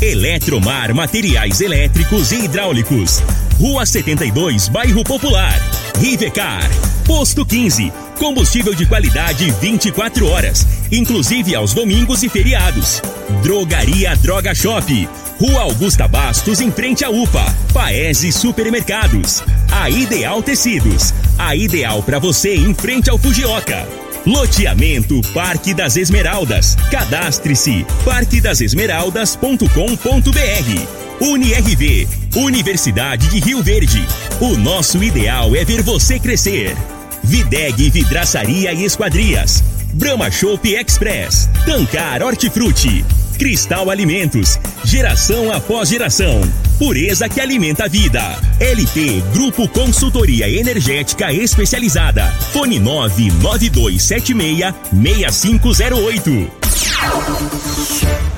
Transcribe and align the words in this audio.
Eletromar, 0.00 0.94
materiais 0.94 1.60
elétricos 1.60 2.30
e 2.30 2.44
hidráulicos. 2.44 3.20
Rua 3.58 3.84
72, 3.84 4.68
Bairro 4.68 5.02
Popular. 5.02 5.60
Rivecar. 5.98 6.62
Posto 7.04 7.44
15. 7.44 7.92
Combustível 8.16 8.74
de 8.74 8.86
qualidade 8.86 9.50
24 9.60 10.28
horas, 10.28 10.64
inclusive 10.92 11.52
aos 11.56 11.74
domingos 11.74 12.22
e 12.22 12.28
feriados. 12.28 13.02
Drogaria 13.42 14.14
Droga 14.16 14.54
Shop. 14.54 15.08
Rua 15.40 15.62
Augusta 15.62 16.06
Bastos, 16.06 16.60
em 16.60 16.70
frente 16.70 17.04
à 17.04 17.10
UPA. 17.10 17.44
Paese 17.72 18.30
Supermercados. 18.30 19.42
A 19.72 19.90
Ideal 19.90 20.40
Tecidos. 20.44 21.12
A 21.36 21.56
ideal 21.56 22.04
para 22.04 22.20
você 22.20 22.54
em 22.54 22.72
frente 22.72 23.10
ao 23.10 23.18
Fujioka. 23.18 24.07
Loteamento 24.26 25.20
Parque 25.32 25.72
das 25.74 25.96
Esmeraldas. 25.96 26.76
Cadastre-se 26.90 27.86
parquedasesmeraldas.com.br. 28.04 30.98
UniRV, 31.20 32.08
Universidade 32.36 33.28
de 33.28 33.40
Rio 33.40 33.62
Verde. 33.62 34.06
O 34.40 34.56
nosso 34.56 35.02
ideal 35.02 35.54
é 35.56 35.64
ver 35.64 35.82
você 35.82 36.18
crescer. 36.18 36.76
Videg 37.24 37.90
Vidraçaria 37.90 38.72
e 38.72 38.84
Esquadrias. 38.84 39.62
Brahma 39.94 40.30
Shop 40.30 40.72
Express. 40.72 41.48
Tancar 41.66 42.22
Hortifruti. 42.22 43.04
Cristal 43.38 43.90
Alimentos. 43.90 44.58
Geração 44.84 45.52
após 45.52 45.88
geração. 45.88 46.40
Pureza 46.78 47.28
que 47.28 47.40
alimenta 47.40 47.84
a 47.84 47.88
vida. 47.88 48.20
LT 48.60 49.22
Grupo 49.32 49.68
Consultoria 49.68 50.48
Energética 50.48 51.32
Especializada. 51.32 52.32
Fone 52.52 52.78
99276 52.78 54.72
6508. 54.92 56.50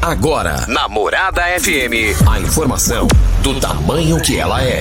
Agora, 0.00 0.64
Namorada 0.66 1.42
FM, 1.60 2.16
a 2.26 2.40
informação 2.40 3.06
do 3.42 3.60
tamanho 3.60 4.18
que 4.22 4.38
ela 4.38 4.64
é. 4.64 4.80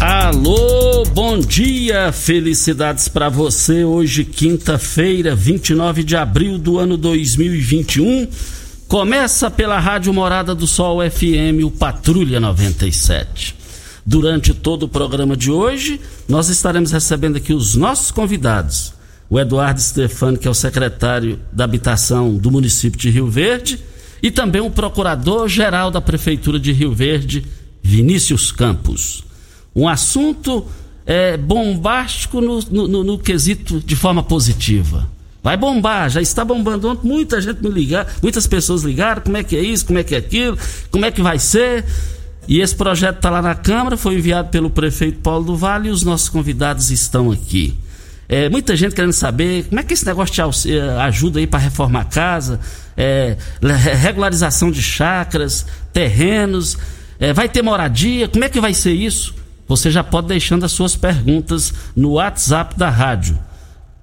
Alô, 0.00 1.02
bom 1.12 1.40
dia, 1.40 2.12
felicidades 2.12 3.08
para 3.08 3.28
você. 3.28 3.82
Hoje, 3.82 4.24
quinta-feira, 4.24 5.34
29 5.34 6.04
de 6.04 6.14
abril 6.16 6.56
do 6.56 6.78
ano 6.78 6.96
2021. 6.96 8.28
Começa 8.86 9.50
pela 9.50 9.80
Rádio 9.80 10.14
Morada 10.14 10.54
do 10.54 10.68
Sol 10.68 11.00
FM, 11.00 11.64
o 11.64 11.70
Patrulha 11.72 12.38
97. 12.38 13.56
Durante 14.06 14.54
todo 14.54 14.84
o 14.84 14.88
programa 14.88 15.36
de 15.36 15.50
hoje, 15.50 16.00
nós 16.28 16.48
estaremos 16.48 16.92
recebendo 16.92 17.36
aqui 17.36 17.52
os 17.52 17.74
nossos 17.74 18.12
convidados. 18.12 18.94
O 19.28 19.38
Eduardo 19.40 19.80
Stefano, 19.80 20.38
que 20.38 20.46
é 20.46 20.50
o 20.50 20.54
secretário 20.54 21.40
da 21.52 21.64
Habitação 21.64 22.36
do 22.36 22.52
município 22.52 23.00
de 23.00 23.10
Rio 23.10 23.26
Verde, 23.26 23.80
e 24.22 24.30
também 24.30 24.60
o 24.60 24.70
procurador-geral 24.70 25.90
da 25.90 26.00
Prefeitura 26.00 26.60
de 26.60 26.70
Rio 26.70 26.94
Verde, 26.94 27.44
Vinícius 27.82 28.52
Campos 28.52 29.26
um 29.78 29.88
assunto 29.88 30.66
é, 31.06 31.36
bombástico 31.36 32.40
no, 32.40 32.60
no, 32.62 33.04
no, 33.04 33.18
quesito 33.18 33.80
de 33.80 33.94
forma 33.94 34.22
positiva. 34.22 35.08
Vai 35.42 35.56
bombar, 35.56 36.10
já 36.10 36.20
está 36.20 36.44
bombando 36.44 36.88
ontem, 36.90 37.06
muita 37.06 37.40
gente 37.40 37.62
me 37.62 37.70
ligar, 37.70 38.06
muitas 38.20 38.46
pessoas 38.46 38.82
ligaram, 38.82 39.22
como 39.22 39.36
é 39.36 39.44
que 39.44 39.56
é 39.56 39.62
isso, 39.62 39.86
como 39.86 39.98
é 39.98 40.02
que 40.02 40.14
é 40.14 40.18
aquilo, 40.18 40.58
como 40.90 41.04
é 41.06 41.10
que 41.10 41.22
vai 41.22 41.38
ser. 41.38 41.84
E 42.48 42.60
esse 42.60 42.74
projeto 42.74 43.16
está 43.16 43.30
lá 43.30 43.40
na 43.40 43.54
Câmara, 43.54 43.96
foi 43.96 44.16
enviado 44.16 44.48
pelo 44.48 44.68
prefeito 44.68 45.20
Paulo 45.20 45.44
do 45.44 45.56
Vale 45.56 45.88
e 45.88 45.90
os 45.92 46.02
nossos 46.02 46.28
convidados 46.28 46.90
estão 46.90 47.30
aqui. 47.30 47.76
É, 48.28 48.48
muita 48.50 48.76
gente 48.76 48.94
querendo 48.94 49.12
saber 49.12 49.64
como 49.68 49.80
é 49.80 49.82
que 49.84 49.94
esse 49.94 50.04
negócio 50.04 50.34
te 50.34 50.70
eh, 50.70 50.80
ajuda 51.00 51.38
aí 51.38 51.46
para 51.46 51.60
reformar 51.60 52.02
a 52.02 52.04
casa, 52.04 52.60
é, 52.94 53.38
regularização 54.02 54.70
de 54.70 54.82
chacras, 54.82 55.64
terrenos, 55.94 56.76
é, 57.18 57.32
vai 57.32 57.48
ter 57.48 57.62
moradia, 57.62 58.28
como 58.28 58.44
é 58.44 58.50
que 58.50 58.60
vai 58.60 58.74
ser 58.74 58.92
isso? 58.92 59.37
Você 59.68 59.90
já 59.90 60.02
pode 60.02 60.28
deixando 60.28 60.64
as 60.64 60.72
suas 60.72 60.96
perguntas 60.96 61.72
no 61.94 62.12
WhatsApp 62.12 62.76
da 62.78 62.88
rádio. 62.88 63.38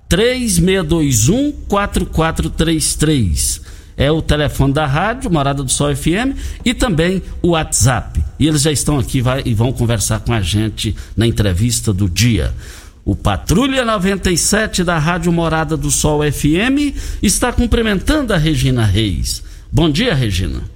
3621 0.08 1.52
4433 1.68 3.66
é 3.98 4.12
o 4.12 4.22
telefone 4.22 4.74
da 4.74 4.86
rádio, 4.86 5.32
Morada 5.32 5.64
do 5.64 5.72
Sol 5.72 5.96
FM, 5.96 6.38
e 6.64 6.74
também 6.74 7.22
o 7.42 7.50
WhatsApp. 7.50 8.22
E 8.38 8.48
eles 8.48 8.62
já 8.62 8.72
estão 8.72 9.00
aqui 9.00 9.22
vai, 9.22 9.42
e 9.46 9.54
vão 9.54 9.72
conversar 9.72 10.20
com 10.20 10.34
a 10.34 10.42
gente 10.42 10.96
na 11.16 11.26
entrevista 11.26 11.94
do 11.94 12.10
dia. 12.10 12.54
O 13.06 13.16
Patrulha 13.16 13.86
97 13.86 14.84
da 14.84 14.98
Rádio 14.98 15.32
Morada 15.32 15.78
do 15.78 15.92
Sol 15.92 16.22
FM 16.30 16.96
está 17.22 17.54
cumprimentando 17.54 18.34
a 18.34 18.38
Regina 18.38 18.84
Reis. 18.84 19.44
Bom 19.72 19.90
dia, 19.90 20.14
Regina. 20.14 20.75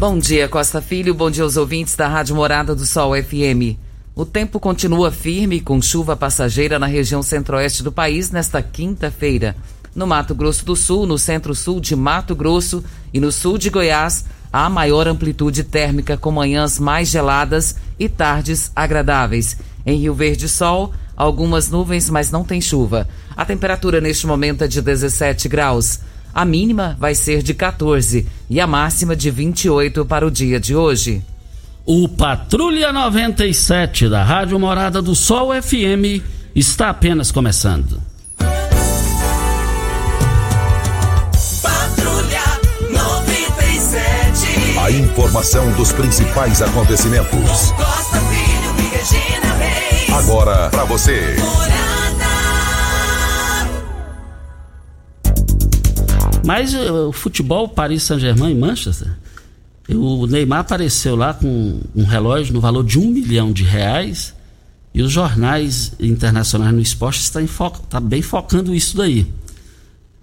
Bom 0.00 0.18
dia, 0.18 0.48
Costa 0.48 0.80
Filho. 0.80 1.12
Bom 1.12 1.30
dia 1.30 1.44
aos 1.44 1.58
ouvintes 1.58 1.94
da 1.94 2.08
Rádio 2.08 2.34
Morada 2.34 2.74
do 2.74 2.86
Sol 2.86 3.12
FM. 3.14 3.76
O 4.14 4.24
tempo 4.24 4.58
continua 4.58 5.12
firme 5.12 5.60
com 5.60 5.82
chuva 5.82 6.16
passageira 6.16 6.78
na 6.78 6.86
região 6.86 7.22
centro-oeste 7.22 7.82
do 7.82 7.92
país 7.92 8.30
nesta 8.30 8.62
quinta-feira. 8.62 9.54
No 9.94 10.06
Mato 10.06 10.34
Grosso 10.34 10.64
do 10.64 10.74
Sul, 10.74 11.06
no 11.06 11.18
centro-sul 11.18 11.80
de 11.80 11.94
Mato 11.94 12.34
Grosso 12.34 12.82
e 13.12 13.20
no 13.20 13.30
sul 13.30 13.58
de 13.58 13.68
Goiás, 13.68 14.24
há 14.50 14.70
maior 14.70 15.06
amplitude 15.06 15.64
térmica 15.64 16.16
com 16.16 16.30
manhãs 16.30 16.78
mais 16.78 17.08
geladas 17.08 17.76
e 17.98 18.08
tardes 18.08 18.72
agradáveis. 18.74 19.58
Em 19.84 19.98
Rio 19.98 20.14
Verde, 20.14 20.48
sol, 20.48 20.94
algumas 21.14 21.68
nuvens, 21.68 22.08
mas 22.08 22.30
não 22.30 22.42
tem 22.42 22.58
chuva. 22.58 23.06
A 23.36 23.44
temperatura 23.44 24.00
neste 24.00 24.26
momento 24.26 24.64
é 24.64 24.66
de 24.66 24.80
17 24.80 25.46
graus. 25.46 26.00
A 26.34 26.44
mínima 26.44 26.96
vai 26.98 27.14
ser 27.14 27.42
de 27.42 27.54
14 27.54 28.26
e 28.48 28.60
a 28.60 28.66
máxima 28.66 29.16
de 29.16 29.30
28 29.30 30.04
para 30.06 30.26
o 30.26 30.30
dia 30.30 30.60
de 30.60 30.74
hoje. 30.74 31.22
O 31.84 32.08
Patrulha 32.08 32.92
97 32.92 34.08
da 34.08 34.22
Rádio 34.22 34.58
Morada 34.58 35.02
do 35.02 35.14
Sol 35.14 35.50
FM 35.60 36.22
está 36.54 36.90
apenas 36.90 37.32
começando. 37.32 38.00
Patrulha 41.62 42.42
97. 42.90 44.78
A 44.78 44.90
informação 44.90 45.72
dos 45.72 45.90
principais 45.92 46.62
acontecimentos. 46.62 47.72
Costa 47.72 48.20
Filho 48.20 48.74
e 48.78 48.82
Regina 48.96 49.54
Reis. 49.54 50.10
Agora 50.12 50.70
para 50.70 50.84
você. 50.84 51.36
Mas 56.44 56.74
uh, 56.74 57.08
o 57.08 57.12
futebol, 57.12 57.68
Paris 57.68 58.02
Saint-Germain 58.02 58.52
e 58.52 58.54
Manchester, 58.54 59.08
o 59.88 60.26
Neymar 60.26 60.60
apareceu 60.60 61.16
lá 61.16 61.34
com 61.34 61.80
um 61.94 62.04
relógio 62.04 62.54
no 62.54 62.60
valor 62.60 62.84
de 62.84 62.98
um 62.98 63.10
milhão 63.10 63.52
de 63.52 63.64
reais 63.64 64.34
e 64.94 65.02
os 65.02 65.10
jornais 65.10 65.92
internacionais 66.00 66.72
no 66.72 66.80
esporte 66.80 67.20
estão 67.20 67.46
fo 67.46 67.70
tá 67.88 68.00
bem 68.00 68.22
focando 68.22 68.74
isso 68.74 68.96
daí. 68.96 69.26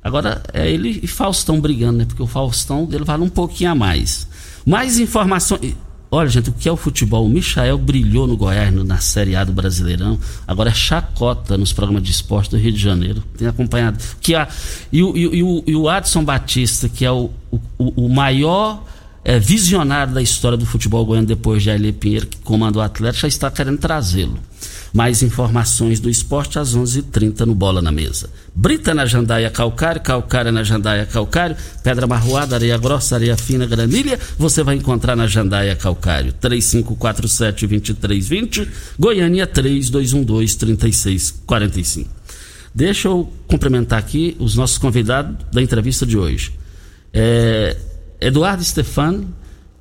Agora, 0.04 0.42
é 0.54 0.70
ele 0.70 1.00
e 1.04 1.08
Faustão 1.08 1.60
brigando, 1.60 1.98
né? 1.98 2.06
Porque 2.06 2.24
o 2.24 2.28
Faustão 2.28 2.86
dele 2.86 3.04
vale 3.04 3.24
um 3.24 3.30
pouquinho 3.30 3.72
a 3.72 3.76
mais. 3.76 4.28
Mais 4.66 5.00
informações. 5.00 5.76
Olha, 6.10 6.30
gente, 6.30 6.50
o 6.50 6.54
que 6.54 6.70
é 6.70 6.72
o 6.72 6.78
futebol? 6.78 7.26
O 7.26 7.30
Michael 7.30 7.78
brilhou 7.78 8.26
no 8.28 8.38
Goiás 8.38 8.74
no, 8.74 8.84
na 8.84 8.98
Série 8.98 9.36
A 9.36 9.44
do 9.44 9.52
Brasileirão. 9.52 10.18
Agora 10.48 10.70
é 10.70 10.74
chacota 10.74 11.58
nos 11.58 11.74
programas 11.74 12.04
de 12.04 12.12
esporte 12.12 12.52
do 12.52 12.58
Rio 12.58 12.72
de 12.72 12.80
Janeiro. 12.80 13.22
Tem 13.38 13.48
acompanhado. 13.48 13.98
Que 14.22 14.34
a, 14.34 14.48
e, 14.92 15.04
o, 15.04 15.18
e, 15.18 15.44
o, 15.44 15.64
e 15.68 15.76
o 15.76 15.90
Adson 15.90 16.24
Batista, 16.24 16.88
que 16.88 17.04
é 17.04 17.12
o, 17.12 17.30
o, 17.78 18.06
o 18.06 18.10
maior 18.10 18.84
é, 19.28 19.38
visionário 19.38 20.14
da 20.14 20.22
história 20.22 20.58
do 20.58 20.66
futebol 20.66 21.06
goiano 21.06 21.28
depois 21.28 21.62
de 21.62 21.70
Aile 21.70 21.92
Pinheiro, 21.92 22.28
que 22.28 22.38
comandou 22.38 22.82
o 22.82 22.86
Atlético, 22.86 23.24
já 23.24 23.28
está 23.28 23.52
querendo 23.52 23.78
trazê-lo. 23.78 24.40
Mais 24.94 25.22
informações 25.22 26.00
do 26.00 26.10
esporte 26.10 26.58
às 26.58 26.74
11:30 26.74 27.00
h 27.00 27.08
30 27.12 27.46
no 27.46 27.54
Bola 27.54 27.82
na 27.82 27.92
Mesa. 27.92 28.30
Brita 28.56 28.94
na 28.94 29.06
Jandaia 29.06 29.50
Calcário, 29.50 30.00
Calcária 30.00 30.50
na 30.50 30.64
Jandaia 30.64 31.06
Calcário, 31.06 31.58
Pedra 31.84 32.08
Marroada, 32.08 32.56
Areia 32.56 32.78
Grossa, 32.78 33.16
Areia 33.16 33.36
Fina, 33.36 33.66
Granilha, 33.66 34.18
você 34.40 34.64
vai 34.64 34.76
encontrar 34.76 35.18
na 35.18 35.28
Jandaia 35.28 35.76
Calcário. 35.76 36.34
3547-2320, 36.42 38.66
Goiânia 38.98 39.46
3212-3645. 39.46 42.08
Deixa 42.74 43.10
eu 43.10 43.30
cumprimentar 43.46 44.00
aqui 44.00 44.38
os 44.40 44.56
nossos 44.56 44.78
convidados 44.78 45.36
da 45.52 45.62
entrevista 45.62 46.06
de 46.06 46.18
hoje. 46.18 46.54
É, 47.12 47.76
Eduardo 48.20 48.64
Stefano, 48.64 49.34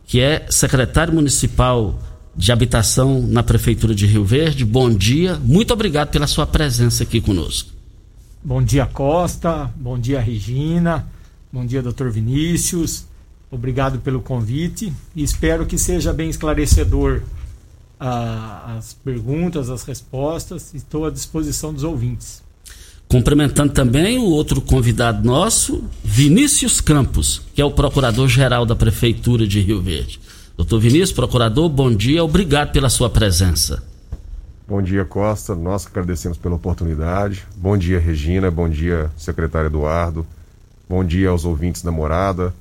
que 0.06 0.21
é 0.21 0.47
secretário 0.50 1.12
municipal 1.12 1.99
de 2.37 2.53
Habitação 2.53 3.23
na 3.23 3.43
Prefeitura 3.43 3.94
de 3.94 4.06
Rio 4.06 4.25
Verde. 4.25 4.65
Bom 4.65 4.91
dia, 4.91 5.37
muito 5.37 5.73
obrigado 5.73 6.11
pela 6.11 6.27
sua 6.27 6.47
presença 6.47 7.03
aqui 7.03 7.21
conosco. 7.21 7.71
Bom 8.44 8.62
dia, 8.62 8.87
Costa. 8.87 9.73
Bom 9.75 9.99
dia, 9.99 10.21
Regina. 10.21 11.06
Bom 11.53 11.65
dia, 11.65 11.83
doutor 11.83 12.11
Vinícius. 12.11 13.06
Obrigado 13.50 13.99
pelo 14.00 14.21
convite 14.21 14.93
e 15.15 15.23
espero 15.23 15.67
que 15.67 15.79
seja 15.79 16.12
bem 16.12 16.29
esclarecedor 16.29 17.23
ah, 17.99 18.77
as 18.77 18.93
perguntas, 18.93 19.71
as 19.71 19.83
respostas. 19.83 20.75
Estou 20.75 21.06
à 21.06 21.11
disposição 21.11 21.73
dos 21.73 21.83
ouvintes. 21.83 22.43
Cumprimentando 23.08 23.73
também 23.73 24.19
o 24.19 24.25
outro 24.25 24.61
convidado 24.61 25.25
nosso, 25.25 25.85
Vinícius 26.03 26.81
Campos, 26.81 27.41
que 27.55 27.62
é 27.62 27.64
o 27.64 27.70
procurador-geral 27.70 28.67
da 28.67 28.75
Prefeitura 28.75 29.47
de 29.47 29.61
Rio 29.61 29.81
Verde. 29.81 30.20
Doutor 30.56 30.81
Vinícius, 30.81 31.12
procurador, 31.12 31.69
bom 31.69 31.94
dia, 31.94 32.25
obrigado 32.25 32.73
pela 32.73 32.88
sua 32.88 33.08
presença. 33.08 33.82
Bom 34.67 34.82
dia, 34.82 35.05
Costa. 35.05 35.55
Nós 35.55 35.87
agradecemos 35.87 36.37
pela 36.37 36.56
oportunidade. 36.56 37.47
Bom 37.56 37.79
dia, 37.79 38.00
Regina. 38.00 38.50
Bom 38.50 38.69
dia, 38.69 39.09
secretário 39.17 39.69
Eduardo. 39.69 40.26
Bom 40.88 41.05
dia 41.05 41.29
aos 41.29 41.44
ouvintes 41.44 41.82
da 41.82 41.93
morada. 41.93 42.52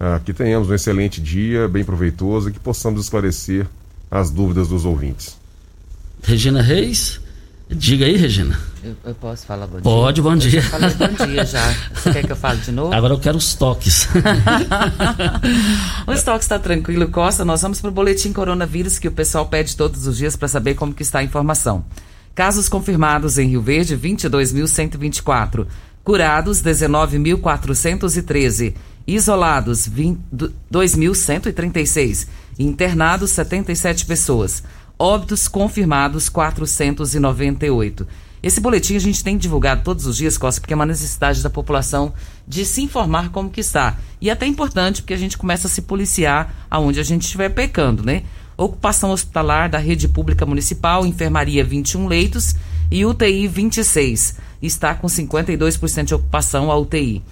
Ah, 0.00 0.18
que 0.24 0.32
tenhamos 0.32 0.70
um 0.70 0.74
excelente 0.74 1.20
dia, 1.20 1.68
bem 1.68 1.84
proveitoso 1.84 2.48
e 2.48 2.52
que 2.52 2.58
possamos 2.58 3.02
esclarecer 3.02 3.66
as 4.10 4.30
dúvidas 4.30 4.68
dos 4.68 4.86
ouvintes. 4.86 5.36
Regina 6.22 6.62
Reis, 6.62 7.20
Diga 7.68 8.06
aí, 8.06 8.16
Regina. 8.16 8.58
Eu, 8.82 8.96
eu 9.04 9.14
posso 9.14 9.44
falar 9.44 9.66
bom 9.66 9.80
dia? 9.80 9.82
Pode, 9.82 10.22
bom 10.22 10.36
dia. 10.36 10.60
Eu 10.60 10.62
já 10.62 10.70
falei 10.70 10.94
bom 10.94 11.26
dia 11.26 11.44
já. 11.44 11.74
Você 11.92 12.12
quer 12.12 12.24
que 12.24 12.30
eu 12.30 12.36
fale 12.36 12.60
de 12.60 12.70
novo? 12.70 12.94
Agora 12.94 13.12
eu 13.12 13.18
quero 13.18 13.36
os 13.36 13.54
toques. 13.54 14.06
o 16.06 16.12
estoque 16.12 16.44
está 16.44 16.60
tranquilo, 16.60 17.08
Costa. 17.08 17.44
Nós 17.44 17.62
vamos 17.62 17.80
para 17.80 17.90
o 17.90 17.92
boletim 17.92 18.32
coronavírus 18.32 19.00
que 19.00 19.08
o 19.08 19.12
pessoal 19.12 19.46
pede 19.46 19.76
todos 19.76 20.06
os 20.06 20.16
dias 20.16 20.36
para 20.36 20.46
saber 20.46 20.74
como 20.74 20.94
que 20.94 21.02
está 21.02 21.18
a 21.18 21.24
informação. 21.24 21.84
Casos 22.36 22.68
confirmados 22.68 23.36
em 23.36 23.48
Rio 23.48 23.62
Verde, 23.62 23.96
22.124. 23.96 25.66
Curados, 26.04 26.62
19.413. 26.62 28.74
Isolados, 29.08 29.90
2.136. 30.72 32.28
Internados, 32.58 33.30
77 33.30 34.06
pessoas 34.06 34.62
óbitos 34.98 35.48
confirmados 35.48 36.28
498. 36.28 38.06
Esse 38.42 38.60
boletim 38.60 38.94
a 38.94 39.00
gente 39.00 39.24
tem 39.24 39.36
divulgado 39.36 39.82
todos 39.82 40.06
os 40.06 40.16
dias, 40.16 40.38
Costa, 40.38 40.60
porque 40.60 40.72
é 40.72 40.76
uma 40.76 40.86
necessidade 40.86 41.42
da 41.42 41.50
população 41.50 42.12
de 42.46 42.64
se 42.64 42.82
informar 42.82 43.30
como 43.30 43.50
que 43.50 43.60
está. 43.60 43.98
E 44.20 44.30
é 44.30 44.32
até 44.32 44.46
importante 44.46 45.02
porque 45.02 45.14
a 45.14 45.18
gente 45.18 45.36
começa 45.36 45.66
a 45.66 45.70
se 45.70 45.82
policiar 45.82 46.54
aonde 46.70 47.00
a 47.00 47.02
gente 47.02 47.22
estiver 47.22 47.48
pecando, 47.48 48.04
né? 48.04 48.22
Ocupação 48.56 49.10
hospitalar 49.10 49.68
da 49.68 49.78
rede 49.78 50.08
pública 50.08 50.46
municipal, 50.46 51.04
enfermaria 51.04 51.64
21 51.64 52.06
leitos 52.06 52.54
e 52.90 53.04
UTI 53.04 53.48
26. 53.48 54.36
Está 54.62 54.94
com 54.94 55.06
52% 55.08 56.04
de 56.04 56.14
ocupação 56.14 56.70
a 56.70 56.78
UTI. 56.78 57.22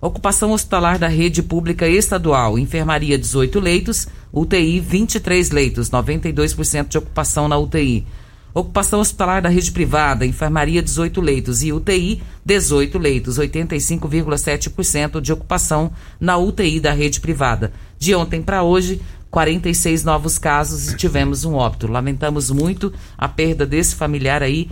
Ocupação 0.00 0.50
hospitalar 0.52 0.98
da 0.98 1.08
rede 1.08 1.42
pública 1.42 1.86
estadual, 1.86 2.58
enfermaria 2.58 3.18
18 3.18 3.60
leitos, 3.60 4.08
UTI 4.32 4.80
23 4.80 5.50
leitos, 5.50 5.90
92% 5.90 6.88
de 6.88 6.98
ocupação 6.98 7.48
na 7.48 7.58
UTI. 7.58 8.06
Ocupação 8.54 9.00
hospitalar 9.00 9.40
da 9.40 9.48
rede 9.48 9.72
privada, 9.72 10.26
enfermaria 10.26 10.82
18 10.82 11.20
leitos 11.20 11.62
e 11.62 11.72
UTI 11.72 12.22
18 12.44 12.98
leitos, 12.98 13.38
85,7% 13.38 15.20
de 15.20 15.32
ocupação 15.32 15.90
na 16.20 16.36
UTI 16.36 16.78
da 16.78 16.92
rede 16.92 17.20
privada. 17.20 17.72
De 17.98 18.14
ontem 18.14 18.42
para 18.42 18.62
hoje, 18.62 19.00
46 19.32 20.04
novos 20.04 20.36
casos 20.38 20.92
e 20.92 20.96
tivemos 20.96 21.46
um 21.46 21.54
óbito. 21.54 21.86
Lamentamos 21.90 22.50
muito 22.50 22.92
a 23.16 23.26
perda 23.26 23.64
desse 23.64 23.94
familiar 23.94 24.42
aí, 24.42 24.68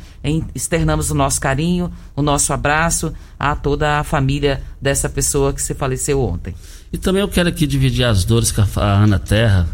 externamos 0.54 1.10
o 1.10 1.14
nosso 1.14 1.40
carinho, 1.40 1.90
o 2.14 2.20
nosso 2.20 2.52
abraço 2.52 3.10
a 3.38 3.56
toda 3.56 3.98
a 3.98 4.04
família 4.04 4.62
dessa 4.78 5.08
pessoa 5.08 5.54
que 5.54 5.62
se 5.62 5.72
faleceu 5.74 6.20
ontem. 6.20 6.54
E 6.92 6.98
também 6.98 7.22
eu 7.22 7.28
quero 7.28 7.48
aqui 7.48 7.66
dividir 7.66 8.04
as 8.04 8.22
dores 8.22 8.52
com 8.52 8.60
a 8.60 9.02
Ana 9.02 9.18
Terra, 9.18 9.66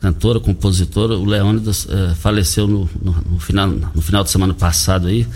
cantora, 0.00 0.40
compositora. 0.40 1.12
O 1.12 1.26
Leônidas 1.26 1.86
eh, 1.90 2.14
faleceu 2.14 2.66
no, 2.66 2.88
no, 3.02 3.12
no, 3.32 3.38
final, 3.38 3.68
no 3.68 4.00
final 4.00 4.24
de 4.24 4.30
semana 4.30 4.54
passado 4.54 5.08
aí. 5.08 5.26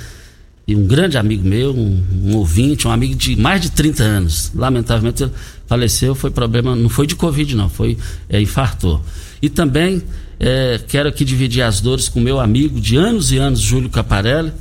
E 0.67 0.75
um 0.75 0.85
grande 0.85 1.19
amigo 1.19 1.47
meu, 1.47 1.71
um, 1.71 2.03
um, 2.25 2.37
ouvinte, 2.37 2.89
um 2.89 2.91
amigo 2.91 3.15
de 3.15 3.37
mais 3.37 3.61
de 3.61 3.71
30 3.71 4.03
anos. 4.03 4.51
Lamentavelmente 4.55 5.31
faleceu, 5.67 6.15
foi 6.15 6.31
problema, 6.31 6.75
não 6.75 6.89
foi 6.89 7.07
de 7.07 7.15
Covid, 7.15 7.55
não, 7.55 7.69
foi 7.69 7.99
é, 8.29 8.41
infartou. 8.41 9.03
E 9.41 9.49
também 9.49 10.03
é, 10.39 10.81
quero 10.87 11.09
aqui 11.09 11.25
dividir 11.25 11.63
as 11.63 11.81
dores 11.81 12.09
com 12.09 12.21
meu 12.21 12.39
amigo 12.41 12.81
de 12.81 12.97
anos 12.97 13.33
e 13.33 13.39
anos, 13.39 13.61
Júlio 13.61 13.91
Caparelli. 13.91 14.53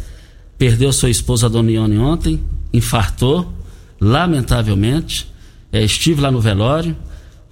Perdeu 0.58 0.92
sua 0.94 1.10
esposa, 1.10 1.50
Dona 1.50 1.72
Ione, 1.72 1.98
ontem, 1.98 2.42
infartou, 2.72 3.54
lamentavelmente. 4.00 5.32
É, 5.72 5.84
estive 5.84 6.22
lá 6.22 6.32
no 6.32 6.40
velório. 6.40 6.96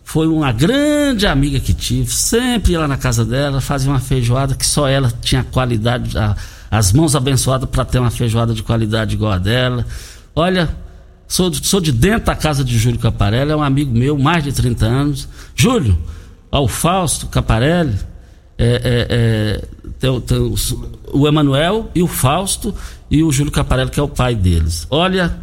Foi 0.04 0.28
uma 0.28 0.52
grande 0.52 1.26
amiga 1.26 1.60
que 1.60 1.74
tive, 1.74 2.12
sempre 2.12 2.74
ia 2.74 2.80
lá 2.80 2.88
na 2.88 2.98
casa 2.98 3.24
dela, 3.26 3.62
fazia 3.62 3.90
uma 3.90 4.00
feijoada 4.00 4.54
que 4.54 4.66
só 4.66 4.88
ela 4.88 5.12
tinha 5.22 5.44
qualidade. 5.44 6.18
A, 6.18 6.36
as 6.70 6.92
mãos 6.92 7.16
abençoadas 7.16 7.70
para 7.70 7.86
ter 7.86 8.00
uma 8.00 8.12
feijoada 8.12 8.54
de 8.54 8.64
qualidade 8.64 9.16
igual 9.16 9.32
a 9.32 9.38
dela. 9.38 9.86
Olha, 10.36 10.70
sou, 11.28 11.54
sou 11.54 11.80
de 11.80 11.92
dentro 11.92 12.26
da 12.26 12.36
casa 12.36 12.64
de 12.64 12.78
Júlio 12.78 13.00
Caparelli, 13.00 13.52
é 13.52 13.56
um 13.56 13.64
amigo 13.64 13.92
meu, 13.92 14.18
mais 14.18 14.44
de 14.44 14.52
30 14.52 14.86
anos. 14.86 15.28
Júlio, 15.56 15.98
ao 16.52 16.68
Fausto 16.68 17.28
Caparelli, 17.28 17.98
é, 18.58 18.66
é, 18.66 19.08
é, 19.10 19.68
tem, 20.00 20.22
tem 20.22 20.38
o, 20.38 20.56
o 21.14 21.28
Emanuel 21.28 21.90
e 21.96 22.02
o 22.04 22.08
Fausto 22.08 22.74
e 23.10 23.24
o 23.24 23.32
Júlio 23.32 23.52
Caparelli, 23.52 23.90
que 23.90 24.00
é 24.00 24.04
o 24.04 24.08
pai 24.08 24.36
deles. 24.36 24.88
Olha, 24.90 25.36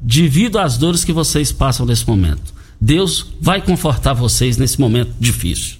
devido 0.00 0.58
às 0.58 0.76
dores 0.76 1.04
que 1.04 1.12
vocês 1.12 1.50
passam 1.50 1.84
nesse 1.86 2.06
momento, 2.06 2.54
Deus 2.80 3.26
vai 3.40 3.60
confortar 3.60 4.12
vocês 4.12 4.56
nesse 4.56 4.80
momento 4.80 5.12
difícil. 5.18 5.78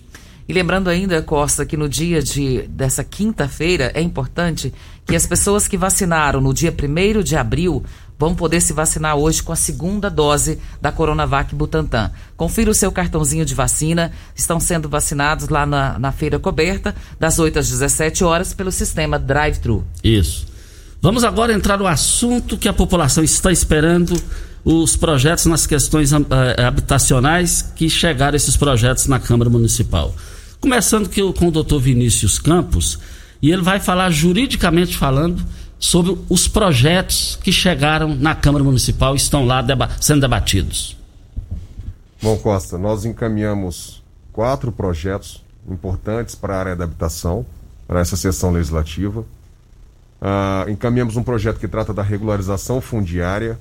E 0.48 0.52
lembrando 0.52 0.88
ainda, 0.88 1.22
Costa, 1.22 1.66
que 1.66 1.76
no 1.76 1.88
dia 1.88 2.22
de, 2.22 2.62
dessa 2.68 3.04
quinta-feira 3.04 3.92
é 3.94 4.00
importante 4.00 4.72
que 5.04 5.14
as 5.14 5.26
pessoas 5.26 5.68
que 5.68 5.76
vacinaram 5.76 6.40
no 6.40 6.54
dia 6.54 6.72
1 6.72 7.22
de 7.22 7.36
abril 7.36 7.84
vão 8.18 8.34
poder 8.34 8.60
se 8.60 8.72
vacinar 8.72 9.16
hoje 9.16 9.42
com 9.42 9.52
a 9.52 9.56
segunda 9.56 10.10
dose 10.10 10.58
da 10.82 10.90
Coronavac 10.90 11.54
Butantan. 11.54 12.10
Confira 12.36 12.70
o 12.70 12.74
seu 12.74 12.90
cartãozinho 12.90 13.44
de 13.44 13.54
vacina. 13.54 14.10
Estão 14.34 14.58
sendo 14.58 14.88
vacinados 14.88 15.48
lá 15.48 15.64
na, 15.64 15.98
na 15.98 16.10
feira 16.10 16.38
coberta, 16.38 16.94
das 17.18 17.38
8 17.38 17.60
às 17.60 17.68
17 17.68 18.24
horas, 18.24 18.52
pelo 18.52 18.72
sistema 18.72 19.18
Drive-Thru. 19.18 19.84
Isso. 20.02 20.46
Vamos 21.00 21.22
agora 21.22 21.52
entrar 21.52 21.78
no 21.78 21.86
assunto 21.86 22.58
que 22.58 22.68
a 22.68 22.72
população 22.72 23.22
está 23.22 23.52
esperando 23.52 24.20
os 24.64 24.96
projetos 24.96 25.46
nas 25.46 25.64
questões 25.64 26.12
uh, 26.12 26.26
habitacionais 26.66 27.62
que 27.76 27.88
chegaram 27.88 28.36
esses 28.36 28.56
projetos 28.56 29.06
na 29.06 29.20
Câmara 29.20 29.48
Municipal. 29.48 30.14
Começando 30.60 31.08
com 31.34 31.46
o 31.46 31.50
doutor 31.52 31.78
Vinícius 31.78 32.40
Campos, 32.40 32.98
e 33.40 33.52
ele 33.52 33.62
vai 33.62 33.78
falar 33.78 34.10
juridicamente 34.10 34.96
falando 34.96 35.40
sobre 35.78 36.18
os 36.28 36.48
projetos 36.48 37.38
que 37.42 37.52
chegaram 37.52 38.14
na 38.14 38.34
Câmara 38.34 38.64
Municipal 38.64 39.14
e 39.14 39.16
estão 39.16 39.46
lá 39.46 39.62
deba 39.62 39.88
sendo 40.00 40.20
debatidos. 40.20 40.96
Bom, 42.20 42.36
Costa, 42.36 42.76
nós 42.76 43.04
encaminhamos 43.04 44.02
quatro 44.32 44.72
projetos 44.72 45.42
importantes 45.70 46.34
para 46.34 46.54
a 46.54 46.58
área 46.58 46.76
da 46.76 46.84
habitação, 46.84 47.46
para 47.86 48.00
essa 48.00 48.16
sessão 48.16 48.50
legislativa. 48.50 49.20
Uh, 50.20 50.68
encaminhamos 50.68 51.16
um 51.16 51.22
projeto 51.22 51.60
que 51.60 51.68
trata 51.68 51.94
da 51.94 52.02
regularização 52.02 52.80
fundiária, 52.80 53.58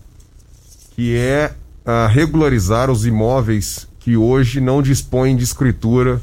que 0.96 1.16
é 1.16 1.54
uh, 1.86 2.08
regularizar 2.12 2.90
os 2.90 3.06
imóveis 3.06 3.88
que 4.00 4.18
hoje 4.18 4.60
não 4.60 4.82
dispõem 4.82 5.36
de 5.36 5.44
escritura 5.44 6.20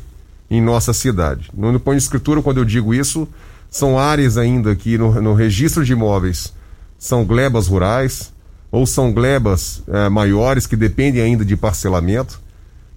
em 0.50 0.60
nossa 0.60 0.92
cidade. 0.92 1.50
No 1.54 1.72
dispõe 1.72 1.96
de 1.96 2.02
escritura, 2.02 2.42
quando 2.42 2.58
eu 2.58 2.64
digo 2.64 2.92
isso, 2.92 3.28
são 3.74 3.98
áreas 3.98 4.38
ainda 4.38 4.76
que 4.76 4.96
no, 4.96 5.20
no 5.20 5.34
registro 5.34 5.84
de 5.84 5.94
imóveis 5.94 6.52
são 6.96 7.24
glebas 7.24 7.66
rurais 7.66 8.32
ou 8.70 8.86
são 8.86 9.12
glebas 9.12 9.82
eh, 9.88 10.08
maiores 10.08 10.64
que 10.64 10.76
dependem 10.76 11.20
ainda 11.20 11.44
de 11.44 11.56
parcelamento 11.56 12.40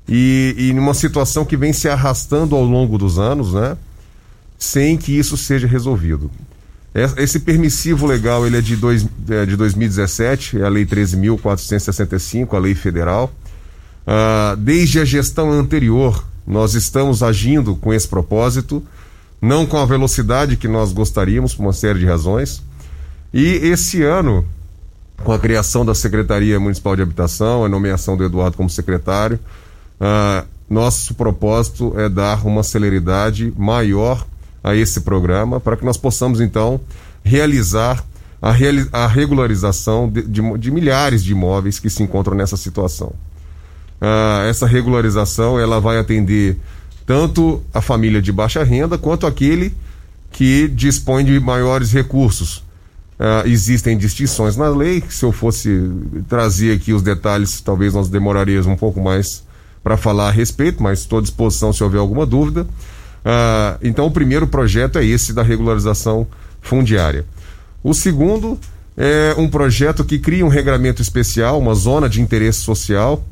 e, 0.08 0.72
numa 0.76 0.94
situação 0.94 1.44
que 1.44 1.58
vem 1.58 1.74
se 1.74 1.90
arrastando 1.90 2.56
ao 2.56 2.64
longo 2.64 2.96
dos 2.96 3.18
anos, 3.18 3.54
né? 3.54 3.76
Sem 4.56 4.98
que 4.98 5.18
isso 5.18 5.36
seja 5.36 5.68
resolvido. 5.68 6.30
Esse 7.18 7.40
permissivo 7.40 8.06
legal 8.06 8.46
ele 8.46 8.58
é 8.58 8.62
de, 8.62 8.76
dois, 8.76 9.06
é 9.30 9.48
de 9.48 9.56
2017, 9.56 10.62
é 10.62 10.64
a 10.64 10.70
Lei 10.70 10.86
13.465, 10.86 12.54
a 12.54 12.60
lei 12.60 12.76
federal. 12.76 13.34
Uh, 14.06 14.56
desde 14.56 15.00
a 15.00 15.06
gestão 15.06 15.52
anterior, 15.52 16.24
nós 16.46 16.76
estamos 16.76 17.22
agindo 17.24 17.76
com 17.76 17.94
esse 17.94 18.08
propósito, 18.08 18.82
não 19.42 19.66
com 19.66 19.78
a 19.78 19.86
velocidade 19.86 20.58
que 20.58 20.68
nós 20.68 20.92
gostaríamos, 20.92 21.54
por 21.54 21.64
uma 21.64 21.74
série 21.74 22.00
de 22.00 22.06
razões. 22.06 22.64
E 23.34 23.44
esse 23.44 24.04
ano, 24.04 24.46
com 25.24 25.32
a 25.32 25.40
criação 25.40 25.86
da 25.86 25.94
Secretaria 25.94 26.60
Municipal 26.60 26.96
de 26.96 27.02
Habitação, 27.02 27.64
a 27.64 27.70
nomeação 27.70 28.18
do 28.18 28.24
Eduardo 28.24 28.58
como 28.58 28.70
secretário, 28.70 29.40
uh, 30.00 30.48
nosso 30.70 31.14
propósito 31.14 31.94
é 31.98 32.10
dar 32.10 32.46
uma 32.46 32.64
celeridade 32.64 33.54
maior 33.58 34.26
a 34.64 34.76
esse 34.76 35.02
programa 35.02 35.60
para 35.60 35.78
que 35.78 35.86
nós 35.86 35.98
possamos 35.98 36.42
então 36.42 36.80
realizar 37.24 38.04
a, 38.42 38.52
reali 38.52 38.88
a 38.92 39.08
regularização 39.08 40.10
de, 40.10 40.24
de, 40.24 40.58
de, 40.58 40.72
milhares 40.72 41.24
de 41.24 41.32
imóveis 41.32 41.80
que 41.80 41.90
se 41.90 42.04
encontram 42.04 42.36
nessa 42.36 42.58
situação. 42.58 43.14
Uh, 44.02 44.48
essa 44.48 44.68
regularização 44.68 45.60
ela 45.60 45.80
vai 45.80 45.98
atender 45.98 46.58
tanto 47.08 47.64
a 47.74 47.82
família 47.82 48.22
de 48.22 48.34
baixa 48.34 48.62
renda 48.66 48.98
quanto 48.98 49.26
aquele 49.26 49.74
que 50.30 50.68
dispõe 50.68 51.24
de 51.24 51.40
maiores 51.40 51.94
recursos. 51.94 52.58
Uh, 53.18 53.48
existem 53.48 53.98
distinções 53.98 54.58
na 54.58 54.68
lei, 54.68 55.02
se 55.10 55.24
eu 55.24 55.32
fosse 55.32 55.90
trazer 56.28 56.76
aqui 56.76 56.92
os 56.92 57.02
detalhes, 57.02 57.62
talvez 57.62 57.94
nós 57.94 58.10
demoraríamos 58.10 58.68
um 58.68 58.76
pouco 58.76 59.02
mais 59.02 59.42
para 59.82 59.96
falar 59.96 60.28
a 60.28 60.32
respeito, 60.32 60.84
mas 60.84 61.00
estou 61.00 61.20
à 61.20 61.22
disposição 61.22 61.72
se 61.72 61.82
houver 61.82 61.98
alguma 61.98 62.26
dúvida. 62.26 62.64
Uh, 62.64 63.80
então, 63.82 64.06
o 64.06 64.12
primeiro 64.12 64.46
projeto 64.46 65.00
é 65.00 65.06
esse 65.06 65.32
da 65.32 65.42
regularização 65.42 66.28
fundiária. 66.62 67.26
O 67.82 67.94
segundo 67.94 68.60
é 68.98 69.34
um 69.38 69.48
projeto 69.48 70.04
que 70.04 70.20
cria 70.20 70.46
um 70.46 70.50
regramento 70.50 71.02
especial, 71.02 71.58
uma 71.58 71.74
zona 71.74 72.10
de 72.10 72.22
interesse 72.22 72.60
social, 72.60 73.26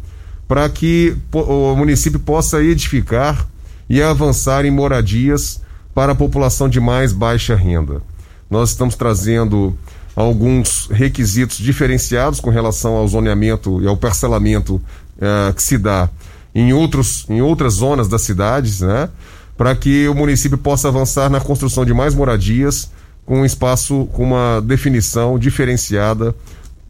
para 0.48 0.67
que 0.70 1.15
o 1.34 1.75
município 1.75 2.20
possa 2.20 2.63
edificar 2.63 3.46
e 3.89 4.01
avançar 4.01 4.65
em 4.65 4.71
moradias 4.71 5.61
para 5.93 6.11
a 6.11 6.15
população 6.15 6.67
de 6.67 6.79
mais 6.79 7.13
baixa 7.13 7.55
renda. 7.55 8.01
Nós 8.49 8.69
estamos 8.69 8.95
trazendo 8.95 9.77
alguns 10.15 10.87
requisitos 10.91 11.57
diferenciados 11.57 12.39
com 12.39 12.49
relação 12.49 12.95
ao 12.95 13.07
zoneamento 13.07 13.81
e 13.81 13.87
ao 13.87 13.97
parcelamento 13.97 14.75
uh, 14.75 15.53
que 15.53 15.61
se 15.61 15.77
dá 15.77 16.09
em, 16.53 16.71
outros, 16.73 17.25
em 17.29 17.41
outras 17.41 17.73
zonas 17.73 18.07
das 18.07 18.21
cidades, 18.21 18.81
né? 18.81 19.09
para 19.57 19.75
que 19.75 20.07
o 20.07 20.13
município 20.13 20.57
possa 20.57 20.87
avançar 20.87 21.29
na 21.29 21.39
construção 21.39 21.85
de 21.85 21.93
mais 21.93 22.13
moradias 22.13 22.89
com 23.25 23.41
um 23.41 23.45
espaço 23.45 24.07
com 24.13 24.23
uma 24.23 24.61
definição 24.61 25.39
diferenciada, 25.39 26.35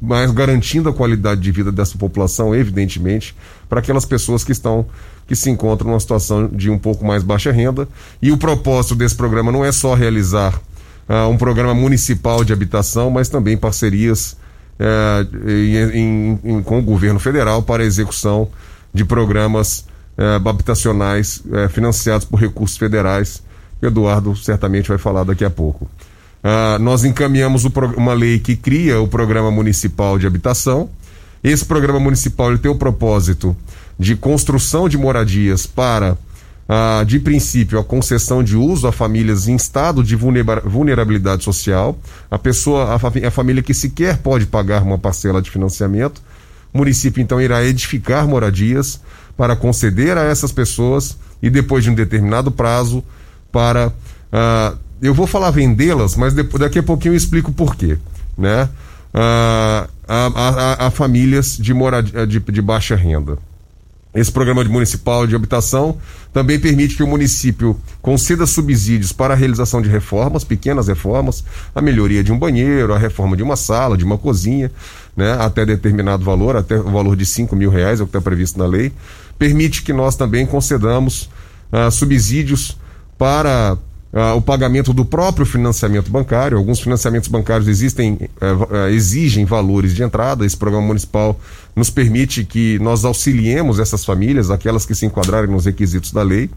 mas 0.01 0.29
garantindo 0.31 0.89
a 0.89 0.93
qualidade 0.93 1.41
de 1.41 1.51
vida 1.51 1.71
dessa 1.71 1.97
população, 1.97 2.53
evidentemente, 2.53 3.35
para 3.69 3.79
aquelas 3.79 4.05
pessoas 4.05 4.43
que 4.43 4.51
estão 4.51 4.85
que 5.27 5.35
se 5.35 5.49
encontram 5.49 5.89
numa 5.89 5.99
situação 5.99 6.47
de 6.47 6.69
um 6.69 6.77
pouco 6.77 7.05
mais 7.05 7.23
baixa 7.23 7.51
renda. 7.51 7.87
E 8.21 8.31
o 8.31 8.37
propósito 8.37 8.95
desse 8.95 9.15
programa 9.15 9.51
não 9.51 9.65
é 9.65 9.71
só 9.71 9.93
realizar 9.93 10.59
uh, 11.09 11.29
um 11.29 11.37
programa 11.37 11.73
municipal 11.73 12.43
de 12.43 12.53
habitação, 12.53 13.09
mas 13.09 13.29
também 13.29 13.57
parcerias 13.57 14.37
uh, 14.79 15.49
em, 15.49 16.39
em, 16.43 16.61
com 16.61 16.79
o 16.79 16.83
governo 16.83 17.19
federal 17.19 17.63
para 17.63 17.83
a 17.83 17.85
execução 17.85 18.47
de 18.93 19.03
programas 19.03 19.85
eh, 20.17 20.35
habitacionais 20.45 21.43
eh, 21.51 21.67
financiados 21.67 22.25
por 22.25 22.39
recursos 22.39 22.77
federais. 22.77 23.43
O 23.81 23.85
Eduardo 23.85 24.33
certamente 24.33 24.87
vai 24.87 24.97
falar 24.97 25.25
daqui 25.25 25.43
a 25.43 25.49
pouco. 25.49 25.89
Ah, 26.41 26.77
nós 26.79 27.03
encaminhamos 27.03 27.65
uma 27.97 28.13
lei 28.13 28.39
que 28.39 28.55
cria 28.55 29.01
o 29.01 29.07
Programa 29.09 29.51
Municipal 29.51 30.17
de 30.17 30.25
Habitação. 30.25 30.89
Esse 31.43 31.65
programa 31.65 31.99
municipal 31.99 32.49
ele 32.49 32.59
tem 32.59 32.71
o 32.71 32.75
propósito 32.75 33.57
de 33.97 34.15
construção 34.15 34.89
de 34.89 34.97
moradias 34.97 35.65
para, 35.65 36.17
ah, 36.67 37.03
de 37.05 37.19
princípio, 37.19 37.79
a 37.79 37.83
concessão 37.83 38.43
de 38.43 38.57
uso 38.57 38.87
a 38.87 38.91
famílias 38.91 39.47
em 39.47 39.55
estado 39.55 40.03
de 40.03 40.15
vulnerabilidade 40.15 41.43
social, 41.43 41.97
a 42.29 42.37
pessoa, 42.37 42.93
a, 42.95 43.27
a 43.27 43.31
família 43.31 43.63
que 43.63 43.73
sequer 43.73 44.17
pode 44.17 44.45
pagar 44.45 44.83
uma 44.83 44.97
parcela 44.97 45.41
de 45.41 45.49
financiamento. 45.49 46.21
O 46.73 46.77
município 46.79 47.21
então 47.21 47.39
irá 47.39 47.63
edificar 47.63 48.27
moradias 48.27 48.99
para 49.37 49.55
conceder 49.55 50.17
a 50.17 50.23
essas 50.23 50.51
pessoas 50.51 51.17
e 51.41 51.49
depois 51.49 51.83
de 51.83 51.89
um 51.89 51.95
determinado 51.95 52.51
prazo 52.51 53.03
para 53.51 53.87
uh, 53.87 54.77
eu 55.01 55.13
vou 55.13 55.27
falar 55.27 55.51
vendê-las, 55.51 56.15
mas 56.15 56.33
depois, 56.33 56.59
daqui 56.59 56.79
a 56.79 56.83
pouquinho 56.83 57.13
eu 57.13 57.17
explico 57.17 57.51
por 57.51 57.75
quê, 57.75 57.97
né? 58.37 58.69
Uh, 59.13 59.87
a, 60.07 60.31
a, 60.35 60.87
a, 60.87 60.91
famílias 60.91 61.57
de, 61.57 61.73
morad... 61.73 62.09
de, 62.27 62.39
de 62.39 62.61
baixa 62.61 62.95
renda. 62.95 63.37
Esse 64.15 64.31
programa 64.31 64.63
de 64.63 64.69
municipal 64.69 65.27
de 65.27 65.35
habitação 65.35 65.97
também 66.31 66.57
permite 66.57 66.95
que 66.95 67.03
o 67.03 67.07
município 67.07 67.77
conceda 68.01 68.45
subsídios 68.45 69.11
para 69.11 69.33
a 69.33 69.37
realização 69.37 69.81
de 69.81 69.89
reformas, 69.89 70.45
pequenas 70.45 70.87
reformas, 70.87 71.43
a 71.75 71.81
melhoria 71.81 72.23
de 72.23 72.31
um 72.31 72.39
banheiro, 72.39 72.93
a 72.93 72.97
reforma 72.97 73.35
de 73.35 73.43
uma 73.43 73.57
sala, 73.57 73.97
de 73.97 74.05
uma 74.05 74.17
cozinha, 74.17 74.71
né, 75.17 75.33
até 75.33 75.65
determinado 75.65 76.23
valor, 76.23 76.55
até 76.55 76.79
o 76.79 76.89
valor 76.91 77.17
de 77.17 77.25
5 77.25 77.53
mil 77.57 77.69
reais, 77.69 77.99
é 77.99 78.03
o 78.03 78.05
que 78.05 78.11
está 78.11 78.21
previsto 78.21 78.57
na 78.57 78.65
lei. 78.65 78.93
Permite 79.37 79.83
que 79.83 79.91
nós 79.91 80.15
também 80.15 80.45
concedamos 80.45 81.29
uh, 81.73 81.91
subsídios 81.91 82.77
para 83.17 83.77
uh, 84.15 84.37
o 84.37 84.41
pagamento 84.41 84.93
do 84.93 85.03
próprio 85.03 85.45
financiamento 85.45 86.09
bancário. 86.09 86.57
Alguns 86.57 86.79
financiamentos 86.79 87.27
bancários 87.27 87.67
existem, 87.67 88.13
uh, 88.13 88.87
exigem 88.87 89.43
valores 89.43 89.93
de 89.93 90.01
entrada. 90.01 90.45
Esse 90.45 90.55
programa 90.55 90.87
municipal 90.87 91.37
nos 91.75 91.89
permite 91.89 92.45
que 92.45 92.79
nós 92.79 93.03
auxiliemos 93.03 93.77
essas 93.77 94.05
famílias, 94.05 94.49
aquelas 94.49 94.85
que 94.85 94.95
se 94.95 95.05
enquadrarem 95.05 95.51
nos 95.51 95.65
requisitos 95.65 96.11
da 96.11 96.23
lei. 96.23 96.49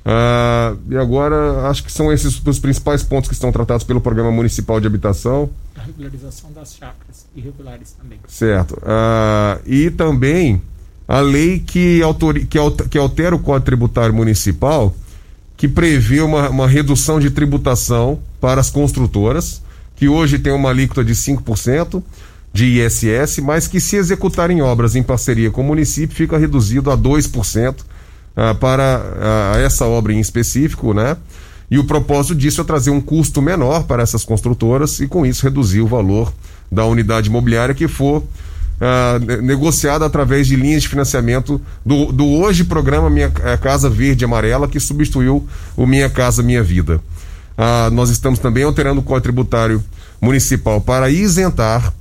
Uh, 0.00 0.78
e 0.88 0.96
agora, 0.96 1.68
acho 1.68 1.84
que 1.84 1.92
são 1.92 2.10
esses 2.10 2.40
os 2.46 2.58
principais 2.58 3.02
pontos 3.02 3.28
que 3.28 3.34
estão 3.34 3.52
tratados 3.52 3.84
pelo 3.84 4.00
Programa 4.00 4.30
Municipal 4.30 4.80
de 4.80 4.86
Habitação. 4.86 5.50
A 5.76 5.82
regularização 5.82 6.50
das 6.52 6.74
chacras 6.74 7.26
irregulares 7.36 7.92
também. 8.00 8.18
Certo. 8.26 8.74
Uh, 8.76 9.60
e 9.66 9.90
também 9.90 10.62
a 11.06 11.20
lei 11.20 11.58
que, 11.58 12.00
que 12.88 12.98
altera 12.98 13.34
o 13.34 13.38
Código 13.40 13.66
Tributário 13.66 14.14
Municipal, 14.14 14.94
que 15.60 15.68
prevê 15.68 16.22
uma, 16.22 16.48
uma 16.48 16.66
redução 16.66 17.20
de 17.20 17.28
tributação 17.28 18.18
para 18.40 18.62
as 18.62 18.70
construtoras, 18.70 19.60
que 19.94 20.08
hoje 20.08 20.38
tem 20.38 20.54
uma 20.54 20.70
alíquota 20.70 21.04
de 21.04 21.12
5% 21.14 22.02
de 22.50 22.80
ISS, 22.80 23.40
mas 23.40 23.68
que 23.68 23.78
se 23.78 23.96
executarem 23.96 24.62
obras 24.62 24.96
em 24.96 25.02
parceria 25.02 25.50
com 25.50 25.60
o 25.60 25.64
município, 25.64 26.16
fica 26.16 26.38
reduzido 26.38 26.90
a 26.90 26.96
2% 26.96 27.74
ah, 28.34 28.54
para 28.54 29.04
ah, 29.20 29.58
essa 29.58 29.84
obra 29.84 30.14
em 30.14 30.18
específico, 30.18 30.94
né? 30.94 31.14
E 31.70 31.78
o 31.78 31.84
propósito 31.84 32.34
disso 32.34 32.62
é 32.62 32.64
trazer 32.64 32.90
um 32.90 33.00
custo 33.00 33.42
menor 33.42 33.82
para 33.82 34.02
essas 34.02 34.24
construtoras 34.24 34.98
e, 34.98 35.06
com 35.06 35.26
isso, 35.26 35.42
reduzir 35.42 35.82
o 35.82 35.86
valor 35.86 36.32
da 36.72 36.86
unidade 36.86 37.28
imobiliária 37.28 37.74
que 37.74 37.86
for 37.86 38.24
uh, 38.80 39.42
negociada 39.42 40.06
através 40.06 40.46
de 40.46 40.56
linhas 40.56 40.82
de 40.82 40.88
financiamento 40.88 41.60
do, 41.84 42.10
do 42.10 42.26
hoje 42.26 42.64
programa 42.64 43.10
Minha 43.10 43.30
eh, 43.44 43.56
Casa 43.56 43.90
Verde 43.90 44.24
Amarela, 44.24 44.66
que 44.66 44.80
substituiu 44.80 45.46
o 45.76 45.86
Minha 45.86 46.08
Casa 46.08 46.42
Minha 46.42 46.62
Vida. 46.62 47.00
Uh, 47.56 47.90
nós 47.92 48.10
estamos 48.10 48.38
também 48.38 48.64
alterando 48.64 49.00
o 49.00 49.02
Código 49.02 49.22
Tributário 49.22 49.84
Municipal 50.20 50.80
para 50.80 51.10
isentar 51.10 51.92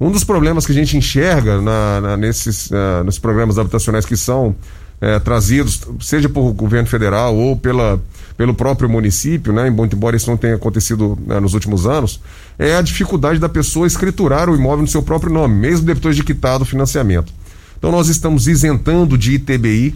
um 0.00 0.10
dos 0.10 0.24
problemas 0.24 0.64
que 0.64 0.72
a 0.72 0.74
gente 0.74 0.96
enxerga 0.96 1.60
na, 1.60 2.00
na, 2.00 2.16
nesses, 2.16 2.70
uh, 2.70 3.04
nos 3.04 3.18
programas 3.18 3.58
habitacionais 3.58 4.06
que 4.06 4.16
são 4.16 4.54
é, 5.00 5.18
trazidos, 5.18 5.80
seja 6.00 6.28
por 6.28 6.52
governo 6.52 6.86
federal 6.86 7.34
ou 7.34 7.56
pela, 7.56 8.00
pelo 8.36 8.52
próprio 8.52 8.88
município, 8.88 9.52
né, 9.52 9.66
embora 9.66 10.16
isso 10.16 10.28
não 10.28 10.36
tenha 10.36 10.56
acontecido 10.56 11.18
né, 11.26 11.40
nos 11.40 11.54
últimos 11.54 11.86
anos, 11.86 12.20
é 12.60 12.76
a 12.76 12.82
dificuldade 12.82 13.38
da 13.38 13.48
pessoa 13.48 13.86
escriturar 13.86 14.50
o 14.50 14.54
imóvel 14.54 14.82
no 14.82 14.86
seu 14.86 15.02
próprio 15.02 15.32
nome, 15.32 15.54
mesmo 15.54 15.86
depois 15.86 16.14
de 16.14 16.22
quitado 16.22 16.62
o 16.62 16.66
financiamento. 16.66 17.32
Então 17.78 17.90
nós 17.90 18.08
estamos 18.08 18.46
isentando 18.46 19.16
de 19.16 19.32
ITBI 19.36 19.94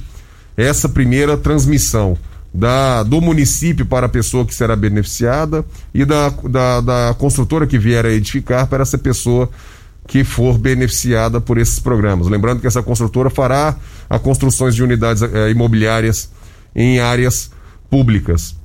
essa 0.57 0.89
primeira 0.89 1.37
transmissão 1.37 2.17
da, 2.55 3.03
do 3.03 3.21
município 3.21 3.85
para 3.85 4.07
a 4.07 4.09
pessoa 4.09 4.47
que 4.47 4.55
será 4.55 4.75
beneficiada 4.75 5.63
e 5.93 6.07
da, 6.07 6.31
da, 6.31 6.81
da 6.81 7.17
construtora 7.19 7.67
que 7.67 7.79
vier 7.79 8.07
a 8.07 8.11
edificar 8.11 8.67
para 8.67 8.81
essa 8.81 8.97
pessoa 8.97 9.51
que 10.07 10.25
for 10.25 10.57
beneficiada 10.57 11.43
por 11.43 11.59
esses 11.59 11.79
programas. 11.79 12.29
Lembrando 12.29 12.63
que 12.63 12.67
essa 12.67 12.83
construtora 12.83 13.29
fará 13.29 13.77
a 14.09 14.19
construções 14.19 14.75
de 14.75 14.83
unidades 14.83 15.23
eh, 15.23 15.51
imobiliárias 15.51 16.31
em 16.75 16.99
áreas 16.99 17.51
públicas. 17.91 18.57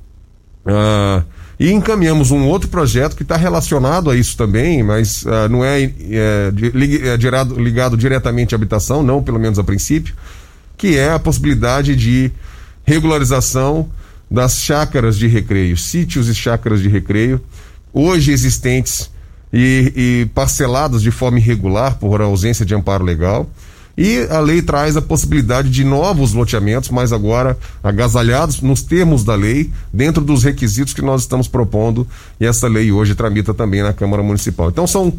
Ah, 0.65 1.24
e 1.60 1.72
encaminhamos 1.74 2.32
um 2.32 2.48
outro 2.48 2.70
projeto 2.70 3.18
que 3.18 3.24
está 3.24 3.36
relacionado 3.36 4.10
a 4.10 4.16
isso 4.16 4.38
também, 4.38 4.82
mas 4.82 5.25
ah, 5.28 5.50
não 5.50 5.63
é, 5.63 5.84
é, 5.84 5.92
é 6.54 7.62
ligado, 7.62 7.98
diretamente 7.98 8.56
à 8.56 8.58
habitação, 8.58 9.04
não, 9.04 9.22
pelo 9.22 9.38
menos 9.38 9.60
a 9.60 9.63
princípio, 9.63 10.16
que 10.78 10.98
é 10.98 11.12
a 11.12 11.20
possibilidade 11.20 11.98
de 11.98 12.32
regularização 12.86 13.89
das 14.32 14.62
chácaras 14.62 15.18
de 15.18 15.28
recreio, 15.28 15.75
sítios 15.75 16.30
e 16.30 16.36
chácaras 16.36 16.82
de 16.82 16.88
recreio, 16.88 17.42
hoje 17.92 18.32
existentes 18.32 19.12
e, 19.51 19.92
e 19.96 20.25
parceladas 20.34 21.01
de 21.01 21.12
forma 21.12 21.39
irregular 21.39 21.98
por 21.98 22.22
ausência 22.22 22.66
de 22.66 22.74
amparo 22.74 23.04
legal. 23.04 23.50
E 24.01 24.25
a 24.29 24.39
lei 24.39 24.62
traz 24.62 24.96
a 24.96 25.01
possibilidade 25.01 25.70
de 25.70 25.84
novos 25.84 26.32
loteamentos, 26.32 26.89
mas 26.89 27.12
agora 27.12 27.58
agasalhados 27.84 28.62
nos 28.62 28.82
termos 28.82 29.25
da 29.25 29.36
lei, 29.36 29.70
dentro 29.91 30.24
dos 30.24 30.41
requisitos 30.41 30.94
que 30.94 31.01
nós 31.01 31.24
estamos 31.24 31.50
propondo, 31.50 32.08
e 32.39 32.46
essa 32.46 32.65
lei 32.70 32.94
hoje 32.94 33.13
tramita 33.13 33.53
também 33.53 33.84
na 33.84 33.91
Câmara 33.91 34.24
Municipal. 34.24 34.70
Então 34.70 34.88
são 34.88 35.12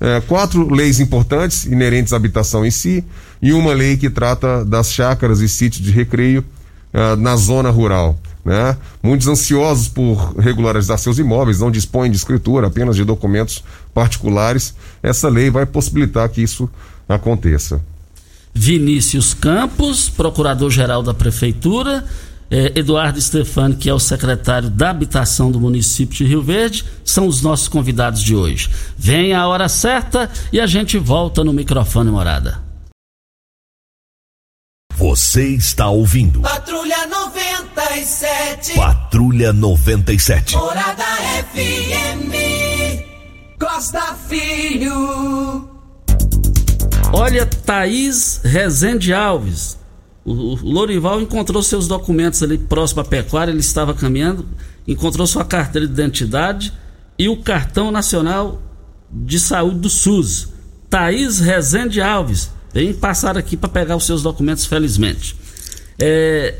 é, 0.00 0.22
quatro 0.22 0.72
leis 0.72 0.98
importantes, 0.98 1.66
inerentes 1.66 2.14
à 2.14 2.16
habitação 2.16 2.64
em 2.64 2.70
si, 2.70 3.04
e 3.42 3.52
uma 3.52 3.74
lei 3.74 3.98
que 3.98 4.08
trata 4.08 4.64
das 4.64 4.90
chácaras 4.90 5.40
e 5.40 5.48
sítios 5.48 5.84
de 5.84 5.90
recreio 5.90 6.42
uh, 6.94 7.14
na 7.16 7.36
zona 7.36 7.68
rural. 7.68 8.18
Né? 8.42 8.78
Muitos 9.02 9.28
ansiosos 9.28 9.88
por 9.88 10.34
regularizar 10.38 10.96
seus 10.96 11.18
imóveis, 11.18 11.60
não 11.60 11.70
dispõem 11.70 12.10
de 12.10 12.16
escritura, 12.16 12.68
apenas 12.68 12.96
de 12.96 13.04
documentos 13.04 13.62
particulares. 13.92 14.74
Essa 15.02 15.28
lei 15.28 15.50
vai 15.50 15.66
possibilitar 15.66 16.26
que 16.30 16.40
isso 16.40 16.66
aconteça. 17.06 17.91
Vinícius 18.54 19.34
Campos, 19.34 20.08
procurador-geral 20.08 21.02
da 21.02 21.14
Prefeitura, 21.14 22.04
eh, 22.50 22.72
Eduardo 22.74 23.20
Stefani, 23.20 23.74
que 23.76 23.88
é 23.88 23.94
o 23.94 23.98
secretário 23.98 24.68
da 24.68 24.90
Habitação 24.90 25.50
do 25.50 25.58
município 25.58 26.14
de 26.18 26.24
Rio 26.26 26.42
Verde, 26.42 26.84
são 27.02 27.26
os 27.26 27.40
nossos 27.40 27.66
convidados 27.66 28.22
de 28.22 28.36
hoje. 28.36 28.68
Vem 28.96 29.32
a 29.32 29.46
hora 29.48 29.68
certa 29.68 30.30
e 30.52 30.60
a 30.60 30.66
gente 30.66 30.98
volta 30.98 31.42
no 31.42 31.52
microfone 31.52 32.10
morada. 32.10 32.60
Você 34.94 35.48
está 35.48 35.88
ouvindo. 35.88 36.42
Patrulha 36.42 37.06
97. 37.06 38.74
Patrulha 38.74 39.52
97. 39.52 40.54
Morada 40.54 41.04
FM. 41.54 42.32
Costa 43.58 44.14
Filho. 44.28 45.71
Olha, 47.12 47.44
Thaís 47.44 48.40
Rezende 48.42 49.12
Alves. 49.12 49.78
O, 50.24 50.54
Lorival 50.62 51.20
encontrou 51.20 51.62
seus 51.62 51.86
documentos 51.86 52.42
ali 52.42 52.56
próximo 52.56 53.02
à 53.02 53.04
pecuária, 53.04 53.50
ele 53.50 53.60
estava 53.60 53.92
caminhando, 53.92 54.46
encontrou 54.88 55.26
sua 55.26 55.44
carteira 55.44 55.86
de 55.86 55.92
identidade 55.92 56.72
e 57.18 57.28
o 57.28 57.36
cartão 57.42 57.90
nacional 57.90 58.62
de 59.10 59.38
saúde 59.38 59.80
do 59.80 59.90
SUS. 59.90 60.48
Thaís 60.88 61.38
Rezende 61.38 62.00
Alves. 62.00 62.50
Vem 62.72 62.94
passar 62.94 63.36
aqui 63.36 63.56
para 63.56 63.68
pegar 63.68 63.96
os 63.96 64.06
seus 64.06 64.22
documentos, 64.22 64.64
felizmente. 64.64 65.36
É, 65.98 66.54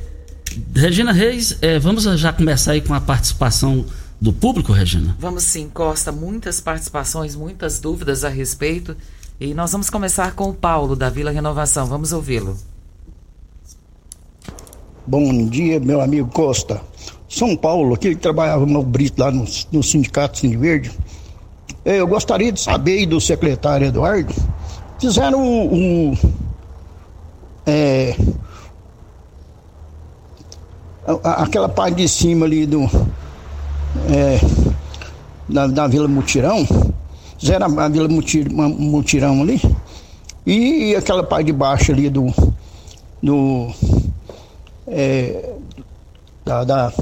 Regina 0.75 1.13
Reis, 1.13 1.57
é, 1.63 1.79
vamos 1.79 2.05
já 2.05 2.33
começar 2.33 2.73
aí 2.73 2.83
com 2.83 2.93
a 2.93 3.01
participação 3.01 3.87
do 4.21 4.33
público, 4.33 4.73
Regina? 4.73 5.17
Vamos 5.19 5.45
sim, 5.45 5.69
Costa. 5.69 6.13
Muitas 6.13 6.61
participações, 6.61 7.35
muitas 7.35 7.81
dúvidas 7.81 8.23
a 8.25 8.29
respeito. 8.29 8.95
E 9.45 9.55
nós 9.55 9.73
vamos 9.73 9.91
começar 9.91 10.37
com 10.37 10.51
o 10.51 10.55
Paulo, 10.55 10.95
da 10.95 11.11
Vila 11.11 11.33
Renovação. 11.33 11.85
Vamos 11.85 12.13
ouvi-lo. 12.13 12.57
Bom 15.05 15.47
dia, 15.49 15.81
meu 15.81 16.01
amigo 16.01 16.31
Costa. 16.31 16.81
São 17.29 17.57
Paulo, 17.57 17.93
aquele 17.93 18.15
que 18.15 18.21
trabalhava 18.21 18.65
no 18.65 18.85
Brito 18.85 19.21
lá 19.21 19.33
no, 19.33 19.45
no 19.73 19.83
Sindicato 19.83 20.39
Cine 20.39 20.57
Verde. 20.57 20.93
Eu 21.85 22.07
gostaria 22.07 22.53
de 22.53 22.61
saber 22.61 23.05
do 23.05 23.21
secretário 23.21 23.89
Eduardo. 23.89 24.33
Fizeram 25.01 25.43
um. 25.43 26.13
um 26.13 26.17
é, 27.67 28.17
aquela 31.25 31.69
parte 31.69 31.97
de 31.97 32.09
cima 32.09 32.47
ali 32.47 32.65
do. 32.65 32.85
É, 34.09 34.39
da, 35.49 35.89
Vila 35.89 36.07
Mutirão. 36.07 36.65
Fizeram 37.43 37.77
a, 37.77 37.89
Vila 37.89 38.07
Mutir, 38.07 38.49
Mutirão 38.53 39.43
ali. 39.43 39.61
E 40.47 40.95
aquela 40.95 41.25
parte 41.25 41.47
de 41.47 41.53
baixo 41.53 41.91
ali 41.91 42.09
do. 42.09 42.33
do 43.21 43.69
é, 44.87 45.51
da, 46.45 46.63
da, 46.63 46.93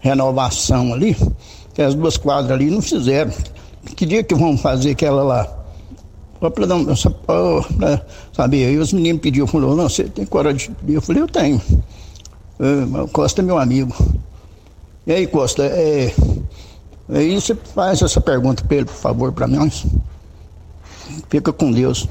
renovação 0.00 0.94
ali, 0.94 1.14
que 1.74 1.82
as 1.82 1.94
duas 1.94 2.16
quadras 2.16 2.52
ali 2.52 2.70
não 2.70 2.80
fizeram. 2.80 3.32
Que 3.94 4.06
dia 4.06 4.24
que 4.24 4.34
vão 4.34 4.56
fazer 4.56 4.92
aquela 4.92 5.22
lá? 5.22 5.58
Só 6.40 6.48
para 6.48 6.66
dar 6.66 6.96
só 6.96 7.10
pra 7.10 8.02
saber. 8.32 8.68
Aí 8.68 8.78
os 8.78 8.94
meninos 8.94 9.20
pediram, 9.20 9.46
falou, 9.46 9.76
não, 9.76 9.90
você 9.90 10.04
tem 10.04 10.24
coragem 10.24 10.74
de. 10.82 10.94
Eu 10.94 11.02
falei, 11.02 11.20
eu 11.20 11.28
tenho. 11.28 11.60
É, 12.58 13.06
Costa 13.12 13.42
é 13.42 13.44
meu 13.44 13.58
amigo. 13.58 13.94
E 15.06 15.12
aí, 15.12 15.26
Costa, 15.26 15.64
é. 15.66 16.14
Aí 17.08 17.34
você 17.34 17.54
faz 17.54 18.00
essa 18.02 18.20
pergunta 18.20 18.64
para 18.64 18.76
ele, 18.76 18.86
por 18.86 18.94
favor, 18.94 19.32
para 19.32 19.46
nós. 19.46 19.84
Fica 21.28 21.52
com 21.52 21.70
Deus. 21.70 22.08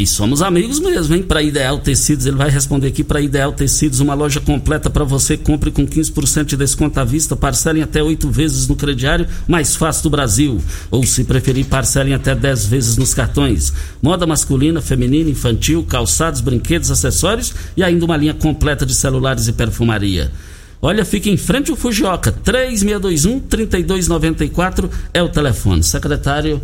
E 0.00 0.06
somos 0.06 0.40
amigos 0.40 0.80
mesmo, 0.80 1.14
hein? 1.14 1.22
Para 1.22 1.42
Ideal 1.42 1.78
Tecidos, 1.78 2.24
ele 2.24 2.36
vai 2.36 2.48
responder 2.48 2.86
aqui 2.86 3.04
para 3.04 3.20
Ideal 3.20 3.52
Tecidos, 3.52 4.00
uma 4.00 4.14
loja 4.14 4.40
completa 4.40 4.88
para 4.88 5.04
você. 5.04 5.36
Compre 5.36 5.70
com 5.70 5.86
15% 5.86 6.44
de 6.44 6.56
desconto 6.56 6.98
à 6.98 7.04
vista, 7.04 7.36
parcelem 7.36 7.82
até 7.82 8.02
oito 8.02 8.30
vezes 8.30 8.66
no 8.66 8.74
crediário, 8.74 9.28
mais 9.46 9.76
fácil 9.76 10.04
do 10.04 10.10
Brasil. 10.10 10.58
Ou, 10.90 11.04
se 11.04 11.24
preferir, 11.24 11.66
parcelem 11.66 12.14
até 12.14 12.34
10 12.34 12.64
vezes 12.64 12.96
nos 12.96 13.12
cartões. 13.12 13.74
Moda 14.00 14.26
masculina, 14.26 14.80
feminina, 14.80 15.28
infantil, 15.28 15.84
calçados, 15.86 16.40
brinquedos, 16.40 16.90
acessórios 16.90 17.52
e 17.76 17.82
ainda 17.84 18.06
uma 18.06 18.16
linha 18.16 18.32
completa 18.32 18.86
de 18.86 18.94
celulares 18.94 19.48
e 19.48 19.52
perfumaria. 19.52 20.32
Olha, 20.82 21.04
fica 21.04 21.28
em 21.28 21.36
frente 21.36 21.70
ao 21.70 21.76
Fujioka, 21.76 22.32
3621-3294 22.32 24.90
é 25.12 25.22
o 25.22 25.28
telefone. 25.28 25.82
Secretário 25.82 26.58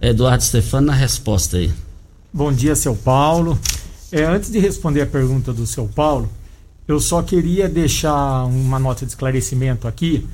Eduardo 0.00 0.44
Stefano 0.44 0.88
na 0.88 0.92
resposta 0.92 1.56
aí. 1.56 1.72
Bom 2.30 2.52
dia, 2.52 2.76
seu 2.76 2.94
Paulo. 2.94 3.58
É, 4.10 4.24
antes 4.24 4.50
de 4.50 4.58
responder 4.58 5.00
a 5.00 5.06
pergunta 5.06 5.54
do 5.54 5.66
seu 5.66 5.88
Paulo, 5.88 6.30
eu 6.86 7.00
só 7.00 7.22
queria 7.22 7.66
deixar 7.66 8.44
uma 8.44 8.78
nota 8.78 9.06
de 9.06 9.12
esclarecimento 9.12 9.88
aqui. 9.88 10.26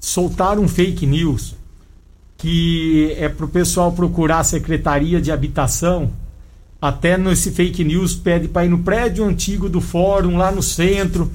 Soltar 0.00 0.58
um 0.58 0.66
fake 0.66 1.06
news 1.06 1.54
que 2.38 3.14
é 3.18 3.28
para 3.28 3.44
o 3.44 3.48
pessoal 3.48 3.92
procurar 3.92 4.40
a 4.40 4.44
Secretaria 4.44 5.20
de 5.20 5.30
Habitação. 5.30 6.10
Até 6.80 7.18
nesse 7.18 7.50
fake 7.50 7.84
news 7.84 8.14
pede 8.14 8.48
para 8.48 8.64
ir 8.64 8.68
no 8.68 8.78
prédio 8.78 9.24
antigo 9.24 9.68
do 9.68 9.80
fórum, 9.80 10.36
lá 10.36 10.50
no 10.50 10.62
centro. 10.62 11.30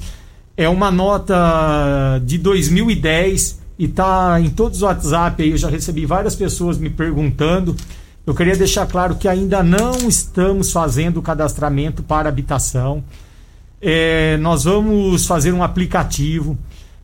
É 0.61 0.69
uma 0.69 0.91
nota 0.91 2.21
de 2.23 2.37
2010 2.37 3.59
e 3.79 3.87
tá 3.87 4.39
em 4.39 4.51
todos 4.51 4.77
os 4.77 4.83
WhatsApp 4.83 5.41
aí. 5.41 5.49
Eu 5.49 5.57
já 5.57 5.67
recebi 5.67 6.05
várias 6.05 6.35
pessoas 6.35 6.77
me 6.77 6.87
perguntando. 6.87 7.75
Eu 8.27 8.35
queria 8.35 8.55
deixar 8.55 8.85
claro 8.85 9.15
que 9.15 9.27
ainda 9.27 9.63
não 9.63 10.07
estamos 10.07 10.71
fazendo 10.71 11.17
o 11.17 11.21
cadastramento 11.23 12.03
para 12.03 12.29
habitação. 12.29 13.03
É, 13.81 14.37
nós 14.37 14.65
vamos 14.65 15.25
fazer 15.25 15.51
um 15.51 15.63
aplicativo. 15.63 16.55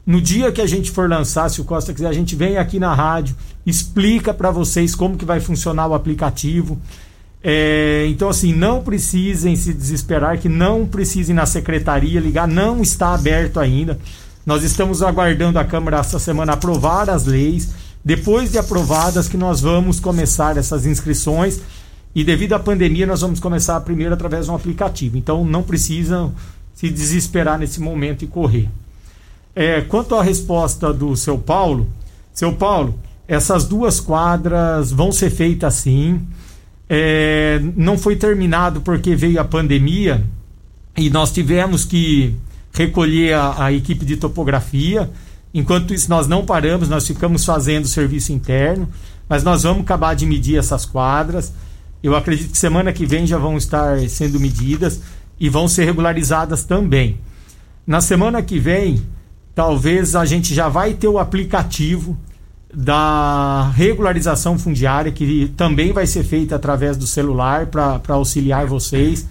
No 0.05 0.21
dia 0.21 0.51
que 0.51 0.61
a 0.61 0.67
gente 0.67 0.91
for 0.91 1.09
lançar, 1.09 1.49
se 1.49 1.59
o 1.59 1.63
Costa 1.63 1.95
quiser, 1.95 2.09
a 2.09 2.13
gente 2.13 2.35
vem 2.35 2.59
aqui 2.59 2.77
na 2.77 2.93
rádio, 2.93 3.35
explica 3.65 4.35
para 4.35 4.51
vocês 4.51 4.93
como 4.93 5.17
que 5.17 5.25
vai 5.25 5.39
funcionar 5.39 5.87
o 5.87 5.95
aplicativo. 5.95 6.79
É, 7.49 8.05
então, 8.09 8.27
assim, 8.27 8.51
não 8.51 8.83
precisem 8.83 9.55
se 9.55 9.73
desesperar, 9.73 10.37
que 10.37 10.49
não 10.49 10.85
precisem 10.85 11.33
na 11.33 11.45
secretaria 11.45 12.19
ligar, 12.19 12.45
não 12.45 12.81
está 12.81 13.13
aberto 13.13 13.57
ainda. 13.57 13.97
Nós 14.45 14.63
estamos 14.63 15.01
aguardando 15.01 15.57
a 15.57 15.63
Câmara 15.63 15.99
essa 15.99 16.19
semana 16.19 16.51
aprovar 16.51 17.09
as 17.09 17.25
leis 17.25 17.69
depois 18.03 18.51
de 18.51 18.57
aprovadas, 18.57 19.29
que 19.29 19.37
nós 19.37 19.61
vamos 19.61 19.97
começar 19.97 20.57
essas 20.57 20.85
inscrições. 20.85 21.61
E 22.13 22.21
devido 22.21 22.51
à 22.51 22.59
pandemia, 22.59 23.07
nós 23.07 23.21
vamos 23.21 23.39
começar 23.39 23.79
primeiro 23.79 24.13
através 24.13 24.47
de 24.47 24.51
um 24.51 24.55
aplicativo. 24.55 25.17
Então, 25.17 25.45
não 25.45 25.63
precisam 25.63 26.33
se 26.75 26.89
desesperar 26.89 27.57
nesse 27.57 27.79
momento 27.79 28.25
e 28.25 28.27
correr. 28.27 28.67
É, 29.55 29.79
quanto 29.79 30.15
à 30.15 30.21
resposta 30.21 30.91
do 30.91 31.15
seu 31.15 31.37
Paulo, 31.37 31.87
seu 32.33 32.51
Paulo, 32.51 32.99
essas 33.25 33.63
duas 33.63 34.01
quadras 34.01 34.91
vão 34.91 35.13
ser 35.13 35.29
feitas 35.29 35.75
sim. 35.75 36.21
É, 36.89 37.61
não 37.75 37.97
foi 37.97 38.15
terminado 38.15 38.81
porque 38.81 39.15
veio 39.15 39.39
a 39.41 39.43
pandemia 39.43 40.23
e 40.95 41.09
nós 41.09 41.31
tivemos 41.31 41.83
que 41.83 42.33
recolher 42.71 43.33
a, 43.33 43.65
a 43.65 43.73
equipe 43.73 44.05
de 44.05 44.17
topografia. 44.17 45.09
Enquanto 45.53 45.93
isso, 45.93 46.09
nós 46.09 46.27
não 46.27 46.45
paramos, 46.45 46.87
nós 46.89 47.05
ficamos 47.05 47.43
fazendo 47.43 47.87
serviço 47.87 48.31
interno, 48.31 48.87
mas 49.27 49.43
nós 49.43 49.63
vamos 49.63 49.81
acabar 49.81 50.15
de 50.15 50.25
medir 50.25 50.57
essas 50.57 50.85
quadras. 50.85 51.53
Eu 52.01 52.15
acredito 52.15 52.51
que 52.51 52.57
semana 52.57 52.93
que 52.93 53.05
vem 53.05 53.25
já 53.25 53.37
vão 53.37 53.57
estar 53.57 53.99
sendo 54.09 54.39
medidas 54.39 55.01
e 55.39 55.49
vão 55.49 55.67
ser 55.67 55.85
regularizadas 55.85 56.63
também. 56.63 57.17
Na 57.85 58.01
semana 58.01 58.41
que 58.41 58.59
vem, 58.59 59.01
talvez 59.55 60.15
a 60.15 60.25
gente 60.25 60.53
já 60.53 60.69
vai 60.69 60.93
ter 60.93 61.07
o 61.07 61.17
aplicativo 61.17 62.17
da 62.79 63.71
regularização 63.75 64.59
fundiária, 64.59 65.11
que 65.11 65.51
também 65.57 65.91
vai 65.91 66.05
ser 66.05 66.23
feita 66.23 66.55
através 66.55 66.95
do 66.95 67.07
celular 67.07 67.65
para 67.65 67.99
auxiliar 68.09 68.67
vocês. 68.67 69.25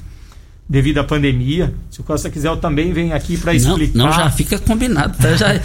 devido 0.68 0.98
à 0.98 1.04
pandemia. 1.04 1.72
Se 1.88 2.00
o 2.00 2.02
Costa 2.02 2.28
quiser, 2.28 2.48
eu 2.48 2.56
também 2.56 2.92
venho 2.92 3.14
aqui 3.14 3.36
para 3.36 3.54
explicar. 3.54 3.96
Não, 3.96 4.06
não, 4.06 4.12
já 4.12 4.28
fica 4.32 4.58
combinado, 4.58 5.16
tá? 5.16 5.36
já, 5.36 5.60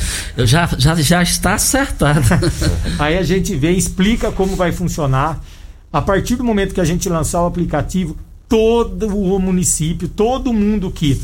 já, 0.45 0.69
já, 0.77 0.95
já 0.95 1.23
está 1.23 1.55
acertado. 1.55 2.21
Aí 2.99 3.17
a 3.17 3.23
gente 3.23 3.55
vem, 3.55 3.75
explica 3.75 4.31
como 4.31 4.55
vai 4.55 4.71
funcionar. 4.71 5.43
A 5.91 6.03
partir 6.03 6.35
do 6.35 6.43
momento 6.43 6.75
que 6.75 6.81
a 6.81 6.85
gente 6.85 7.09
lançar 7.09 7.41
o 7.41 7.47
aplicativo, 7.47 8.15
todo 8.47 9.07
o 9.07 9.39
município, 9.39 10.07
todo 10.07 10.53
mundo 10.53 10.91
que 10.91 11.19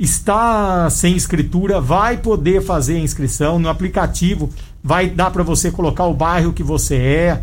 está 0.00 0.88
sem 0.88 1.14
escritura 1.14 1.78
vai 1.78 2.16
poder 2.16 2.62
fazer 2.62 2.96
a 2.96 3.00
inscrição 3.00 3.58
no 3.58 3.68
aplicativo. 3.68 4.48
Vai 4.82 5.10
dar 5.10 5.30
para 5.30 5.42
você 5.42 5.70
colocar 5.70 6.06
o 6.06 6.14
bairro 6.14 6.54
que 6.54 6.62
você 6.62 6.96
é, 6.96 7.42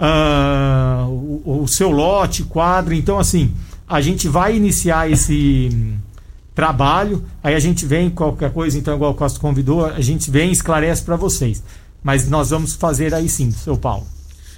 uh, 0.00 1.08
o, 1.08 1.62
o 1.62 1.68
seu 1.68 1.90
lote, 1.90 2.42
quadro. 2.42 2.92
Então, 2.92 3.20
assim, 3.20 3.54
a 3.88 4.00
gente 4.00 4.26
vai 4.26 4.56
iniciar 4.56 5.08
esse 5.08 5.96
trabalho. 6.56 7.22
Aí 7.40 7.54
a 7.54 7.60
gente 7.60 7.86
vem, 7.86 8.10
qualquer 8.10 8.52
coisa, 8.52 8.76
então, 8.76 8.96
igual 8.96 9.12
o 9.12 9.14
Costa 9.14 9.38
convidou, 9.38 9.86
a 9.86 10.00
gente 10.00 10.28
vem 10.28 10.48
e 10.48 10.52
esclarece 10.52 11.02
para 11.02 11.14
vocês. 11.14 11.62
Mas 12.02 12.28
nós 12.28 12.50
vamos 12.50 12.74
fazer 12.74 13.14
aí 13.14 13.28
sim, 13.28 13.52
seu 13.52 13.76
Paulo. 13.76 14.04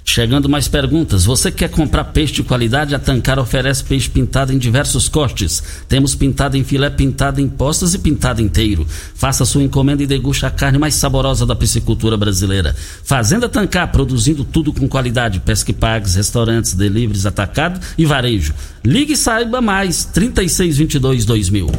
Chegando 0.07 0.47
mais 0.47 0.67
perguntas. 0.67 1.25
Você 1.25 1.51
quer 1.51 1.67
comprar 1.67 2.03
peixe 2.05 2.31
de 2.31 2.43
qualidade? 2.43 2.93
A 2.93 2.99
Tancar 2.99 3.39
oferece 3.39 3.83
peixe 3.83 4.07
pintado 4.07 4.53
em 4.53 4.57
diversos 4.59 5.09
cortes. 5.09 5.63
Temos 5.89 6.13
pintado 6.13 6.55
em 6.55 6.63
filé, 6.63 6.91
pintado 6.91 7.41
em 7.41 7.49
postas 7.49 7.95
e 7.95 7.97
pintado 7.97 8.39
inteiro. 8.39 8.85
Faça 9.15 9.43
sua 9.45 9.63
encomenda 9.63 10.03
e 10.03 10.07
deguste 10.07 10.45
a 10.45 10.51
carne 10.51 10.77
mais 10.77 10.93
saborosa 10.93 11.43
da 11.43 11.55
piscicultura 11.55 12.15
brasileira. 12.15 12.75
Fazenda 13.03 13.49
Tancar, 13.49 13.91
produzindo 13.91 14.45
tudo 14.45 14.71
com 14.71 14.87
qualidade. 14.87 15.39
Pesque 15.39 15.73
pagues, 15.73 16.13
restaurantes, 16.13 16.75
deliveries, 16.75 17.25
atacado 17.25 17.79
e 17.97 18.05
varejo. 18.05 18.53
Ligue 18.83 19.13
e 19.13 19.17
saiba 19.17 19.59
mais. 19.59 20.05
3622 20.05 21.25
2000. 21.25 21.71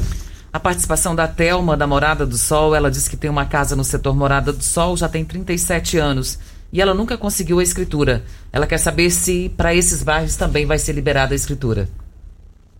A 0.53 0.59
participação 0.59 1.15
da 1.15 1.29
Telma, 1.29 1.77
da 1.77 1.87
Morada 1.87 2.27
do 2.27 2.37
Sol, 2.37 2.75
ela 2.75 2.91
diz 2.91 3.07
que 3.07 3.17
tem 3.17 3.31
uma 3.31 3.45
casa 3.45 3.77
no 3.77 3.85
setor 3.85 4.17
Morada 4.17 4.53
do 4.53 4.65
Sol, 4.65 4.97
já 4.97 5.09
tem 5.09 5.25
37 5.25 5.97
anos 5.97 6.39
e 6.77 6.81
ela 6.83 6.93
nunca 6.93 7.17
conseguiu 7.17 7.59
a 7.59 7.63
escritura. 7.63 8.23
Ela 8.53 8.67
quer 8.67 8.77
saber 8.77 9.09
se 9.09 9.51
para 9.57 9.75
esses 9.75 10.03
bairros 10.03 10.37
também 10.37 10.67
vai 10.67 10.79
ser 10.79 10.93
liberada 10.93 11.33
a 11.33 11.35
escritura. 11.35 11.89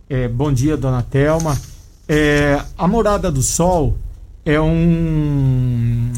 É, 0.07 0.27
bom 0.27 0.53
dia, 0.53 0.77
dona 0.77 1.01
Telma. 1.01 1.59
É, 2.07 2.61
a 2.77 2.87
Morada 2.87 3.31
do 3.31 3.41
Sol 3.41 3.97
é 4.45 4.61
um, 4.61 6.13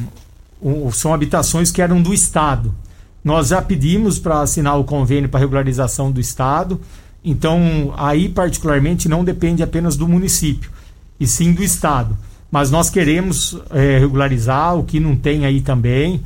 um, 0.61 0.91
são 0.91 1.13
habitações 1.13 1.71
que 1.71 1.81
eram 1.81 2.01
do 2.01 2.13
Estado. 2.13 2.75
Nós 3.23 3.47
já 3.47 3.61
pedimos 3.61 4.19
para 4.19 4.41
assinar 4.41 4.77
o 4.77 4.83
convênio 4.83 5.29
para 5.29 5.39
regularização 5.39 6.11
do 6.11 6.19
Estado. 6.19 6.81
Então, 7.23 7.93
aí 7.95 8.27
particularmente 8.27 9.07
não 9.07 9.23
depende 9.23 9.63
apenas 9.63 9.95
do 9.95 10.05
município, 10.05 10.69
e 11.17 11.25
sim 11.25 11.53
do 11.53 11.63
Estado. 11.63 12.17
Mas 12.51 12.69
nós 12.69 12.89
queremos 12.89 13.57
é, 13.69 13.99
regularizar 13.99 14.77
o 14.77 14.83
que 14.83 14.99
não 14.99 15.15
tem 15.15 15.45
aí 15.45 15.61
também 15.61 16.21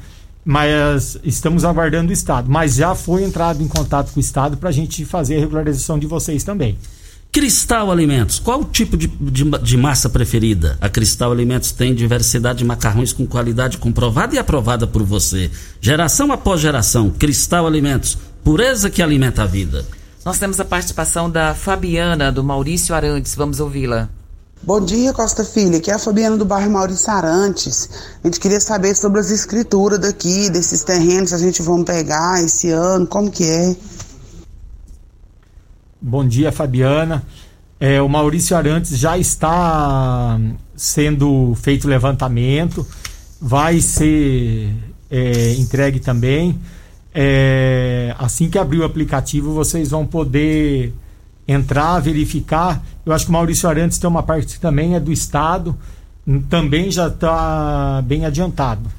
mas 0.46 1.18
estamos 1.24 1.64
aguardando 1.64 2.10
o 2.10 2.14
Estado. 2.14 2.50
Mas 2.50 2.76
já 2.76 2.94
foi 2.96 3.24
entrado 3.24 3.62
em 3.62 3.68
contato 3.68 4.12
com 4.12 4.20
o 4.20 4.22
Estado 4.22 4.58
para 4.58 4.70
a 4.70 4.74
gente 4.74 5.06
fazer 5.06 5.38
a 5.38 5.40
regularização 5.40 5.98
de 5.98 6.08
vocês 6.08 6.44
também. 6.44 6.78
Cristal 7.32 7.92
Alimentos, 7.92 8.38
qual 8.38 8.62
o 8.62 8.66
tipo 8.66 8.96
de, 8.96 9.08
de, 9.08 9.44
de, 9.44 9.76
massa 9.76 10.08
preferida? 10.08 10.78
A 10.80 10.88
Cristal 10.88 11.32
Alimentos 11.32 11.72
tem 11.72 11.96
diversidade 11.96 12.60
de 12.60 12.66
macarrões 12.66 13.12
com 13.12 13.26
qualidade 13.26 13.80
comprovada 13.80 14.36
e 14.36 14.38
aprovada 14.38 14.86
por 14.86 15.02
você. 15.02 15.50
Geração 15.82 16.32
após 16.32 16.62
geração, 16.62 17.10
Cristal 17.10 17.66
Alimentos, 17.66 18.16
pureza 18.44 18.88
que 18.88 19.02
alimenta 19.02 19.42
a 19.42 19.48
vida. 19.48 19.84
Nós 20.24 20.38
temos 20.38 20.60
a 20.60 20.66
participação 20.66 21.28
da 21.28 21.56
Fabiana, 21.56 22.32
do 22.32 22.44
Maurício 22.44 22.94
Arantes. 22.94 23.34
Vamos 23.34 23.60
ouvi-la. 23.60 24.10
Bom 24.66 24.80
dia, 24.80 25.12
Costa 25.12 25.44
Filha. 25.44 25.78
Aqui 25.78 25.92
é 25.92 25.96
a 25.96 26.00
Fabiana 26.00 26.38
do 26.38 26.46
bairro 26.46 26.72
Maurício 26.72 27.12
Arantes. 27.12 27.90
A 28.24 28.28
gente 28.28 28.40
queria 28.40 28.62
saber 28.62 28.96
sobre 28.96 29.20
as 29.20 29.30
escrituras 29.30 30.00
daqui, 30.00 30.50
desses 30.50 30.86
terrenos, 30.86 31.34
a 31.34 31.38
gente 31.38 31.62
vamos 31.62 31.84
pegar 31.84 32.42
esse 32.42 32.70
ano, 32.70 33.06
como 33.06 33.30
que 33.30 33.44
é? 33.44 33.76
Bom 36.02 36.26
dia, 36.26 36.50
Fabiana. 36.50 37.24
É, 37.78 38.02
o 38.02 38.08
Maurício 38.08 38.56
Arantes 38.56 38.98
já 38.98 39.18
está 39.18 40.40
sendo 40.78 41.54
feito 41.56 41.86
levantamento, 41.86 42.88
vai 43.42 43.82
ser 43.82 44.74
é, 45.12 45.56
entregue 45.56 46.00
também. 46.00 46.58
É, 47.14 48.16
assim 48.18 48.50
que 48.50 48.58
abrir 48.58 48.80
o 48.80 48.86
aplicativo, 48.86 49.54
vocês 49.54 49.90
vão 49.90 50.06
poder 50.06 50.94
entrar, 51.48 52.00
verificar. 52.00 52.84
Eu 53.06 53.14
acho 53.14 53.26
que 53.26 53.30
o 53.30 53.34
Maurício 53.34 53.68
Arantes 53.68 53.98
tem 53.98 54.10
uma 54.10 54.24
parte 54.24 54.54
que 54.56 54.60
também 54.60 54.96
é 54.96 55.00
do 55.00 55.12
Estado, 55.12 55.78
também 56.50 56.90
já 56.90 57.08
está 57.08 58.02
bem 58.06 58.26
adiantado. 58.26 58.90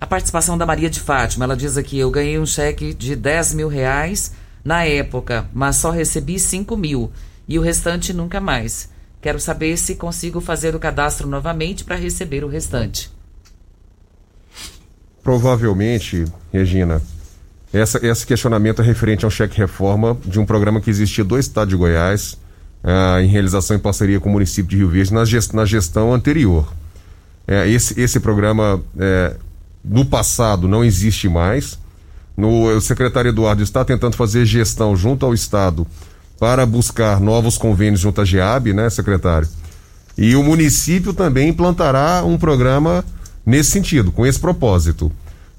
A 0.00 0.06
participação 0.06 0.58
da 0.58 0.66
Maria 0.66 0.90
de 0.90 1.00
Fátima, 1.00 1.44
ela 1.44 1.56
diz 1.56 1.76
aqui: 1.76 1.98
eu 1.98 2.10
ganhei 2.10 2.38
um 2.38 2.46
cheque 2.46 2.92
de 2.92 3.16
10 3.16 3.54
mil 3.54 3.68
reais 3.68 4.32
na 4.64 4.84
época, 4.84 5.48
mas 5.52 5.76
só 5.76 5.90
recebi 5.90 6.38
5 6.38 6.76
mil 6.76 7.10
e 7.48 7.58
o 7.58 7.62
restante 7.62 8.12
nunca 8.12 8.40
mais. 8.40 8.90
Quero 9.20 9.40
saber 9.40 9.78
se 9.78 9.94
consigo 9.94 10.40
fazer 10.40 10.74
o 10.76 10.78
cadastro 10.78 11.26
novamente 11.26 11.84
para 11.84 11.96
receber 11.96 12.44
o 12.44 12.48
restante. 12.48 13.10
Provavelmente, 15.22 16.26
Regina, 16.52 17.00
essa, 17.74 18.06
esse 18.06 18.24
questionamento 18.24 18.80
é 18.80 18.84
referente 18.84 19.24
ao 19.24 19.30
cheque 19.30 19.58
reforma 19.58 20.16
de 20.24 20.38
um 20.38 20.46
programa 20.46 20.80
que 20.80 20.88
existia 20.88 21.24
do 21.24 21.36
Estado 21.36 21.70
de 21.70 21.76
Goiás, 21.76 22.38
uh, 22.84 23.20
em 23.20 23.26
realização 23.26 23.76
em 23.76 23.80
parceria 23.80 24.20
com 24.20 24.28
o 24.28 24.32
município 24.32 24.70
de 24.70 24.76
Rio 24.76 24.88
Verde, 24.88 25.12
na, 25.12 25.24
gest, 25.24 25.52
na 25.52 25.64
gestão 25.64 26.14
anterior. 26.14 26.72
É, 27.46 27.68
esse, 27.68 28.00
esse 28.00 28.20
programa, 28.20 28.80
é, 28.98 29.34
no 29.84 30.04
passado, 30.04 30.68
não 30.68 30.84
existe 30.84 31.28
mais. 31.28 31.78
No, 32.36 32.76
o 32.76 32.80
secretário 32.80 33.28
Eduardo 33.28 33.62
está 33.62 33.84
tentando 33.84 34.16
fazer 34.16 34.46
gestão 34.46 34.96
junto 34.96 35.26
ao 35.26 35.34
Estado 35.34 35.86
para 36.38 36.64
buscar 36.64 37.20
novos 37.20 37.58
convênios 37.58 38.00
junto 38.00 38.20
à 38.20 38.24
GEAB, 38.24 38.72
né, 38.72 38.88
secretário? 38.88 39.48
E 40.16 40.36
o 40.36 40.42
município 40.42 41.12
também 41.12 41.48
implantará 41.48 42.22
um 42.24 42.38
programa 42.38 43.04
nesse 43.44 43.72
sentido, 43.72 44.12
com 44.12 44.24
esse 44.24 44.38
propósito. 44.38 45.12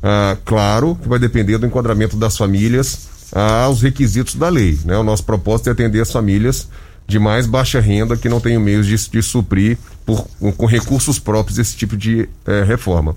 Ah, 0.08 0.38
claro 0.46 0.96
que 1.02 1.10
vai 1.10 1.18
depender 1.18 1.58
do 1.58 1.65
enquadramento 1.65 2.15
das 2.15 2.38
famílias 2.38 3.08
aos 3.32 3.82
requisitos 3.82 4.36
da 4.36 4.50
lei. 4.50 4.78
Né? 4.86 4.96
O 4.96 5.04
nosso 5.04 5.24
propósito 5.24 5.70
é 5.70 5.72
atender 5.72 6.00
as 6.00 6.12
famílias 6.12 6.70
de 7.08 7.18
mais 7.18 7.48
baixa 7.48 7.80
renda 7.80 8.15
que 8.15 8.30
não 8.30 8.39
tenham 8.39 8.62
meios 8.62 8.86
de, 8.86 8.96
de 9.10 9.24
suprir 9.24 9.80
por, 10.06 10.28
com 10.56 10.68
recursos 10.68 11.18
próprios 11.18 11.58
esse 11.58 11.76
tipo 11.76 11.98
de 11.98 12.30
eh, 12.46 12.63
reforma. 12.63 13.15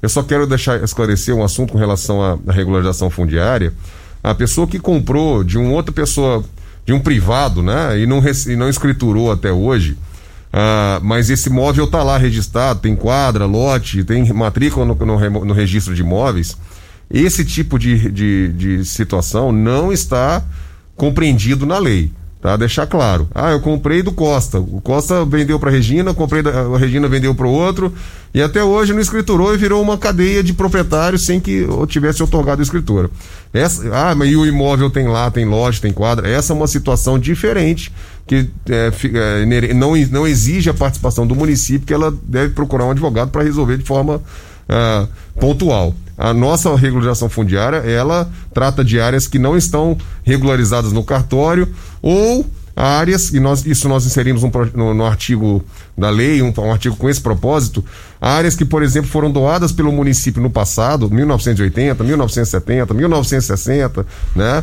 Eu 0.00 0.08
só 0.08 0.22
quero 0.22 0.46
deixar 0.46 0.82
esclarecer 0.82 1.34
um 1.34 1.44
assunto 1.44 1.72
com 1.72 1.78
relação 1.78 2.22
à, 2.22 2.38
à 2.46 2.52
regularização 2.52 3.10
fundiária. 3.10 3.74
A 4.24 4.34
pessoa 4.34 4.66
que 4.66 4.78
comprou 4.78 5.44
de 5.44 5.58
uma 5.58 5.72
outra 5.72 5.92
pessoa, 5.92 6.42
de 6.86 6.94
um 6.94 7.00
privado, 7.00 7.62
né, 7.62 7.98
e 7.98 8.06
não, 8.06 8.22
e 8.46 8.56
não 8.56 8.68
escriturou 8.68 9.30
até 9.30 9.52
hoje, 9.52 9.98
ah, 10.52 11.00
mas 11.02 11.30
esse 11.30 11.48
imóvel 11.48 11.84
está 11.84 12.02
lá 12.02 12.18
registrado, 12.18 12.80
tem 12.80 12.96
quadra, 12.96 13.46
lote, 13.46 14.02
tem 14.04 14.32
matrícula 14.32 14.84
no, 14.84 14.94
no, 14.94 15.44
no 15.44 15.54
registro 15.54 15.94
de 15.94 16.02
imóveis. 16.02 16.56
Esse 17.10 17.44
tipo 17.44 17.78
de, 17.78 18.10
de, 18.10 18.48
de 18.52 18.84
situação 18.84 19.52
não 19.52 19.92
está 19.92 20.42
compreendido 20.96 21.66
na 21.66 21.78
lei. 21.78 22.12
Tá? 22.40 22.56
Deixar 22.56 22.86
claro. 22.86 23.28
Ah, 23.34 23.50
eu 23.50 23.60
comprei 23.60 24.02
do 24.02 24.12
Costa. 24.12 24.58
O 24.58 24.80
Costa 24.80 25.26
vendeu 25.26 25.60
para 25.60 25.70
Regina, 25.70 26.14
comprei 26.14 26.42
da, 26.42 26.62
a 26.62 26.78
Regina 26.78 27.06
vendeu 27.06 27.34
para 27.34 27.46
o 27.46 27.52
outro 27.52 27.92
e 28.32 28.40
até 28.40 28.64
hoje 28.64 28.94
não 28.94 29.00
escriturou 29.00 29.52
e 29.52 29.58
virou 29.58 29.82
uma 29.82 29.98
cadeia 29.98 30.42
de 30.42 30.54
proprietários 30.54 31.26
sem 31.26 31.38
que 31.38 31.66
eu 31.68 31.86
tivesse 31.86 32.22
otorgado 32.22 32.62
a 32.62 32.64
escritura. 32.64 33.10
Essa, 33.52 33.82
ah, 33.92 34.14
mas 34.14 34.30
e 34.30 34.36
o 34.36 34.46
imóvel 34.46 34.88
tem 34.88 35.06
lá, 35.06 35.30
tem 35.30 35.44
loja, 35.44 35.82
tem 35.82 35.92
quadra. 35.92 36.30
Essa 36.30 36.54
é 36.54 36.56
uma 36.56 36.66
situação 36.66 37.18
diferente 37.18 37.92
que 38.30 38.48
é, 38.70 38.92
é, 39.42 39.74
não, 39.74 39.96
não 40.12 40.24
exige 40.24 40.70
a 40.70 40.74
participação 40.74 41.26
do 41.26 41.34
município, 41.34 41.84
que 41.84 41.92
ela 41.92 42.14
deve 42.22 42.54
procurar 42.54 42.84
um 42.84 42.92
advogado 42.92 43.32
para 43.32 43.42
resolver 43.42 43.76
de 43.76 43.82
forma 43.82 44.22
ah, 44.68 45.08
pontual. 45.34 45.92
A 46.16 46.32
nossa 46.32 46.72
regularização 46.76 47.28
fundiária, 47.28 47.78
ela 47.78 48.30
trata 48.54 48.84
de 48.84 49.00
áreas 49.00 49.26
que 49.26 49.36
não 49.36 49.56
estão 49.56 49.98
regularizadas 50.22 50.92
no 50.92 51.02
cartório 51.02 51.66
ou 52.00 52.46
áreas, 52.76 53.30
e 53.30 53.40
nós, 53.40 53.66
isso 53.66 53.88
nós 53.88 54.06
inserimos 54.06 54.44
um, 54.44 54.50
no, 54.76 54.94
no, 54.94 55.04
artigo 55.04 55.64
da 55.98 56.08
lei, 56.08 56.40
um, 56.40 56.54
um, 56.56 56.70
artigo 56.70 56.94
com 56.94 57.10
esse 57.10 57.20
propósito, 57.20 57.84
áreas 58.20 58.54
que, 58.54 58.64
por 58.64 58.84
exemplo, 58.84 59.10
foram 59.10 59.28
doadas 59.28 59.72
pelo 59.72 59.90
município 59.90 60.40
no 60.40 60.50
passado, 60.50 61.10
1980, 61.10 62.04
1970, 62.04 62.94
1960, 62.94 64.06
né? 64.36 64.62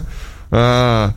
Ah, 0.49 1.12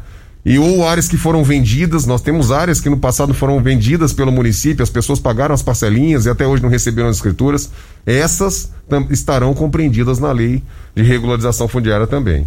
e 0.44 0.58
ou 0.58 0.86
áreas 0.86 1.06
que 1.06 1.16
foram 1.16 1.44
vendidas, 1.44 2.06
nós 2.06 2.22
temos 2.22 2.50
áreas 2.50 2.80
que 2.80 2.88
no 2.88 2.98
passado 2.98 3.34
foram 3.34 3.62
vendidas 3.62 4.12
pelo 4.12 4.32
município, 4.32 4.82
as 4.82 4.90
pessoas 4.90 5.20
pagaram 5.20 5.54
as 5.54 5.62
parcelinhas 5.62 6.24
e 6.24 6.30
até 6.30 6.46
hoje 6.46 6.62
não 6.62 6.70
receberam 6.70 7.08
as 7.08 7.16
escrituras, 7.16 7.70
essas 8.06 8.70
estarão 9.10 9.52
compreendidas 9.54 10.18
na 10.18 10.32
lei 10.32 10.62
de 10.94 11.02
regularização 11.02 11.68
fundiária 11.68 12.06
também. 12.06 12.46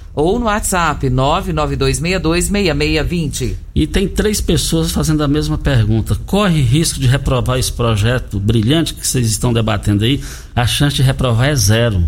ou 0.13 0.37
no 0.39 0.45
WhatsApp 0.45 1.09
992626620. 1.09 3.55
E 3.73 3.87
tem 3.87 4.07
três 4.07 4.39
pessoas 4.41 4.91
fazendo 4.91 5.23
a 5.23 5.27
mesma 5.27 5.57
pergunta. 5.57 6.15
Corre 6.25 6.61
risco 6.61 6.99
de 6.99 7.07
reprovar 7.07 7.57
esse 7.57 7.71
projeto 7.71 8.39
brilhante 8.39 8.93
que 8.93 9.07
vocês 9.07 9.25
estão 9.27 9.53
debatendo 9.53 10.03
aí? 10.03 10.21
A 10.55 10.67
chance 10.67 10.95
de 10.95 11.01
reprovar 11.01 11.49
é 11.49 11.55
zero. 11.55 12.03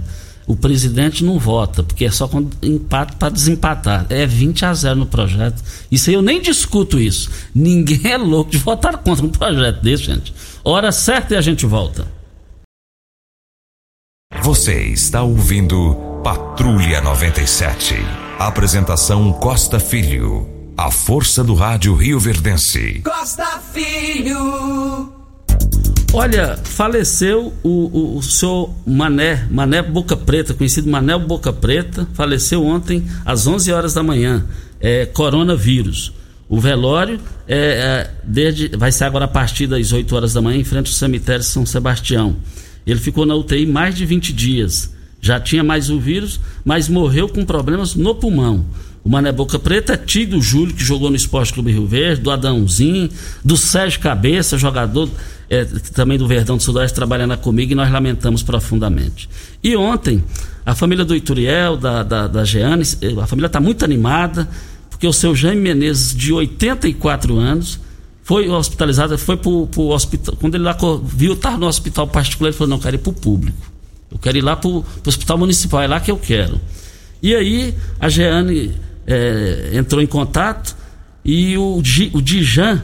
O 0.45 0.57
presidente 0.57 1.23
não 1.23 1.39
vota, 1.39 1.81
porque 1.81 2.03
é 2.03 2.11
só 2.11 2.27
quando 2.27 2.51
empate 2.61 3.15
para 3.15 3.29
desempatar. 3.29 4.05
É 4.09 4.25
20 4.25 4.65
a 4.65 4.73
0 4.73 4.99
no 4.99 5.05
projeto. 5.05 5.63
Isso 5.89 6.09
aí 6.09 6.15
eu 6.15 6.21
nem 6.21 6.41
discuto 6.41 6.99
isso. 6.99 7.29
Ninguém 7.55 8.11
é 8.11 8.17
louco 8.17 8.51
de 8.51 8.57
votar 8.57 8.97
contra 8.97 9.25
um 9.25 9.29
projeto 9.29 9.81
desse, 9.81 10.03
gente. 10.03 10.33
Hora 10.63 10.91
certa 10.91 11.35
e 11.35 11.37
a 11.37 11.41
gente 11.41 11.65
volta. 11.65 12.05
Você 14.41 14.87
está 14.87 15.23
ouvindo 15.23 16.12
Patrulha 16.23 17.01
97. 17.01 17.95
Apresentação 18.39 19.33
Costa 19.33 19.77
Filho. 19.77 20.47
A 20.77 20.89
força 20.89 21.43
do 21.43 21.53
rádio 21.53 21.93
Rio 21.95 22.17
Verdense. 22.17 23.01
Costa 23.03 23.59
Filho. 23.73 25.11
Olha, 26.13 26.57
faleceu 26.63 27.51
o, 27.61 27.69
o, 27.69 28.17
o 28.17 28.23
senhor 28.23 28.73
Mané, 28.87 29.45
Mané 29.51 29.81
Boca 29.81 30.15
Preta, 30.15 30.53
conhecido 30.53 30.89
Mané 30.89 31.17
Boca 31.17 31.51
Preta, 31.51 32.07
faleceu 32.13 32.65
ontem 32.65 33.03
às 33.25 33.45
11 33.45 33.73
horas 33.73 33.93
da 33.93 34.01
manhã. 34.01 34.45
É, 34.79 35.05
coronavírus. 35.05 36.13
O 36.47 36.57
velório 36.57 37.19
é, 37.45 37.57
é, 37.57 38.11
desde, 38.23 38.69
vai 38.77 38.93
ser 38.93 39.03
agora 39.03 39.25
a 39.25 39.27
partir 39.27 39.67
das 39.67 39.91
8 39.91 40.15
horas 40.15 40.31
da 40.31 40.41
manhã, 40.41 40.57
em 40.57 40.63
frente 40.63 40.87
ao 40.87 40.93
cemitério 40.93 41.43
São 41.43 41.65
Sebastião. 41.65 42.37
Ele 42.87 42.99
ficou 43.01 43.25
na 43.25 43.35
UTI 43.35 43.65
mais 43.65 43.93
de 43.93 44.05
20 44.05 44.31
dias. 44.31 44.93
Já 45.23 45.39
tinha 45.39 45.63
mais 45.63 45.89
o 45.89 45.97
vírus, 45.97 46.37
mas 46.65 46.89
morreu 46.89 47.29
com 47.29 47.45
problemas 47.45 47.95
no 47.95 48.13
pulmão. 48.13 48.65
O 49.05 49.09
Mané 49.09 49.31
Boca 49.31 49.57
Preta 49.57 49.93
é 49.93 49.97
tio 49.97 50.27
do 50.27 50.41
Júlio, 50.41 50.75
que 50.75 50.83
jogou 50.83 51.09
no 51.09 51.15
Esporte 51.15 51.53
Clube 51.53 51.71
Rio 51.71 51.87
Verde, 51.87 52.19
do 52.19 52.29
Adãozinho, 52.29 53.09
do 53.41 53.55
Sérgio 53.55 54.01
Cabeça, 54.01 54.57
jogador 54.57 55.09
é, 55.49 55.63
também 55.93 56.17
do 56.17 56.27
Verdão 56.27 56.57
do 56.57 56.63
Sudoeste, 56.63 56.93
trabalhando 56.93 57.37
comigo, 57.37 57.71
e 57.71 57.75
nós 57.75 57.89
lamentamos 57.89 58.43
profundamente. 58.43 59.29
E 59.63 59.77
ontem, 59.77 60.21
a 60.65 60.75
família 60.75 61.05
do 61.05 61.15
Ituriel, 61.15 61.77
da, 61.77 62.03
da, 62.03 62.27
da 62.27 62.43
Jeane, 62.43 62.83
a 63.21 63.25
família 63.25 63.47
está 63.47 63.61
muito 63.61 63.85
animada, 63.85 64.49
porque 64.89 65.07
o 65.07 65.13
seu 65.13 65.33
Jaime 65.33 65.61
Menezes, 65.61 66.13
de 66.13 66.33
84 66.33 67.37
anos, 67.37 67.79
foi 68.23 68.49
hospitalizado, 68.49 69.17
foi 69.17 69.37
para 69.37 69.49
o 69.49 69.89
hospital. 69.89 70.35
Quando 70.35 70.55
ele 70.55 70.65
lá 70.65 70.75
viu, 71.01 71.31
estava 71.31 71.57
no 71.57 71.67
hospital 71.67 72.07
particular, 72.07 72.49
ele 72.49 72.57
falou: 72.57 72.71
não, 72.71 72.79
quero 72.79 72.97
ir 72.97 72.99
para 72.99 73.09
o 73.09 73.13
público. 73.13 73.72
Eu 74.13 74.19
quero 74.19 74.37
ir 74.37 74.41
lá 74.41 74.55
para 74.55 74.69
o 74.69 74.85
hospital 75.05 75.37
municipal, 75.37 75.81
é 75.81 75.87
lá 75.87 75.99
que 75.99 76.11
eu 76.11 76.17
quero. 76.17 76.61
E 77.21 77.35
aí 77.35 77.75
a 77.99 78.07
Jeane 78.07 78.71
é, 79.07 79.71
entrou 79.73 80.01
em 80.01 80.07
contato 80.07 80.75
e 81.25 81.57
o, 81.57 81.81
o 82.13 82.21
Dijan 82.21 82.81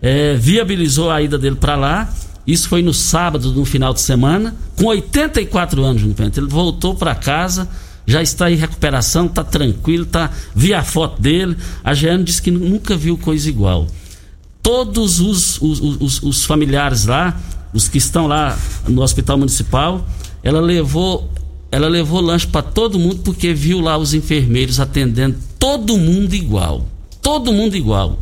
é, 0.00 0.34
viabilizou 0.34 1.10
a 1.10 1.20
ida 1.20 1.38
dele 1.38 1.56
para 1.56 1.76
lá. 1.76 2.12
Isso 2.46 2.68
foi 2.68 2.82
no 2.82 2.94
sábado, 2.94 3.52
no 3.52 3.64
final 3.64 3.92
de 3.92 4.00
semana, 4.00 4.56
com 4.74 4.86
84 4.86 5.84
anos, 5.84 6.02
ele 6.02 6.46
voltou 6.48 6.94
para 6.94 7.14
casa, 7.14 7.68
já 8.06 8.22
está 8.22 8.50
em 8.50 8.56
recuperação, 8.56 9.26
está 9.26 9.44
tranquilo, 9.44 10.06
tá, 10.06 10.30
vi 10.54 10.72
a 10.72 10.82
foto 10.82 11.20
dele. 11.20 11.56
A 11.84 11.92
Jeane 11.92 12.24
disse 12.24 12.40
que 12.40 12.50
nunca 12.50 12.96
viu 12.96 13.18
coisa 13.18 13.48
igual 13.48 13.86
todos 14.62 15.20
os, 15.20 15.60
os, 15.60 15.80
os, 15.80 16.22
os, 16.22 16.44
familiares 16.44 17.06
lá, 17.06 17.38
os 17.72 17.88
que 17.88 17.98
estão 17.98 18.26
lá 18.26 18.56
no 18.86 19.02
hospital 19.02 19.38
municipal, 19.38 20.06
ela 20.42 20.60
levou, 20.60 21.30
ela 21.70 21.88
levou 21.88 22.20
lanche 22.20 22.46
para 22.46 22.62
todo 22.62 22.98
mundo 22.98 23.20
porque 23.24 23.52
viu 23.52 23.80
lá 23.80 23.96
os 23.96 24.14
enfermeiros 24.14 24.80
atendendo 24.80 25.36
todo 25.58 25.96
mundo 25.98 26.34
igual, 26.34 26.86
todo 27.20 27.52
mundo 27.52 27.76
igual. 27.76 28.18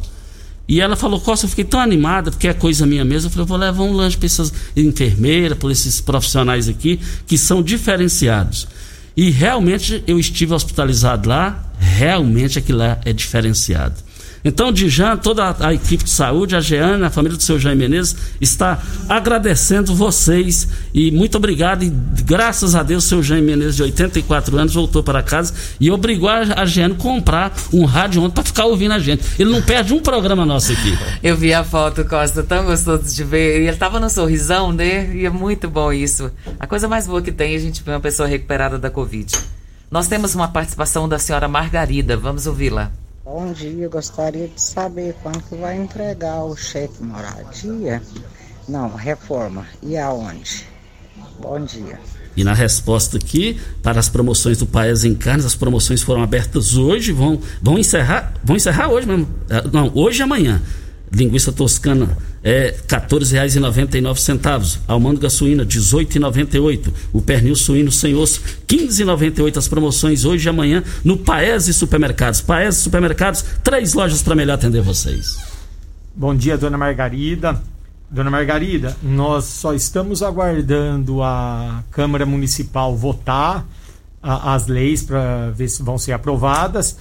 E 0.69 0.83
ela 0.83 0.97
falou, 0.97 1.19
Costa, 1.19 1.47
eu 1.47 1.51
fiquei 1.51 1.65
tão 1.65 1.81
animada, 1.81 2.31
porque 2.31 2.47
é 2.47 2.53
coisa 2.53 2.85
minha 2.85 3.03
mesmo. 3.03 3.29
Eu 3.29 3.33
falei, 3.33 3.47
vou 3.47 3.57
levar 3.57 3.83
um 3.85 3.93
lanche 3.93 4.19
para 4.19 4.27
essas 4.27 4.53
enfermeiras, 4.77 5.57
para 5.57 5.73
esses 5.73 5.99
profissionais 5.99 6.69
aqui, 6.69 7.01
que 7.27 7.39
são 7.39 7.63
diferenciados. 7.63 8.69
E 9.17 9.31
realmente 9.31 10.05
eu 10.07 10.21
estive 10.21 10.53
hospitalizado 10.53 11.27
lá, 11.27 11.73
realmente 11.79 12.59
aquilo 12.59 12.79
lá 12.79 13.01
é 13.05 13.15
diferenciado. 13.15 13.95
Então, 14.49 14.73
Dijan, 14.73 15.19
toda 15.19 15.55
a, 15.61 15.75
equipe 15.75 16.05
de 16.05 16.09
saúde, 16.09 16.57
a 16.57 16.61
Jeane, 16.61 17.05
a 17.05 17.11
família 17.11 17.37
do 17.37 17.43
seu 17.43 17.59
Jaime 17.59 17.87
Menezes, 17.87 18.17
está 18.41 18.81
agradecendo 19.07 19.95
vocês 19.95 20.67
e 20.95 21.11
muito 21.11 21.37
obrigado. 21.37 21.85
E 21.85 21.91
graças 21.91 22.75
a 22.75 22.83
Deus, 22.83 23.05
seu 23.05 23.23
Jaime 23.23 23.49
Menezes, 23.49 23.77
de 23.77 23.83
84 23.83 24.57
anos, 24.57 24.73
voltou 24.73 25.03
para 25.03 25.23
casa 25.23 25.53
e 25.79 25.91
obrigou 25.91 26.31
a, 26.31 26.39
a 26.63 26.65
Jeane 26.65 26.95
a 26.95 26.97
comprar 26.97 27.53
um 27.75 27.85
rádio 27.85 28.23
ontem 28.23 28.37
para 28.37 28.43
ficar 28.43 28.65
ouvindo 28.65 28.93
a 28.93 28.99
gente. 28.99 29.23
Ele 29.39 29.51
não 29.51 29.61
perde 29.61 29.93
um 29.93 30.01
programa 30.01 30.47
nosso 30.47 30.73
aqui. 30.73 30.99
Eu 31.23 31.37
vi 31.37 31.53
a 31.53 31.63
foto, 31.63 32.03
Costa, 32.07 32.43
tão 32.43 32.65
gostoso 32.65 33.15
de 33.15 33.25
ver. 33.25 33.59
E 33.59 33.63
ele 33.65 33.69
estava 33.69 34.01
no 34.01 34.09
sorrisão, 34.09 34.73
né? 34.73 35.15
E 35.15 35.27
é 35.27 35.31
muito 35.31 35.69
bom 35.69 35.93
isso. 35.93 36.33
A 36.59 36.67
coisa 36.67 36.89
mais 36.89 37.07
boa 37.07 37.21
que 37.21 37.31
tem 37.31 37.53
é 37.53 37.57
a 37.57 37.61
gente 37.61 37.83
ver 37.83 37.91
uma 37.91 38.01
pessoa 38.01 38.27
recuperada 38.27 38.79
da 38.79 38.89
Covid. 38.89 39.31
Nós 39.91 40.09
temos 40.09 40.35
uma 40.35 40.49
participação 40.49 41.07
da 41.07 41.19
senhora 41.19 41.47
Margarida. 41.47 42.17
Vamos 42.17 42.47
ouvi-la. 42.47 42.91
Bom 43.31 43.53
dia, 43.53 43.91
gostaria 43.91 44.49
de 44.49 44.59
saber 44.59 45.15
quanto 45.23 45.55
vai 45.55 45.77
entregar 45.77 46.45
o 46.45 46.57
cheque 46.57 47.03
moradia. 47.03 48.03
Não, 48.67 48.95
reforma. 48.95 49.67
E 49.83 49.99
aonde? 49.99 50.67
Bom 51.39 51.63
dia. 51.63 52.01
E 52.35 52.43
na 52.43 52.55
resposta 52.55 53.19
aqui, 53.19 53.61
para 53.83 54.01
as 54.01 54.09
promoções 54.09 54.57
do 54.57 54.67
Paes 54.67 55.05
em 55.05 55.15
Carnes, 55.15 55.45
as 55.45 55.55
promoções 55.55 56.01
foram 56.01 56.23
abertas 56.23 56.79
hoje, 56.79 57.13
vão, 57.13 57.39
vão 57.61 57.79
encerrar, 57.79 58.33
vão 58.43 58.57
encerrar 58.57 58.89
hoje 58.89 59.07
mesmo. 59.07 59.29
É, 59.51 59.63
não, 59.71 59.93
hoje 59.95 60.21
e 60.21 60.23
amanhã. 60.23 60.63
Linguiça 61.13 61.53
toscana 61.53 62.17
é 62.43 62.75
R$ 62.89 62.99
14,99. 62.99 64.79
Almôndega 64.87 65.31
suína, 65.31 65.63
R$ 65.63 65.69
18,98. 65.69 66.93
O 67.13 67.21
pernil 67.21 67.57
suíno 67.57 67.91
sem 67.91 68.15
osso, 68.15 68.41
R$ 68.71 68.77
15,98. 68.77 69.57
As 69.57 69.69
promoções 69.69 70.25
hoje 70.25 70.47
e 70.47 70.51
amanhã 70.51 70.83
no 71.05 71.17
Paese 71.17 71.73
Supermercados. 71.73 72.41
Paese 72.41 72.79
Supermercados, 72.79 73.45
três 73.63 73.95
lojas 73.95 74.23
para 74.23 74.35
melhor 74.35 74.55
atender 74.55 74.83
vocês. 74.83 75.37
Bom 76.15 76.35
dia, 76.35 76.59
dona 76.59 76.77
Margarida. 76.77 77.61
Dona 78.11 78.31
Margarida, 78.31 78.97
nós 79.03 79.45
só 79.45 79.75
estamos 79.75 80.23
aguardando 80.23 81.23
a 81.23 81.85
Câmara 81.91 82.25
Municipal 82.25 82.97
votar 82.97 83.67
a, 84.23 84.55
as 84.55 84.67
leis 84.67 85.03
para 85.03 85.51
ver 85.51 85.69
se 85.69 85.83
vão 85.83 85.99
ser 85.99 86.13
aprovadas 86.13 86.97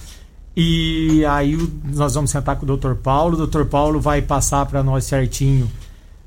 e 0.60 1.24
aí 1.24 1.56
nós 1.84 2.14
vamos 2.14 2.32
sentar 2.32 2.56
com 2.56 2.66
o 2.66 2.76
Dr. 2.76 2.94
Paulo. 2.94 3.40
O 3.40 3.46
Dr. 3.46 3.62
Paulo 3.66 4.00
vai 4.00 4.20
passar 4.20 4.66
para 4.66 4.82
nós 4.82 5.04
certinho 5.04 5.70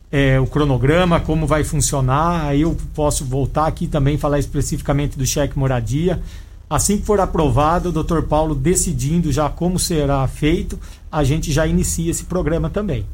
é, 0.09 0.39
o 0.39 0.47
cronograma, 0.47 1.19
como 1.19 1.45
vai 1.45 1.65
funcionar. 1.65 2.45
Aí 2.45 2.61
eu 2.61 2.77
posso 2.95 3.25
voltar 3.25 3.67
aqui 3.67 3.87
também 3.87 4.17
falar 4.17 4.39
especificamente 4.39 5.17
do 5.17 5.25
cheque 5.25 5.59
moradia. 5.59 6.23
Assim 6.69 6.97
que 6.97 7.05
for 7.05 7.19
aprovado, 7.19 7.89
o 7.89 8.03
Dr. 8.03 8.21
Paulo 8.21 8.55
decidindo 8.55 9.33
já 9.33 9.49
como 9.49 9.77
será 9.77 10.25
feito, 10.29 10.79
a 11.11 11.25
gente 11.25 11.51
já 11.51 11.67
inicia 11.67 12.09
esse 12.09 12.23
programa 12.23 12.69
também. 12.69 13.05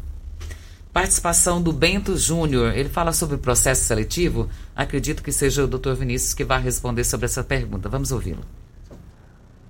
Participação 0.93 1.59
do 1.59 1.73
Bento 1.73 2.15
Júnior. 2.15 2.77
Ele 2.77 2.89
fala 2.89 3.11
sobre 3.11 3.37
o 3.37 3.39
processo 3.39 3.85
seletivo. 3.85 4.47
Acredito 4.75 5.23
que 5.23 5.31
seja 5.31 5.63
o 5.63 5.67
Dr. 5.67 5.93
Vinícius 5.93 6.35
que 6.35 6.43
vai 6.43 6.61
responder 6.61 7.03
sobre 7.03 7.25
essa 7.25 7.43
pergunta. 7.43 7.89
Vamos 7.89 8.11
ouvi-lo. 8.11 8.43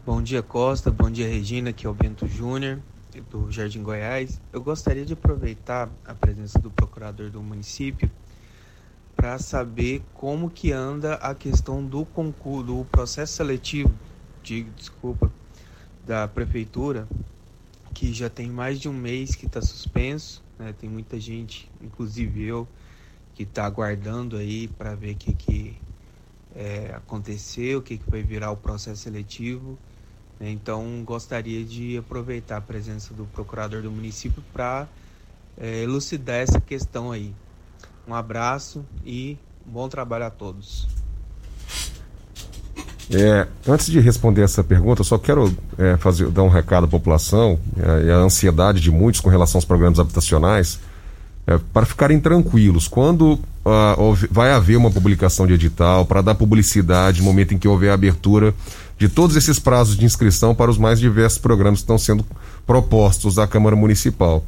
Bom 0.07 0.21
dia, 0.21 0.41
Costa. 0.41 0.89
Bom 0.89 1.11
dia, 1.11 1.27
Regina. 1.27 1.71
Aqui 1.71 1.85
é 1.85 1.89
o 1.89 1.93
Bento 1.93 2.25
Júnior. 2.29 2.79
do 3.29 3.51
Jardim 3.51 3.83
Goiás. 3.83 4.39
Eu 4.53 4.61
gostaria 4.61 5.05
de 5.05 5.11
aproveitar 5.11 5.89
a 6.05 6.15
presença 6.15 6.57
do 6.59 6.71
procurador 6.71 7.29
do 7.29 7.43
município 7.43 8.09
para 9.17 9.37
saber 9.37 10.01
como 10.13 10.49
que 10.49 10.71
anda 10.71 11.15
a 11.15 11.35
questão 11.35 11.85
do 11.85 12.05
concurso, 12.05 12.63
do 12.67 12.85
processo 12.85 13.33
seletivo, 13.33 13.93
digo, 14.41 14.71
desculpa, 14.77 15.29
da 16.05 16.25
prefeitura, 16.25 17.05
que 17.93 18.13
já 18.13 18.29
tem 18.29 18.49
mais 18.49 18.79
de 18.79 18.87
um 18.87 18.93
mês 18.93 19.35
que 19.35 19.45
está 19.45 19.61
suspenso, 19.61 20.41
né? 20.57 20.73
Tem 20.79 20.89
muita 20.89 21.19
gente, 21.19 21.69
inclusive 21.81 22.45
eu, 22.45 22.65
que 23.35 23.43
está 23.43 23.65
aguardando 23.65 24.37
aí 24.37 24.69
para 24.69 24.95
ver 24.95 25.15
o 25.15 25.17
que, 25.17 25.33
que 25.33 25.77
é, 26.55 26.93
aconteceu, 26.95 27.79
o 27.79 27.81
que, 27.81 27.97
que 27.97 28.09
vai 28.09 28.23
virar 28.23 28.51
o 28.51 28.55
processo 28.55 29.01
seletivo. 29.01 29.77
Então, 30.39 31.03
gostaria 31.03 31.63
de 31.63 31.97
aproveitar 31.97 32.57
a 32.57 32.61
presença 32.61 33.13
do 33.13 33.25
procurador 33.25 33.81
do 33.81 33.91
município 33.91 34.43
para 34.53 34.87
é, 35.57 35.83
elucidar 35.83 36.37
essa 36.37 36.61
questão 36.61 37.11
aí. 37.11 37.33
Um 38.07 38.13
abraço 38.13 38.85
e 39.05 39.37
bom 39.65 39.89
trabalho 39.89 40.25
a 40.25 40.29
todos. 40.29 40.87
É, 43.09 43.47
antes 43.67 43.87
de 43.87 43.99
responder 43.99 44.41
essa 44.41 44.63
pergunta, 44.63 45.03
só 45.03 45.17
quero 45.17 45.55
é, 45.77 45.95
fazer, 45.97 46.29
dar 46.29 46.43
um 46.43 46.49
recado 46.49 46.85
à 46.85 46.87
população 46.87 47.57
é, 47.77 48.05
e 48.05 48.11
a 48.11 48.17
ansiedade 48.17 48.81
de 48.81 48.91
muitos 48.91 49.21
com 49.21 49.29
relação 49.29 49.57
aos 49.57 49.65
programas 49.65 49.97
habitacionais, 49.97 50.79
é, 51.47 51.57
para 51.71 51.85
ficarem 51.85 52.19
tranquilos. 52.19 52.89
Quando 52.89 53.33
uh, 53.33 54.27
vai 54.29 54.51
haver 54.51 54.75
uma 54.75 54.91
publicação 54.91 55.47
de 55.47 55.53
edital, 55.53 56.05
para 56.05 56.21
dar 56.21 56.35
publicidade 56.35 57.21
momento 57.21 57.53
em 57.53 57.57
que 57.57 57.67
houver 57.67 57.89
a 57.89 57.93
abertura 57.93 58.53
de 58.97 59.07
todos 59.07 59.35
esses 59.35 59.57
prazos 59.57 59.97
de 59.97 60.03
inscrição 60.05 60.53
para 60.53 60.69
os 60.69 60.77
mais 60.77 60.99
diversos 60.99 61.39
programas 61.39 61.79
que 61.79 61.83
estão 61.83 61.97
sendo 61.97 62.25
propostos 62.65 63.35
da 63.35 63.47
Câmara 63.47 63.75
Municipal. 63.75 64.43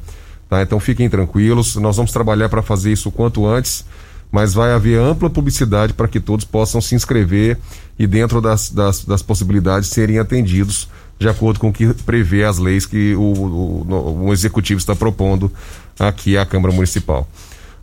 Tá? 0.48 0.60
Então 0.60 0.78
fiquem 0.78 1.08
tranquilos, 1.08 1.76
nós 1.76 1.96
vamos 1.96 2.12
trabalhar 2.12 2.48
para 2.48 2.60
fazer 2.60 2.92
isso 2.92 3.08
o 3.08 3.12
quanto 3.12 3.46
antes, 3.46 3.84
mas 4.30 4.52
vai 4.52 4.72
haver 4.72 4.98
ampla 4.98 5.30
publicidade 5.30 5.94
para 5.94 6.06
que 6.06 6.20
todos 6.20 6.44
possam 6.44 6.80
se 6.80 6.94
inscrever 6.94 7.56
e, 7.98 8.06
dentro 8.06 8.40
das, 8.40 8.70
das, 8.70 9.04
das, 9.04 9.22
possibilidades, 9.22 9.88
serem 9.88 10.18
atendidos 10.18 10.88
de 11.18 11.28
acordo 11.28 11.60
com 11.60 11.68
o 11.68 11.72
que 11.72 11.92
prevê 11.94 12.44
as 12.44 12.58
leis 12.58 12.86
que 12.86 13.14
o, 13.14 13.20
o, 13.20 14.24
o 14.26 14.32
Executivo 14.32 14.78
está 14.78 14.96
propondo 14.96 15.52
aqui 16.00 16.36
à 16.36 16.44
Câmara 16.44 16.74
Municipal. 16.74 17.28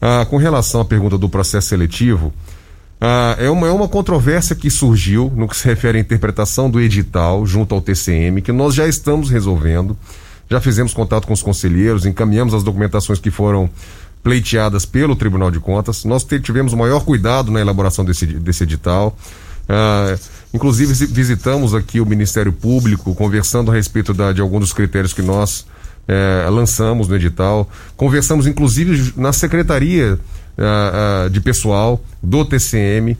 Ah, 0.02 0.26
com 0.30 0.38
relação 0.38 0.82
à 0.82 0.86
pergunta 0.86 1.18
do 1.18 1.30
processo 1.30 1.70
seletivo, 1.70 2.34
ah, 3.00 3.36
é, 3.40 3.50
uma, 3.50 3.68
é 3.68 3.72
uma 3.72 3.88
controvérsia 3.88 4.56
que 4.56 4.70
surgiu 4.70 5.32
no 5.36 5.48
que 5.48 5.56
se 5.56 5.66
refere 5.66 5.98
à 5.98 6.02
interpretação 6.02 6.70
do 6.70 6.82
edital 6.82 7.46
junto 7.46 7.74
ao 7.74 7.82
TCM, 7.82 8.42
que 8.42 8.52
nós 8.52 8.76
já 8.76 8.88
estamos 8.88 9.30
resolvendo 9.30 9.96
já 10.50 10.62
fizemos 10.62 10.94
contato 10.94 11.28
com 11.28 11.34
os 11.34 11.44
conselheiros, 11.44 12.06
encaminhamos 12.06 12.54
as 12.54 12.64
documentações 12.64 13.20
que 13.20 13.30
foram 13.30 13.70
pleiteadas 14.24 14.86
pelo 14.86 15.16
Tribunal 15.16 15.52
de 15.52 15.60
Contas. 15.60 16.06
Nós 16.06 16.24
tivemos 16.24 16.74
o 16.74 16.78
maior 16.78 17.04
cuidado 17.04 17.52
na 17.52 17.60
elaboração 17.60 18.06
desse, 18.06 18.26
desse 18.26 18.64
edital. 18.64 19.18
Uh, 19.64 20.18
inclusive 20.54 20.94
visitamos 21.08 21.76
aqui 21.76 22.00
o 22.00 22.06
Ministério 22.06 22.54
Público, 22.54 23.14
conversando 23.14 23.72
a 23.72 23.74
respeito 23.74 24.14
da, 24.14 24.32
de 24.32 24.40
alguns 24.40 24.62
dos 24.62 24.74
critérios 24.74 25.14
que 25.14 25.22
nós 25.22 25.66
eh, 26.08 26.48
lançamos 26.50 27.08
no 27.08 27.16
edital. 27.16 27.70
Conversamos 27.96 28.48
inclusive 28.48 29.14
na 29.18 29.34
Secretaria 29.34 30.18
uh, 30.58 31.26
uh, 31.26 31.30
de 31.30 31.42
Pessoal 31.42 32.02
do 32.22 32.46
TCM. 32.46 33.18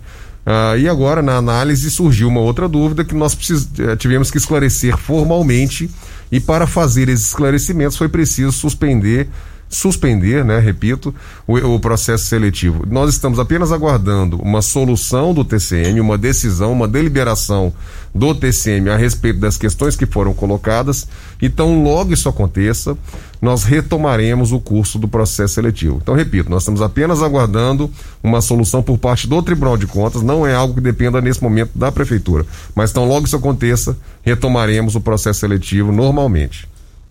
e 0.80 0.88
agora, 0.88 1.22
na 1.22 1.36
análise, 1.36 1.92
surgiu 1.92 2.30
uma 2.30 2.40
outra 2.40 2.70
dúvida 2.70 3.04
que 3.04 3.14
nós 3.14 3.36
precis, 3.36 3.68
eh, 3.80 3.98
tivemos 3.98 4.32
que 4.32 4.38
esclarecer 4.38 4.96
formalmente 4.96 5.90
e 6.32 6.40
para 6.40 6.66
fazer 6.66 7.10
esses 7.10 7.28
esclarecimentos 7.28 7.98
foi 7.98 8.08
preciso 8.08 8.54
suspender 8.54 9.28
suspender, 9.70 10.46
né, 10.46 10.60
repito, 10.60 11.14
o, 11.46 11.58
o, 11.58 11.80
processo 11.80 12.26
seletivo. 12.26 12.86
Nós 12.90 13.10
estamos 13.10 13.38
apenas 13.38 13.72
aguardando 13.72 14.38
uma 14.38 14.62
solução 14.62 15.34
do 15.34 15.44
TCM, 15.44 16.00
uma 16.00 16.18
decisão, 16.18 16.72
uma 16.72 16.88
deliberação 16.88 17.74
do 18.16 18.34
TCM 18.34 18.90
a 18.90 18.98
respeito 18.98 19.40
das 19.40 19.58
questões 19.58 19.96
que 19.96 20.06
foram 20.06 20.34
colocadas. 20.34 21.08
Então, 21.42 21.84
logo 21.84 22.14
isso 22.14 22.30
aconteça, 22.30 22.98
nós 23.42 23.64
retomaremos 23.64 24.52
o 24.52 24.60
curso 24.60 24.98
do 24.98 25.08
processo 25.08 25.56
seletivo. 25.56 26.00
Então, 26.02 26.16
repito, 26.16 26.50
nós 26.50 26.64
estamos 26.64 26.82
apenas 26.82 27.22
aguardando 27.22 27.92
uma 28.24 28.42
solução 28.42 28.82
por 28.82 28.98
parte 28.98 29.28
do 29.28 29.42
Tribunal 29.44 29.78
de 29.78 29.86
Contas, 29.86 30.24
não 30.24 30.48
é 30.48 30.56
algo 30.56 30.74
que 30.74 30.82
dependa 30.82 31.22
nesse 31.22 31.44
momento 31.44 31.72
da 31.76 31.92
Prefeitura. 31.92 32.46
Mas, 32.74 32.92
então, 32.92 33.08
logo 33.08 33.26
isso 33.26 33.36
aconteça, 33.36 33.98
retomaremos 34.24 34.96
o 34.96 35.02
processo 35.02 35.42
seletivo 35.42 35.92
normalmente. 35.92 36.68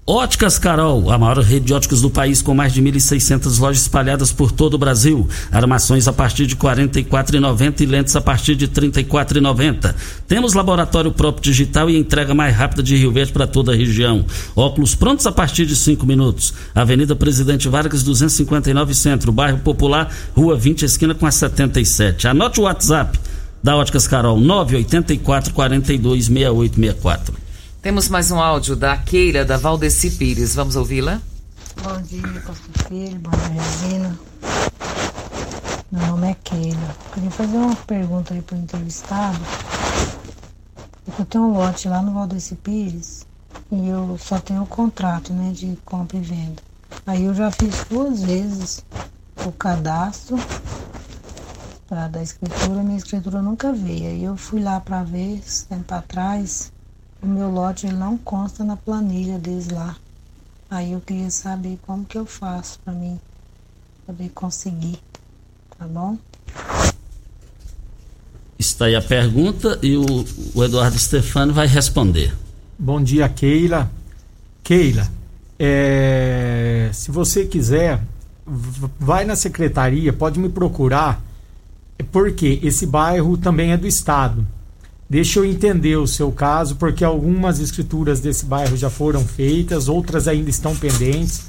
Óticas 0.08 0.56
Carol, 0.56 1.10
a 1.10 1.18
maior 1.18 1.40
rede 1.40 1.66
de 1.66 1.74
óticos 1.74 2.00
do 2.00 2.08
país 2.08 2.40
com 2.40 2.54
mais 2.54 2.72
de 2.72 2.80
1.600 2.80 3.58
lojas 3.58 3.82
espalhadas 3.82 4.30
por 4.30 4.52
todo 4.52 4.74
o 4.74 4.78
Brasil. 4.78 5.28
Armações 5.50 6.06
a 6.06 6.12
partir 6.12 6.46
de 6.46 6.54
R$ 6.54 6.60
44,90 6.60 7.80
e 7.80 7.86
lentes 7.86 8.14
a 8.14 8.20
partir 8.20 8.54
de 8.54 8.66
R$ 8.66 8.70
34,90. 8.70 9.96
Temos 10.28 10.54
laboratório 10.54 11.10
próprio 11.10 11.42
digital 11.42 11.90
e 11.90 11.98
entrega 11.98 12.36
mais 12.36 12.54
rápida 12.54 12.84
de 12.84 12.94
Rio 12.94 13.10
Verde 13.10 13.32
para 13.32 13.48
toda 13.48 13.72
a 13.72 13.74
região. 13.74 14.24
Óculos 14.54 14.94
prontos 14.94 15.26
a 15.26 15.32
partir 15.32 15.66
de 15.66 15.74
5 15.74 16.06
minutos. 16.06 16.54
Avenida 16.72 17.16
Presidente 17.16 17.68
Vargas 17.68 18.04
259 18.04 18.94
Centro, 18.94 19.32
bairro 19.32 19.58
Popular, 19.58 20.08
Rua 20.36 20.54
20, 20.54 20.84
esquina 20.84 21.16
com 21.16 21.26
a 21.26 21.32
77. 21.32 22.28
Anote 22.28 22.60
o 22.60 22.62
WhatsApp 22.62 23.18
da 23.60 23.74
Óticas 23.74 24.06
Carol 24.06 24.38
984 24.38 25.52
42 25.52 26.26
6864. 26.26 27.45
Temos 27.86 28.08
mais 28.08 28.32
um 28.32 28.40
áudio 28.40 28.74
da 28.74 28.96
Keila, 28.96 29.44
da 29.44 29.56
Valdeci 29.56 30.10
Pires. 30.10 30.56
Vamos 30.56 30.74
ouvi-la? 30.74 31.22
Bom 31.84 32.02
dia, 32.02 32.40
Costa 32.40 32.88
Filho. 32.88 33.16
Bom 33.20 33.30
dia, 33.30 33.62
Regina. 33.62 34.18
Meu 35.92 36.06
nome 36.08 36.30
é 36.32 36.34
Keila. 36.42 36.96
Queria 37.14 37.30
fazer 37.30 37.56
uma 37.56 37.76
pergunta 37.76 38.34
aí 38.34 38.42
para 38.42 38.56
o 38.56 38.58
entrevistado. 38.58 39.38
Eu 41.16 41.24
tenho 41.26 41.44
um 41.44 41.52
lote 41.52 41.88
lá 41.88 42.02
no 42.02 42.12
Valdeci 42.12 42.56
Pires 42.56 43.24
e 43.70 43.88
eu 43.88 44.18
só 44.18 44.40
tenho 44.40 44.64
o 44.64 44.66
contrato 44.66 45.32
né, 45.32 45.52
de 45.52 45.78
compra 45.84 46.16
e 46.16 46.22
venda. 46.22 46.60
Aí 47.06 47.22
eu 47.22 47.34
já 47.36 47.52
fiz 47.52 47.84
duas 47.88 48.20
vezes 48.24 48.84
o 49.46 49.52
cadastro 49.52 50.36
para 51.86 52.08
da 52.08 52.20
escritura, 52.20 52.82
minha 52.82 52.98
escritura 52.98 53.40
nunca 53.40 53.72
veio. 53.72 54.08
Aí 54.08 54.24
eu 54.24 54.36
fui 54.36 54.60
lá 54.60 54.80
para 54.80 55.04
ver, 55.04 55.40
tempo 55.68 55.94
atrás, 55.94 56.72
o 57.22 57.26
meu 57.26 57.50
lote 57.50 57.86
ele 57.86 57.96
não 57.96 58.16
consta 58.16 58.64
na 58.64 58.76
planilha 58.76 59.38
deles 59.38 59.68
lá. 59.68 59.96
Aí 60.70 60.92
eu 60.92 61.00
queria 61.00 61.30
saber 61.30 61.78
como 61.86 62.04
que 62.04 62.18
eu 62.18 62.26
faço 62.26 62.78
para 62.84 62.92
mim 62.92 63.20
poder 64.04 64.30
conseguir, 64.30 64.98
tá 65.78 65.86
bom? 65.86 66.16
Está 68.58 68.86
aí 68.86 68.96
a 68.96 69.02
pergunta 69.02 69.78
e 69.82 69.96
o, 69.96 70.24
o 70.54 70.64
Eduardo 70.64 70.98
Stefano 70.98 71.52
vai 71.52 71.66
responder. 71.66 72.34
Bom 72.78 73.02
dia, 73.02 73.28
Keila. 73.28 73.90
Keila, 74.62 75.08
é, 75.58 76.90
se 76.92 77.10
você 77.10 77.46
quiser, 77.46 78.00
vai 78.98 79.24
na 79.24 79.36
secretaria, 79.36 80.12
pode 80.12 80.38
me 80.38 80.48
procurar, 80.48 81.22
porque 82.10 82.60
esse 82.62 82.86
bairro 82.86 83.36
também 83.36 83.72
é 83.72 83.76
do 83.76 83.86
Estado. 83.86 84.46
Deixa 85.08 85.38
eu 85.38 85.44
entender 85.44 85.96
o 85.96 86.06
seu 86.06 86.32
caso, 86.32 86.74
porque 86.76 87.04
algumas 87.04 87.60
escrituras 87.60 88.20
desse 88.20 88.44
bairro 88.44 88.76
já 88.76 88.90
foram 88.90 89.24
feitas, 89.24 89.88
outras 89.88 90.26
ainda 90.26 90.50
estão 90.50 90.74
pendentes. 90.74 91.44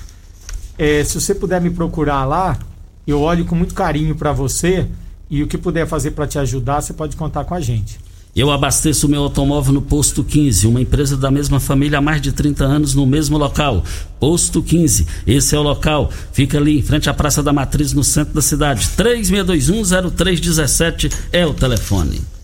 É, 0.78 1.04
se 1.04 1.20
você 1.20 1.34
puder 1.34 1.60
me 1.60 1.72
procurar 1.72 2.24
lá, 2.26 2.60
eu 3.08 3.20
olho 3.22 3.46
com 3.46 3.56
muito 3.56 3.74
carinho 3.74 4.14
para 4.16 4.32
você 4.32 4.86
e 5.30 5.42
o 5.42 5.48
que 5.48 5.58
puder 5.58 5.88
fazer 5.88 6.12
para 6.12 6.28
te 6.28 6.38
ajudar, 6.38 6.82
você 6.82 6.94
pode 6.94 7.16
contar 7.16 7.46
com 7.46 7.56
a 7.56 7.60
gente. 7.60 8.00
Eu 8.36 8.52
abasteço 8.52 9.10
meu 9.10 9.24
automóvel 9.24 9.74
no 9.74 9.82
Posto 9.82 10.24
15, 10.24 10.68
uma 10.68 10.80
empresa 10.80 11.18
da 11.18 11.32
mesma 11.32 11.60
família 11.60 11.98
há 11.98 12.02
mais 12.02 12.22
de 12.22 12.32
30 12.32 12.64
anos 12.64 12.94
no 12.94 13.08
mesmo 13.08 13.36
local. 13.36 13.84
Posto 14.20 14.62
15, 14.62 15.08
esse 15.26 15.56
é 15.56 15.60
o 15.60 15.64
local. 15.64 16.12
Fica 16.32 16.60
ali 16.60 16.78
em 16.78 16.84
frente 16.84 17.10
à 17.10 17.14
Praça 17.16 17.42
da 17.42 17.52
Matriz, 17.52 17.94
no 17.94 18.04
centro 18.04 18.36
da 18.36 18.42
cidade. 18.44 18.88
36210317 18.96 21.12
é 21.32 21.48
o 21.48 21.54
telefone. 21.56 22.37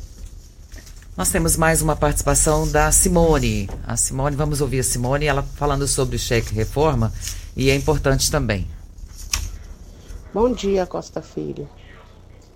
Nós 1.15 1.29
temos 1.29 1.55
mais 1.55 1.79
uma 1.83 1.95
participação 1.95 2.67
da 2.67 2.91
Simone. 2.91 3.69
A 3.85 3.95
Simone, 3.95 4.35
vamos 4.35 4.61
ouvir 4.61 4.79
a 4.79 4.83
Simone, 4.83 5.27
ela 5.27 5.43
falando 5.43 5.87
sobre 5.87 6.15
o 6.15 6.19
cheque 6.19 6.55
reforma 6.55 7.13
e 7.55 7.69
é 7.69 7.75
importante 7.75 8.31
também. 8.31 8.67
Bom 10.33 10.51
dia, 10.51 10.87
Costa 10.87 11.21
Filho. 11.21 11.69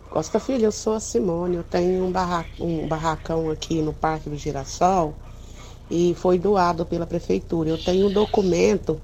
Costa 0.09 0.39
Filho, 0.39 0.65
eu 0.65 0.71
sou 0.71 0.95
a 0.95 0.99
Simone, 0.99 1.57
eu 1.57 1.63
tenho 1.63 2.03
um, 2.03 2.11
barra, 2.11 2.47
um 2.59 2.87
barracão 2.87 3.51
aqui 3.51 3.79
no 3.79 3.93
Parque 3.93 4.27
do 4.27 4.35
Girassol 4.35 5.13
e 5.91 6.15
foi 6.17 6.39
doado 6.39 6.83
pela 6.83 7.05
prefeitura. 7.05 7.69
Eu 7.69 7.77
tenho 7.77 8.07
um 8.07 8.11
documento 8.11 8.99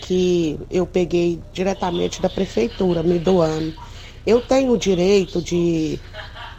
que 0.00 0.58
eu 0.70 0.86
peguei 0.86 1.42
diretamente 1.52 2.22
da 2.22 2.30
prefeitura, 2.30 3.02
me 3.02 3.18
doando. 3.18 3.74
Eu 4.26 4.40
tenho 4.40 4.72
o 4.72 4.78
direito 4.78 5.42
de 5.42 6.00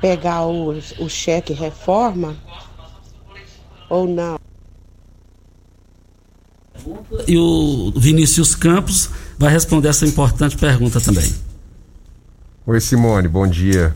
pegar 0.06 0.46
o, 0.46 0.70
o 1.00 1.10
cheque 1.10 1.52
reforma 1.52 2.36
ou 3.90 4.08
não? 4.08 4.38
e 7.28 7.36
o 7.36 7.92
Vinícius 7.98 8.54
Campos 8.54 9.10
vai 9.40 9.52
responder 9.52 9.88
essa 9.88 10.06
importante 10.06 10.56
pergunta 10.58 11.02
também. 11.02 11.34
Oi, 12.68 12.80
Simone, 12.80 13.28
bom 13.28 13.48
dia. 13.48 13.96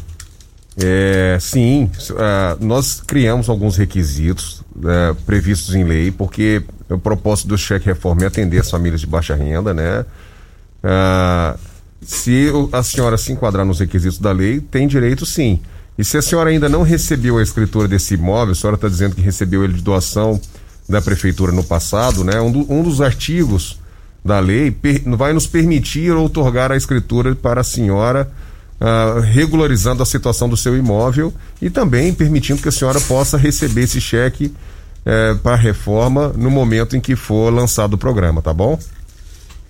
É, 0.76 1.38
sim, 1.40 1.92
uh, 2.10 2.66
nós 2.66 3.02
criamos 3.06 3.48
alguns 3.48 3.78
requisitos 3.78 4.62
uh, 4.78 5.14
previstos 5.28 5.76
em 5.76 5.84
lei, 5.84 6.10
porque 6.10 6.64
o 6.90 6.98
propósito 6.98 7.50
do 7.50 7.58
cheque 7.58 7.86
reforma 7.86 8.24
é 8.24 8.26
atender 8.26 8.60
as 8.60 8.72
famílias 8.72 9.02
de 9.02 9.06
baixa 9.06 9.36
renda, 9.36 9.76
né? 9.76 10.04
Uh, 10.84 11.60
se 12.02 12.48
a 12.72 12.82
senhora 12.82 13.16
se 13.16 13.32
enquadrar 13.32 13.64
nos 13.64 13.80
requisitos 13.80 14.18
da 14.18 14.32
lei, 14.32 14.60
tem 14.60 14.88
direito 14.88 15.24
sim. 15.24 15.62
E 16.00 16.06
se 16.06 16.18
a 16.18 16.22
senhora 16.22 16.50
ainda 16.50 16.70
não 16.70 16.82
recebeu 16.82 17.38
a 17.38 17.44
escritura 17.44 17.86
desse 17.86 18.14
imóvel, 18.14 18.54
a 18.54 18.56
senhora 18.56 18.76
está 18.76 18.88
dizendo 18.88 19.16
que 19.16 19.22
recebeu 19.22 19.66
ele 19.66 19.74
de 19.74 19.82
doação 19.82 20.40
da 20.88 21.02
prefeitura 21.02 21.52
no 21.52 21.62
passado, 21.62 22.24
né? 22.24 22.40
Um, 22.40 22.50
do, 22.50 22.74
um 22.74 22.82
dos 22.82 23.02
artigos 23.02 23.78
da 24.24 24.40
lei 24.40 24.72
per, 24.72 25.04
vai 25.18 25.34
nos 25.34 25.46
permitir 25.46 26.12
outorgar 26.12 26.72
a 26.72 26.78
escritura 26.78 27.36
para 27.36 27.60
a 27.60 27.66
senhora, 27.66 28.32
uh, 28.80 29.20
regularizando 29.20 30.02
a 30.02 30.06
situação 30.06 30.48
do 30.48 30.56
seu 30.56 30.78
imóvel 30.78 31.34
e 31.62 31.70
também 31.70 32.14
permitindo 32.14 32.62
que 32.62 32.70
a 32.70 32.72
senhora 32.72 33.02
possa 33.02 33.38
receber 33.38 33.82
esse 33.82 34.00
cheque 34.00 34.46
uh, 34.46 35.38
para 35.40 35.58
reforma 35.58 36.30
no 36.30 36.50
momento 36.50 36.96
em 36.96 37.02
que 37.02 37.14
for 37.14 37.54
lançado 37.54 37.96
o 37.96 37.98
programa, 37.98 38.42
tá 38.42 38.54
bom? 38.54 38.80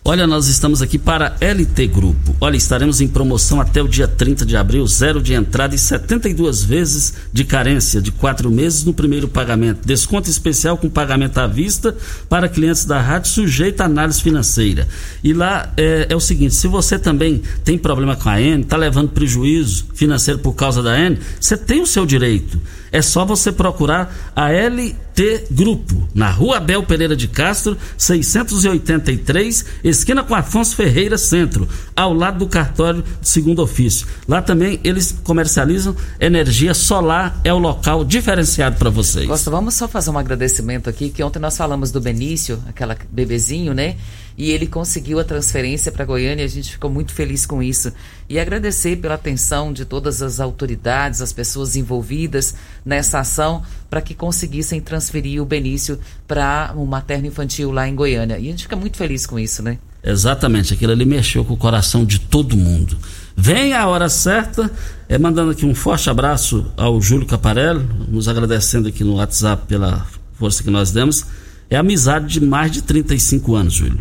Olha, 0.03 0.25
nós 0.25 0.47
estamos 0.47 0.81
aqui 0.81 0.97
para 0.97 1.35
LT 1.41 1.87
Grupo. 1.87 2.35
Olha, 2.39 2.55
estaremos 2.55 3.01
em 3.01 3.07
promoção 3.07 3.59
até 3.59 3.81
o 3.81 3.87
dia 3.87 4.07
30 4.07 4.45
de 4.45 4.55
abril, 4.55 4.87
zero 4.87 5.21
de 5.21 5.33
entrada 5.33 5.75
e 5.75 5.77
72 5.77 6.63
vezes 6.63 7.13
de 7.31 7.43
carência 7.43 8.01
de 8.01 8.11
quatro 8.11 8.49
meses 8.49 8.83
no 8.85 8.93
primeiro 8.93 9.27
pagamento. 9.27 9.85
Desconto 9.85 10.29
especial 10.29 10.77
com 10.77 10.89
pagamento 10.89 11.37
à 11.37 11.45
vista 11.45 11.95
para 12.29 12.47
clientes 12.47 12.85
da 12.85 12.99
rádio 12.99 13.29
sujeito 13.29 13.81
à 13.81 13.85
análise 13.85 14.21
financeira. 14.21 14.87
E 15.23 15.33
lá 15.33 15.71
é, 15.75 16.07
é 16.09 16.15
o 16.15 16.19
seguinte: 16.19 16.55
se 16.55 16.67
você 16.67 16.97
também 16.97 17.43
tem 17.63 17.77
problema 17.77 18.15
com 18.15 18.29
a 18.29 18.41
N, 18.41 18.63
está 18.63 18.77
levando 18.77 19.09
prejuízo 19.09 19.85
financeiro 19.93 20.39
por 20.39 20.53
causa 20.53 20.81
da 20.81 20.97
N, 20.97 21.19
você 21.39 21.57
tem 21.57 21.81
o 21.81 21.87
seu 21.87 22.05
direito 22.05 22.59
é 22.91 23.01
só 23.01 23.25
você 23.25 23.51
procurar 23.51 24.13
a 24.35 24.49
LT 24.51 25.47
Grupo, 25.51 26.07
na 26.13 26.31
Rua 26.31 26.57
Abel 26.57 26.83
Pereira 26.83 27.15
de 27.15 27.27
Castro, 27.27 27.77
683, 27.97 29.65
esquina 29.83 30.23
com 30.23 30.33
Afonso 30.33 30.75
Ferreira 30.75 31.17
Centro, 31.17 31.67
ao 31.95 32.13
lado 32.13 32.39
do 32.39 32.47
cartório 32.47 33.03
de 33.21 33.27
segundo 33.27 33.61
ofício. 33.61 34.07
Lá 34.27 34.41
também 34.41 34.79
eles 34.83 35.13
comercializam 35.23 35.95
energia 36.19 36.73
solar, 36.73 37.39
é 37.43 37.53
o 37.53 37.57
local 37.57 38.05
diferenciado 38.05 38.77
para 38.77 38.89
vocês. 38.89 39.27
Costa, 39.27 39.51
vamos 39.51 39.73
só 39.73 39.87
fazer 39.87 40.09
um 40.09 40.17
agradecimento 40.17 40.89
aqui, 40.89 41.09
que 41.09 41.21
ontem 41.21 41.39
nós 41.39 41.57
falamos 41.57 41.91
do 41.91 41.99
Benício, 41.99 42.63
aquela 42.67 42.97
bebezinho, 43.11 43.73
né? 43.73 43.97
E 44.39 44.51
ele 44.51 44.65
conseguiu 44.65 45.19
a 45.19 45.23
transferência 45.25 45.91
para 45.91 46.05
Goiânia. 46.05 46.45
A 46.45 46.47
gente 46.47 46.71
ficou 46.71 46.89
muito 46.89 47.13
feliz 47.13 47.45
com 47.45 47.61
isso. 47.61 47.91
E 48.29 48.39
agradecer 48.39 48.95
pela 48.95 49.15
atenção 49.15 49.73
de 49.73 49.83
todas 49.83 50.21
as 50.21 50.39
autoridades, 50.39 51.21
as 51.21 51.33
pessoas 51.33 51.75
envolvidas 51.75 52.55
nessa 52.85 53.19
ação, 53.19 53.61
para 53.89 54.01
que 54.01 54.15
conseguissem 54.15 54.79
transferir 54.79 55.41
o 55.41 55.45
Benício 55.45 55.99
para 56.25 56.73
um 56.77 56.85
materno 56.85 57.27
infantil 57.27 57.69
lá 57.69 57.85
em 57.85 57.93
Goiânia. 57.93 58.39
E 58.39 58.47
a 58.47 58.51
gente 58.51 58.63
fica 58.63 58.77
muito 58.77 58.95
feliz 58.95 59.25
com 59.25 59.37
isso, 59.37 59.61
né? 59.61 59.77
Exatamente, 60.01 60.73
aquilo 60.73 60.93
ali 60.93 61.03
mexeu 61.03 61.43
com 61.43 61.55
o 61.55 61.57
coração 61.57 62.05
de 62.05 62.19
todo 62.19 62.55
mundo. 62.55 62.97
Vem 63.35 63.73
a 63.73 63.89
hora 63.89 64.07
certa, 64.07 64.71
é 65.09 65.17
mandando 65.17 65.51
aqui 65.51 65.65
um 65.65 65.75
forte 65.75 66.09
abraço 66.09 66.71
ao 66.77 67.01
Júlio 67.01 67.27
Caparello, 67.27 67.85
nos 68.07 68.29
agradecendo 68.29 68.87
aqui 68.87 69.03
no 69.03 69.15
WhatsApp 69.15 69.67
pela 69.67 70.07
força 70.35 70.63
que 70.63 70.69
nós 70.69 70.93
demos. 70.93 71.25
É 71.69 71.75
amizade 71.75 72.27
de 72.27 72.39
mais 72.39 72.71
de 72.71 72.81
35 72.81 73.53
anos, 73.53 73.73
Júlio. 73.73 73.99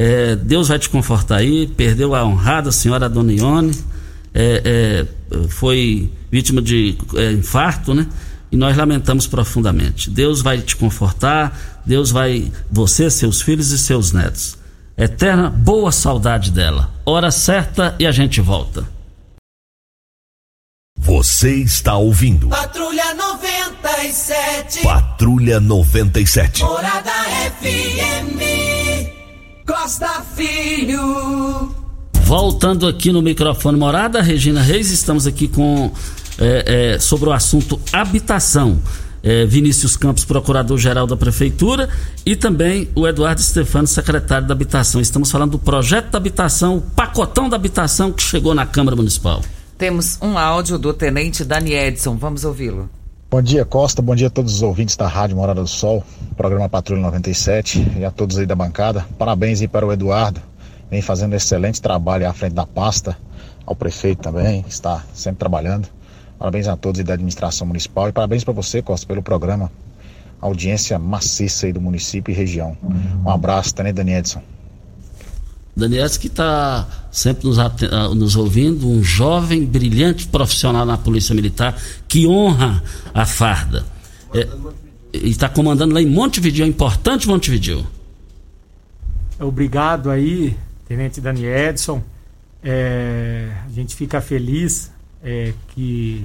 É, 0.00 0.36
Deus 0.36 0.68
vai 0.68 0.78
te 0.78 0.88
confortar 0.88 1.38
aí. 1.38 1.66
Perdeu 1.66 2.14
a 2.14 2.24
honrada 2.24 2.70
senhora 2.70 3.08
Dona 3.08 3.32
Ione. 3.32 3.76
É, 4.32 5.06
é, 5.32 5.48
foi 5.48 6.08
vítima 6.30 6.62
de 6.62 6.96
é, 7.16 7.32
infarto, 7.32 7.92
né? 7.92 8.06
E 8.52 8.56
nós 8.56 8.76
lamentamos 8.76 9.26
profundamente. 9.26 10.08
Deus 10.08 10.40
vai 10.40 10.60
te 10.60 10.76
confortar. 10.76 11.82
Deus 11.84 12.12
vai, 12.12 12.52
você, 12.70 13.10
seus 13.10 13.42
filhos 13.42 13.72
e 13.72 13.78
seus 13.78 14.12
netos. 14.12 14.56
Eterna 14.96 15.50
boa 15.50 15.90
saudade 15.90 16.52
dela. 16.52 16.92
Hora 17.04 17.32
certa 17.32 17.96
e 17.98 18.06
a 18.06 18.12
gente 18.12 18.40
volta. 18.40 18.86
Você 20.96 21.56
está 21.56 21.96
ouvindo. 21.96 22.48
Patrulha 22.48 23.14
97. 23.14 24.82
Patrulha 24.82 25.58
97. 25.58 26.62
Morada 26.62 27.10
FM. 27.60 28.67
Costa 29.68 30.22
Filho. 30.34 31.74
Voltando 32.24 32.88
aqui 32.88 33.12
no 33.12 33.20
microfone 33.20 33.78
Morada, 33.78 34.22
Regina 34.22 34.62
Reis, 34.62 34.90
estamos 34.90 35.26
aqui 35.26 35.46
com 35.46 35.92
é, 36.38 36.94
é, 36.94 36.98
sobre 36.98 37.28
o 37.28 37.32
assunto 37.32 37.78
habitação. 37.92 38.80
É, 39.22 39.44
Vinícius 39.44 39.94
Campos, 39.94 40.24
procurador-geral 40.24 41.06
da 41.06 41.18
Prefeitura, 41.18 41.90
e 42.24 42.34
também 42.34 42.88
o 42.94 43.06
Eduardo 43.06 43.42
Stefano, 43.42 43.86
secretário 43.86 44.46
da 44.46 44.54
Habitação. 44.54 45.02
Estamos 45.02 45.30
falando 45.30 45.50
do 45.50 45.58
projeto 45.58 46.12
da 46.12 46.16
habitação, 46.16 46.78
o 46.78 46.80
pacotão 46.80 47.46
da 47.46 47.56
habitação 47.56 48.10
que 48.10 48.22
chegou 48.22 48.54
na 48.54 48.64
Câmara 48.64 48.96
Municipal. 48.96 49.42
Temos 49.76 50.16
um 50.22 50.38
áudio 50.38 50.78
do 50.78 50.94
tenente 50.94 51.44
Dani 51.44 51.74
Edson, 51.74 52.16
vamos 52.16 52.42
ouvi-lo. 52.42 52.88
Bom 53.30 53.42
dia, 53.42 53.62
Costa. 53.62 54.00
Bom 54.00 54.14
dia 54.14 54.28
a 54.28 54.30
todos 54.30 54.54
os 54.54 54.62
ouvintes 54.62 54.96
da 54.96 55.06
Rádio 55.06 55.36
Morada 55.36 55.60
do 55.60 55.68
Sol, 55.68 56.02
programa 56.34 56.66
Patrulha 56.66 57.02
97 57.02 57.98
e 57.98 58.02
a 58.02 58.10
todos 58.10 58.38
aí 58.38 58.46
da 58.46 58.54
bancada. 58.54 59.04
Parabéns 59.18 59.60
aí 59.60 59.68
para 59.68 59.84
o 59.84 59.92
Eduardo, 59.92 60.40
vem 60.90 61.02
fazendo 61.02 61.34
um 61.34 61.36
excelente 61.36 61.82
trabalho 61.82 62.26
à 62.26 62.32
frente 62.32 62.54
da 62.54 62.64
pasta, 62.64 63.18
ao 63.66 63.76
prefeito 63.76 64.22
também, 64.22 64.62
que 64.62 64.70
está 64.70 65.04
sempre 65.12 65.40
trabalhando. 65.40 65.88
Parabéns 66.38 66.68
a 66.68 66.74
todos 66.74 67.00
aí 67.00 67.04
da 67.04 67.12
administração 67.12 67.66
municipal 67.66 68.08
e 68.08 68.12
parabéns 68.12 68.44
para 68.44 68.54
você, 68.54 68.80
Costa, 68.80 69.06
pelo 69.06 69.22
programa. 69.22 69.70
Audiência 70.40 70.98
maciça 70.98 71.66
aí 71.66 71.72
do 71.74 71.82
município 71.82 72.32
e 72.32 72.34
região. 72.34 72.78
Um 73.26 73.30
abraço, 73.30 73.74
Tenente 73.74 73.96
Dani 73.96 74.14
Edson. 74.14 74.40
Daniel 75.78 76.08
que 76.18 76.26
está 76.26 76.86
sempre 77.10 77.46
nos, 77.46 77.58
ah, 77.58 77.70
nos, 78.14 78.36
ouvindo, 78.36 78.88
um 78.88 79.02
jovem, 79.02 79.64
brilhante 79.64 80.26
profissional 80.26 80.84
na 80.84 80.98
Polícia 80.98 81.34
Militar 81.34 81.80
que 82.06 82.26
honra 82.26 82.82
a 83.14 83.24
farda. 83.24 83.86
É, 84.34 84.48
e 85.12 85.30
está 85.30 85.48
comandando 85.48 85.94
lá 85.94 86.02
em 86.02 86.06
Montevideo, 86.06 86.64
é 86.64 86.68
importante 86.68 87.28
Montevideo. 87.28 87.86
Obrigado 89.38 90.10
aí, 90.10 90.56
Tenente 90.86 91.20
Dani 91.20 91.46
Edson. 91.46 92.02
É, 92.62 93.48
a 93.64 93.70
gente 93.70 93.94
fica 93.94 94.20
feliz 94.20 94.90
é, 95.22 95.54
que 95.68 96.24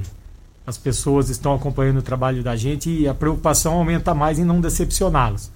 as 0.65 0.77
pessoas 0.77 1.29
estão 1.29 1.53
acompanhando 1.53 1.97
o 1.97 2.01
trabalho 2.01 2.41
da 2.41 2.55
gente 2.55 2.89
e 2.89 3.07
a 3.07 3.13
preocupação 3.13 3.73
aumenta 3.73 4.15
mais 4.15 4.39
em 4.39 4.43
não 4.43 4.59
decepcioná-los. 4.59 5.51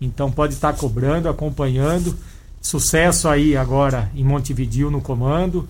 Então 0.00 0.30
pode 0.32 0.54
estar 0.54 0.72
cobrando, 0.72 1.28
acompanhando 1.28 2.16
Sucesso 2.66 3.28
aí 3.28 3.56
agora 3.56 4.10
em 4.12 4.24
Montevideo 4.24 4.90
no 4.90 5.00
comando 5.00 5.68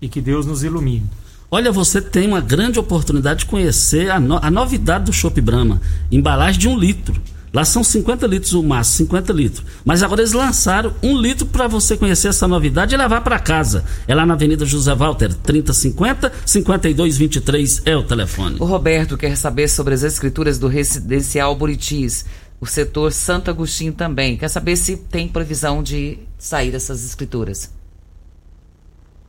e 0.00 0.08
que 0.08 0.22
Deus 0.22 0.46
nos 0.46 0.64
ilumine. 0.64 1.04
Olha, 1.50 1.70
você 1.70 2.00
tem 2.00 2.26
uma 2.26 2.40
grande 2.40 2.78
oportunidade 2.78 3.40
de 3.40 3.44
conhecer 3.44 4.10
a, 4.10 4.18
no, 4.18 4.38
a 4.42 4.50
novidade 4.50 5.04
do 5.04 5.12
Chopp 5.12 5.38
Brahma. 5.38 5.82
Embalagem 6.10 6.58
de 6.58 6.66
um 6.66 6.78
litro. 6.78 7.20
Lá 7.52 7.62
são 7.62 7.84
50 7.84 8.26
litros 8.26 8.54
o 8.54 8.62
máximo, 8.62 9.08
50 9.08 9.32
litros. 9.34 9.64
Mas 9.84 10.02
agora 10.02 10.22
eles 10.22 10.32
lançaram 10.32 10.94
um 11.02 11.20
litro 11.20 11.44
para 11.44 11.66
você 11.68 11.94
conhecer 11.94 12.28
essa 12.28 12.48
novidade 12.48 12.94
e 12.94 12.96
levar 12.96 13.20
para 13.20 13.38
casa. 13.38 13.84
É 14.08 14.14
lá 14.14 14.24
na 14.24 14.32
Avenida 14.32 14.64
José 14.64 14.94
Walter, 14.94 15.34
3050 15.34 16.32
5223 16.46 17.82
é 17.84 17.94
o 17.94 18.02
telefone. 18.02 18.56
O 18.60 18.64
Roberto 18.64 19.18
quer 19.18 19.36
saber 19.36 19.68
sobre 19.68 19.92
as 19.92 20.04
escrituras 20.04 20.58
do 20.58 20.68
residencial 20.68 21.54
Buritis 21.54 22.24
o 22.60 22.66
setor 22.66 23.12
Santo 23.12 23.50
Agostinho 23.50 23.92
também. 23.92 24.36
Quer 24.36 24.48
saber 24.48 24.76
se 24.76 24.96
tem 24.96 25.26
previsão 25.26 25.82
de 25.82 26.18
sair 26.38 26.74
essas 26.74 27.04
escrituras? 27.04 27.70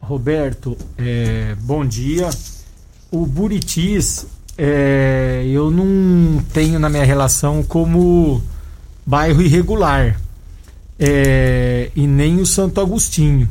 Roberto, 0.02 0.78
é, 0.98 1.56
bom 1.62 1.86
dia. 1.86 2.30
O 3.10 3.26
Buritis, 3.26 4.26
é, 4.58 5.44
eu 5.48 5.72
não 5.72 6.44
tenho 6.54 6.80
na 6.80 6.90
minha 6.90 7.06
relação 7.06 7.64
como 7.64 8.42
bairro 9.06 9.42
irregular. 9.42 10.20
É, 11.00 11.90
e 11.96 12.06
nem 12.06 12.40
o 12.42 12.46
Santo 12.46 12.82
Agostinho. 12.82 13.48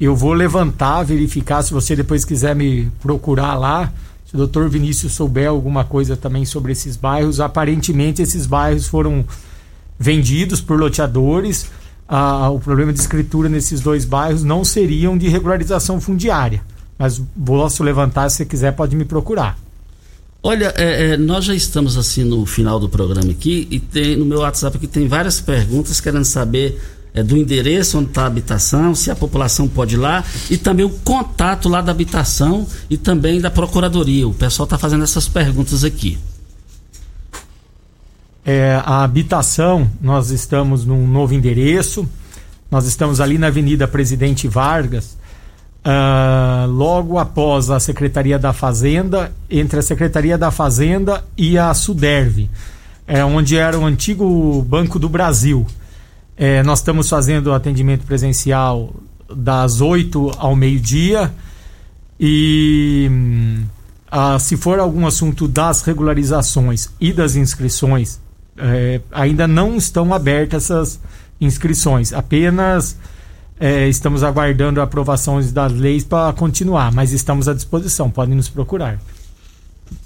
Eu 0.00 0.16
vou 0.16 0.32
levantar, 0.32 1.04
verificar, 1.04 1.62
se 1.62 1.72
você 1.72 1.94
depois 1.94 2.24
quiser 2.24 2.54
me 2.54 2.90
procurar 3.00 3.54
lá, 3.54 3.92
se 4.34 4.36
o 4.36 4.38
doutor 4.38 4.68
Vinícius 4.68 5.12
souber 5.12 5.48
alguma 5.48 5.84
coisa 5.84 6.16
também 6.16 6.44
sobre 6.44 6.72
esses 6.72 6.96
bairros, 6.96 7.38
aparentemente 7.38 8.20
esses 8.20 8.46
bairros 8.46 8.88
foram 8.88 9.24
vendidos 9.96 10.60
por 10.60 10.76
loteadores. 10.76 11.70
Ah, 12.08 12.50
o 12.50 12.58
problema 12.58 12.92
de 12.92 12.98
escritura 12.98 13.48
nesses 13.48 13.80
dois 13.80 14.04
bairros 14.04 14.42
não 14.42 14.64
seriam 14.64 15.16
de 15.16 15.28
regularização 15.28 16.00
fundiária. 16.00 16.60
Mas 16.98 17.22
posso 17.46 17.84
levantar, 17.84 18.28
se 18.28 18.44
quiser, 18.44 18.72
pode 18.72 18.96
me 18.96 19.04
procurar. 19.04 19.56
Olha, 20.42 20.74
é, 20.76 21.12
é, 21.12 21.16
nós 21.16 21.44
já 21.44 21.54
estamos 21.54 21.96
assim 21.96 22.24
no 22.24 22.44
final 22.44 22.80
do 22.80 22.88
programa 22.88 23.30
aqui 23.30 23.68
e 23.70 23.78
tem 23.78 24.16
no 24.16 24.26
meu 24.26 24.40
WhatsApp 24.40 24.76
aqui 24.76 24.88
tem 24.88 25.06
várias 25.06 25.40
perguntas 25.40 26.00
querendo 26.00 26.24
saber 26.24 26.78
é, 27.14 27.22
do 27.22 27.36
endereço 27.36 27.98
onde 27.98 28.08
está 28.08 28.24
a 28.24 28.26
habitação, 28.26 28.94
se 28.94 29.10
a 29.10 29.14
população 29.14 29.68
pode 29.68 29.94
ir 29.94 29.98
lá 29.98 30.24
e 30.50 30.58
também 30.58 30.84
o 30.84 30.90
contato 30.90 31.68
lá 31.68 31.80
da 31.80 31.92
habitação 31.92 32.66
e 32.90 32.96
também 32.96 33.40
da 33.40 33.50
procuradoria. 33.50 34.26
O 34.26 34.34
pessoal 34.34 34.64
está 34.64 34.76
fazendo 34.76 35.04
essas 35.04 35.28
perguntas 35.28 35.84
aqui. 35.84 36.18
É, 38.44 38.82
a 38.84 39.04
habitação, 39.04 39.88
nós 40.02 40.30
estamos 40.30 40.84
num 40.84 41.06
novo 41.06 41.32
endereço, 41.32 42.06
nós 42.70 42.84
estamos 42.84 43.20
ali 43.20 43.38
na 43.38 43.46
Avenida 43.46 43.86
Presidente 43.86 44.48
Vargas, 44.48 45.16
uh, 45.84 46.66
logo 46.68 47.18
após 47.18 47.70
a 47.70 47.78
Secretaria 47.78 48.38
da 48.38 48.52
Fazenda, 48.52 49.32
entre 49.48 49.78
a 49.78 49.82
Secretaria 49.82 50.36
da 50.36 50.50
Fazenda 50.50 51.24
e 51.38 51.56
a 51.56 51.72
Suderve, 51.72 52.50
é, 53.06 53.24
onde 53.24 53.56
era 53.56 53.78
o 53.78 53.86
antigo 53.86 54.60
Banco 54.62 54.98
do 54.98 55.08
Brasil. 55.08 55.66
É, 56.36 56.62
nós 56.62 56.80
estamos 56.80 57.08
fazendo 57.08 57.52
atendimento 57.52 58.04
presencial 58.04 58.92
das 59.34 59.80
8 59.80 60.32
ao 60.36 60.56
meio-dia 60.56 61.32
e 62.18 63.08
uh, 64.12 64.38
se 64.38 64.56
for 64.56 64.78
algum 64.78 65.06
assunto 65.06 65.46
das 65.48 65.82
regularizações 65.82 66.88
e 67.00 67.12
das 67.12 67.36
inscrições, 67.36 68.20
é, 68.56 69.00
ainda 69.10 69.46
não 69.46 69.76
estão 69.76 70.12
abertas 70.14 70.64
essas 70.64 71.00
inscrições, 71.40 72.12
apenas 72.12 72.96
é, 73.58 73.88
estamos 73.88 74.22
aguardando 74.22 74.80
aprovações 74.80 75.52
das 75.52 75.72
leis 75.72 76.04
para 76.04 76.32
continuar, 76.32 76.92
mas 76.92 77.12
estamos 77.12 77.48
à 77.48 77.54
disposição, 77.54 78.10
podem 78.10 78.34
nos 78.34 78.48
procurar. 78.48 79.00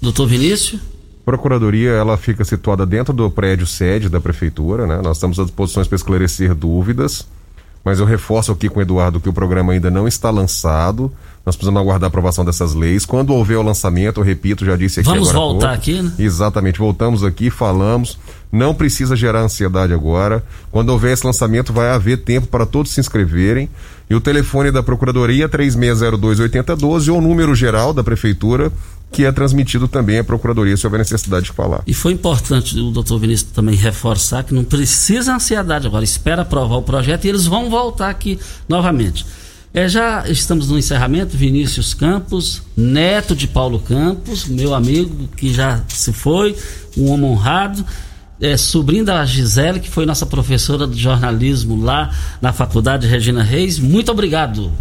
Doutor 0.01 0.27
Vinícius? 0.27 0.81
Procuradoria, 1.29 1.91
ela 1.91 2.17
fica 2.17 2.43
situada 2.43 2.87
dentro 2.87 3.13
do 3.13 3.29
prédio 3.29 3.67
sede 3.67 4.09
da 4.09 4.19
prefeitura, 4.19 4.87
né? 4.87 4.99
Nós 4.99 5.17
estamos 5.17 5.39
à 5.39 5.43
disposição 5.43 5.85
para 5.85 5.95
esclarecer 5.95 6.55
dúvidas, 6.55 7.27
mas 7.85 7.99
eu 7.99 8.05
reforço 8.07 8.51
aqui 8.51 8.67
com 8.67 8.79
o 8.79 8.81
Eduardo 8.81 9.19
que 9.19 9.29
o 9.29 9.33
programa 9.33 9.73
ainda 9.73 9.91
não 9.91 10.07
está 10.07 10.31
lançado. 10.31 11.11
Nós 11.49 11.55
precisamos 11.55 11.81
aguardar 11.81 12.05
a 12.05 12.09
aprovação 12.09 12.45
dessas 12.45 12.75
leis. 12.75 13.07
Quando 13.07 13.33
houver 13.33 13.57
o 13.57 13.63
lançamento, 13.63 14.19
eu 14.19 14.23
repito, 14.23 14.63
já 14.63 14.75
disse 14.75 14.99
aqui 14.99 15.09
Vamos 15.09 15.31
voltar 15.31 15.73
aqui, 15.73 15.99
né? 15.99 16.11
Exatamente, 16.19 16.77
voltamos 16.77 17.23
aqui, 17.23 17.49
falamos. 17.49 18.19
Não 18.51 18.71
precisa 18.71 19.15
gerar 19.15 19.41
ansiedade 19.41 19.91
agora. 19.91 20.43
Quando 20.69 20.89
houver 20.89 21.11
esse 21.11 21.25
lançamento, 21.25 21.73
vai 21.73 21.89
haver 21.89 22.17
tempo 22.17 22.45
para 22.45 22.67
todos 22.67 22.91
se 22.91 22.99
inscreverem. 22.99 23.67
E 24.07 24.13
o 24.13 24.21
telefone 24.21 24.69
da 24.69 24.83
Procuradoria 24.83 25.45
é 25.45 25.47
3602-8012 25.47 27.11
ou 27.11 27.17
o 27.17 27.21
número 27.21 27.55
geral 27.55 27.95
da 27.95 28.03
Prefeitura, 28.03 28.71
que 29.11 29.25
é 29.25 29.31
transmitido 29.31 29.87
também 29.87 30.19
à 30.19 30.23
Procuradoria 30.23 30.77
se 30.77 30.85
houver 30.85 30.99
necessidade 30.99 31.45
de 31.47 31.51
falar. 31.51 31.81
E 31.87 31.95
foi 31.95 32.13
importante 32.13 32.79
o 32.79 32.91
doutor 32.91 33.17
Vinícius 33.17 33.49
também 33.49 33.73
reforçar 33.73 34.43
que 34.43 34.53
não 34.53 34.63
precisa 34.63 35.33
ansiedade 35.33 35.87
agora, 35.87 36.03
espera 36.03 36.43
aprovar 36.43 36.77
o 36.77 36.83
projeto 36.83 37.25
e 37.25 37.29
eles 37.29 37.47
vão 37.47 37.71
voltar 37.71 38.11
aqui 38.11 38.37
novamente. 38.67 39.25
É, 39.73 39.87
já 39.87 40.27
estamos 40.27 40.69
no 40.69 40.77
encerramento, 40.79 41.37
Vinícius 41.37 41.93
Campos, 41.93 42.63
neto 42.75 43.35
de 43.35 43.47
Paulo 43.47 43.79
Campos, 43.79 44.45
meu 44.47 44.73
amigo 44.73 45.27
que 45.35 45.53
já 45.53 45.83
se 45.87 46.11
foi, 46.11 46.55
um 46.97 47.11
homem 47.11 47.29
honrado 47.29 47.85
é, 48.41 48.55
sobrinho 48.55 49.03
da 49.03 49.23
Gisele, 49.25 49.79
que 49.79 49.89
foi 49.89 50.05
nossa 50.05 50.25
professora 50.25 50.87
de 50.87 50.97
jornalismo 50.97 51.83
lá 51.83 52.09
na 52.41 52.53
faculdade 52.53 53.05
Regina 53.05 53.43
Reis. 53.43 53.77
Muito 53.77 54.11
obrigado. 54.11 54.71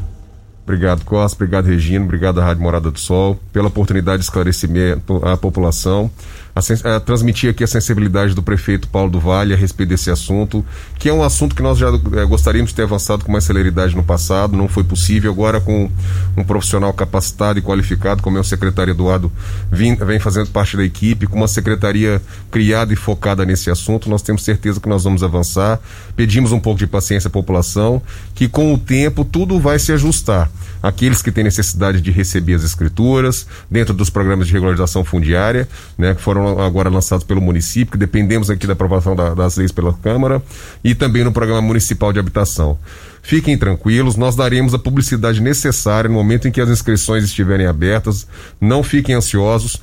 Obrigado, 0.63 1.05
Costa. 1.05 1.37
Obrigado, 1.37 1.67
Regina. 1.67 2.05
Obrigado 2.05 2.41
à 2.41 2.45
Rádio 2.45 2.63
Morada 2.63 2.91
do 2.91 2.99
Sol 2.99 3.41
pela 3.53 3.69
oportunidade 3.69 4.19
de 4.19 4.25
esclarecimento 4.25 5.17
à 5.25 5.37
população 5.37 6.11
a, 6.55 6.97
a, 6.97 7.01
transmitir 7.01 7.51
aqui 7.51 7.63
a 7.63 7.67
sensibilidade 7.67 8.35
do 8.35 8.43
prefeito 8.43 8.89
Paulo 8.89 9.11
do 9.11 9.21
Vale 9.21 9.55
a 9.55 9.57
respeito 9.57 9.91
desse 9.91 10.11
assunto, 10.11 10.65
que 10.99 11.09
é 11.09 11.13
um 11.13 11.23
assunto 11.23 11.55
que 11.55 11.63
nós 11.63 11.79
já 11.79 11.89
é, 11.89 12.25
gostaríamos 12.25 12.71
de 12.71 12.77
ter 12.77 12.83
avançado 12.83 13.25
com 13.25 13.33
mais 13.33 13.45
celeridade 13.45 13.95
no 13.95 14.03
passado, 14.03 14.57
não 14.57 14.69
foi 14.69 14.85
possível. 14.85 15.31
Agora, 15.31 15.61
com 15.61 15.91
um 16.37 16.45
profissional 16.45 16.93
capacitado 16.93 17.59
e 17.59 17.63
qualificado, 17.63 18.23
como 18.23 18.39
é 18.39 18.41
o 18.41 18.45
secretário 18.45 18.93
Eduardo, 18.93 19.31
vem, 19.71 19.95
vem 19.95 20.19
fazendo 20.19 20.51
parte 20.51 20.77
da 20.77 20.85
equipe, 20.85 21.27
com 21.27 21.37
uma 21.37 21.49
secretaria 21.49 22.21
criada 22.51 22.93
e 22.93 22.97
focada 22.97 23.45
nesse 23.45 23.71
assunto, 23.71 24.11
nós 24.11 24.23
temos 24.23 24.45
certeza 24.45 24.81
que 24.81 24.89
nós 24.89 25.05
vamos 25.05 25.23
avançar. 25.23 25.81
Pedimos 26.17 26.53
um 26.53 26.61
pouco 26.61 26.79
de 26.79 26.87
paciência 26.87 27.29
à 27.29 27.31
população, 27.31 28.03
que 28.35 28.49
com 28.49 28.75
o 28.75 28.79
tempo 28.79 29.25
tudo 29.25 29.59
vai 29.61 29.79
se 29.79 29.93
ajustar. 29.93 30.51
Aqueles 30.83 31.23
que 31.23 31.33
têm 31.33 31.45
necessidade 31.45 32.01
de 32.01 32.11
receber 32.11 32.55
as 32.55 32.65
escrituras, 32.65 33.47
dentro 33.71 33.93
dos 33.95 34.11
programas 34.11 34.47
de 34.47 34.53
regularização 34.53 35.05
fundiária, 35.05 35.69
né, 35.97 36.15
que 36.15 36.23
foram 36.23 36.61
agora 36.61 36.89
lançados 36.89 37.25
pelo 37.25 37.41
município, 37.41 37.93
que 37.93 37.99
dependemos 37.99 38.51
aqui 38.51 38.67
da 38.67 38.73
aprovação 38.75 39.17
da, 39.17 39.35
das 39.35 39.57
leis 39.57 39.73
pela 39.73 39.93
Câmara, 39.93 40.43
e 40.83 40.95
também 40.95 41.25
no 41.25 41.33
Programa 41.33 41.63
Municipal 41.63 42.13
de 42.13 42.19
Habitação. 42.19 42.79
Fiquem 43.23 43.59
tranquilos, 43.59 44.17
nós 44.17 44.37
daremos 44.37 44.73
a 44.73 44.79
publicidade 44.79 45.43
necessária 45.43 46.09
no 46.09 46.15
momento 46.15 46.49
em 46.49 46.51
que 46.51 46.61
as 46.61 46.69
inscrições 46.71 47.25
estiverem 47.25 47.67
abertas. 47.67 48.27
Não 48.61 48.83
fiquem 48.83 49.15
ansiosos. 49.15 49.83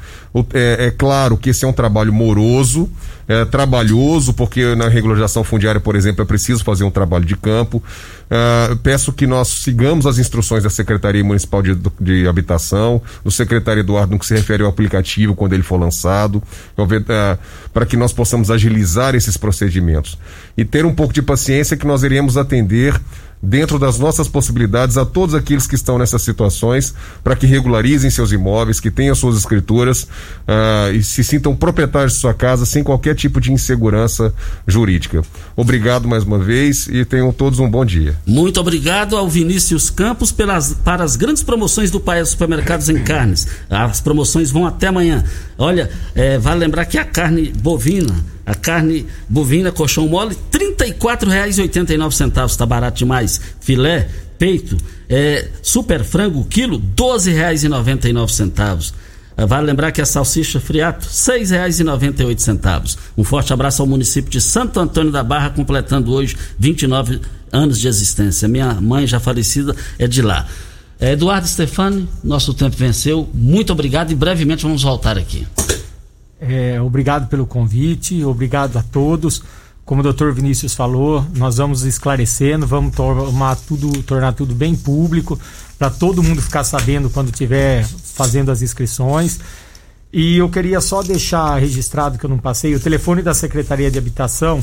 É, 0.54 0.88
é 0.88 0.91
claro 0.91 1.38
que 1.38 1.50
esse 1.52 1.64
é 1.64 1.68
um 1.68 1.74
trabalho 1.74 2.12
moroso, 2.12 2.89
é 3.28 3.46
trabalhoso, 3.46 4.34
porque 4.34 4.74
na 4.76 4.88
regularização 4.88 5.43
fundiária, 5.43 5.80
por 5.80 5.96
exemplo, 5.96 6.22
é 6.24 6.26
preciso 6.26 6.64
fazer 6.64 6.86
um 6.86 6.91
trabalho 6.91 7.26
de 7.26 7.36
campo. 7.36 7.84
Uh, 8.26 8.76
peço 8.78 9.14
que 9.14 9.28
nós 9.28 9.48
sigamos 9.48 10.06
as 10.06 10.18
instruções 10.18 10.64
da 10.64 10.70
Secretaria 10.70 11.24
Municipal 11.24 11.62
de, 11.62 11.78
de 12.00 12.28
Habitação, 12.28 13.02
do 13.24 13.32
secretário 13.32 13.82
Eduardo, 13.82 14.14
no 14.14 14.20
que 14.20 14.26
se 14.26 14.34
refere 14.34 14.64
ao 14.64 14.70
aplicativo 14.70 15.36
quando 15.36 15.54
ele 15.54 15.64
for 15.64 15.80
lançado, 15.80 16.42
uh, 16.78 17.40
para 17.74 17.86
que 17.86 17.96
nós 17.96 18.12
possamos 18.12 18.50
agilizar 18.50 19.16
esses 19.16 19.38
procedimentos. 19.38 20.18
E 20.58 20.66
ter 20.66 20.86
um 20.86 20.94
pouco 20.94 21.14
de 21.14 21.22
paciência 21.22 21.78
que 21.78 21.86
nós 21.86 22.04
iremos 22.04 22.38
atender 22.38 23.00
dentro 23.42 23.78
das 23.78 24.00
nossas 24.00 24.28
possibilidades 24.28 24.98
a 24.98 25.06
todos 25.06 25.36
aqueles 25.36 25.68
que 25.68 25.76
estão 25.76 25.98
nessas 25.98 26.22
situações 26.22 26.94
para 27.24 27.36
que 27.36 27.46
regularizem 27.46 28.10
seus 28.10 28.32
imóveis, 28.32 28.80
que 28.80 28.90
tenham 28.90 29.16
suas 29.16 29.38
escrituras 29.38 30.04
uh, 30.04 30.94
e 30.94 31.04
se 31.04 31.24
sintam 31.24 31.56
proprietários 31.56 32.14
de 32.14 32.20
sua 32.20 32.34
casa 32.34 32.66
sem 32.66 32.84
qualquer 32.84 33.16
tipo 33.16 33.40
de 33.40 33.52
insegurança 33.52 34.34
jurídica. 34.68 35.22
Obrigado 35.56 36.08
mais 36.08 36.24
uma 36.24 36.40
vez 36.40 36.88
e 36.88 37.06
tenham 37.06 37.32
todos 37.32 37.60
um 37.60 37.70
bom 37.70 37.86
dia. 37.86 38.16
Muito 38.26 38.60
obrigado 38.60 39.16
ao 39.16 39.30
Vinícius 39.30 39.90
Campos 39.90 40.32
pelas, 40.32 40.74
para 40.74 41.04
as 41.04 41.16
grandes 41.16 41.44
promoções 41.44 41.92
do 41.92 42.00
Paes 42.00 42.30
Supermercados 42.30 42.90
em 42.90 43.04
Carnes. 43.04 43.48
As 43.70 44.02
promoções 44.02 44.52
vão 44.52 44.66
até 44.66 44.88
amanhã. 44.88 45.24
Olha, 45.58 45.90
é, 46.14 46.38
vale 46.38 46.60
lembrar 46.60 46.86
que 46.86 46.98
a 46.98 47.06
carne 47.06 47.54
bovina 47.62 48.35
a 48.46 48.54
carne 48.54 49.06
bovina, 49.28 49.72
colchão 49.72 50.08
mole, 50.08 50.38
R$ 50.54 50.60
34,89. 50.60 52.46
Está 52.46 52.66
barato 52.66 53.00
demais. 53.00 53.41
Filé, 53.60 54.08
peito, 54.38 54.78
é, 55.10 55.50
super 55.62 56.04
frango, 56.04 56.46
quilo, 56.46 56.78
R$ 56.78 56.84
12,99. 56.96 58.93
É, 59.38 59.46
vale 59.46 59.68
lembrar 59.68 59.91
que 59.91 60.02
a 60.02 60.06
salsicha 60.06 60.60
friato, 60.60 61.06
R$ 61.06 61.39
6,98. 61.39 62.98
Um 63.18 63.24
forte 63.24 63.52
abraço 63.52 63.82
ao 63.82 63.88
município 63.88 64.30
de 64.30 64.39
Santo 64.39 64.80
Antônio 64.80 65.12
da 65.12 65.24
Barra, 65.24 65.50
completando 65.50 66.14
hoje 66.14 66.38
29 66.58 67.20
anos 67.52 67.80
de 67.80 67.88
existência. 67.88 68.48
Minha 68.48 68.74
mãe, 68.76 69.06
já 69.08 69.20
falecida, 69.20 69.76
é 70.00 70.08
de 70.08 70.22
lá. 70.22 70.48
É, 71.00 71.12
Eduardo 71.12 71.48
Stefani, 71.48 72.08
nosso 72.24 72.54
tempo 72.54 72.78
venceu. 72.78 73.30
Muito 73.34 73.74
obrigado 73.74 74.12
e 74.12 74.16
brevemente 74.16 74.64
vamos 74.64 74.84
voltar 74.84 75.18
aqui. 75.18 75.46
É, 76.40 76.82
obrigado 76.82 77.28
pelo 77.28 77.46
convite, 77.46 78.24
obrigado 78.24 78.78
a 78.78 78.84
todos. 78.84 79.42
Como 79.86 80.02
o 80.02 80.04
doutor 80.04 80.34
Vinícius 80.34 80.74
falou, 80.74 81.24
nós 81.36 81.58
vamos 81.58 81.84
esclarecendo, 81.84 82.66
vamos 82.66 82.96
tornar 82.96 83.56
tudo, 83.56 84.04
tornar 84.04 84.34
tudo 84.34 84.56
bem 84.56 84.76
público, 84.76 85.40
para 85.78 85.92
todo 85.92 86.24
mundo 86.24 86.42
ficar 86.42 86.64
sabendo 86.64 87.10
quando 87.10 87.30
estiver 87.30 87.86
fazendo 87.86 88.52
as 88.52 88.64
inscrições. 88.64 89.40
E 90.12 90.38
eu 90.38 90.50
queria 90.50 90.82
só 90.82 91.04
deixar 91.04 91.60
registrado 91.60 92.18
que 92.18 92.26
eu 92.26 92.30
não 92.30 92.40
passei, 92.40 92.74
o 92.74 92.80
telefone 92.80 93.22
da 93.22 93.34
Secretaria 93.34 93.92
de 93.92 94.00
Habitação 94.00 94.60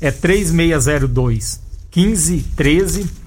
é 0.00 0.10
3602 0.10 1.60
1513 1.94 3.23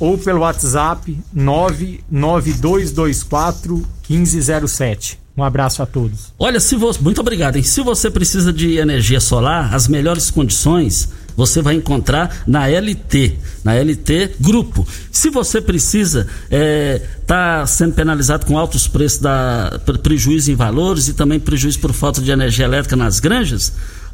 ou 0.00 0.18
pelo 0.18 0.40
WhatsApp 0.40 1.16
99224 1.32 3.86
1507. 4.08 5.20
Um 5.36 5.44
abraço 5.44 5.80
a 5.82 5.86
todos. 5.86 6.32
Olha, 6.38 6.58
se 6.58 6.74
você, 6.74 6.98
muito 7.00 7.20
obrigado. 7.20 7.56
Hein? 7.56 7.62
Se 7.62 7.82
você 7.82 8.10
precisa 8.10 8.50
de 8.52 8.78
energia 8.78 9.20
solar, 9.20 9.72
as 9.74 9.86
melhores 9.86 10.30
condições 10.30 11.08
você 11.36 11.62
vai 11.62 11.74
encontrar 11.74 12.42
na 12.46 12.66
LT, 12.66 13.38
na 13.64 13.74
LT 13.74 14.32
Grupo. 14.40 14.86
Se 15.10 15.30
você 15.30 15.60
precisa, 15.60 16.26
está 16.44 16.48
é, 16.50 17.02
tá 17.26 17.66
sendo 17.66 17.94
penalizado 17.94 18.44
com 18.44 18.58
altos 18.58 18.86
preços, 18.86 19.20
da, 19.20 19.80
prejuízo 20.02 20.50
em 20.50 20.54
valores 20.54 21.08
e 21.08 21.14
também 21.14 21.40
prejuízo 21.40 21.78
por 21.78 21.92
falta 21.92 22.20
de 22.20 22.30
energia 22.30 22.66
elétrica 22.66 22.96
nas 22.96 23.20
granjas, 23.20 23.72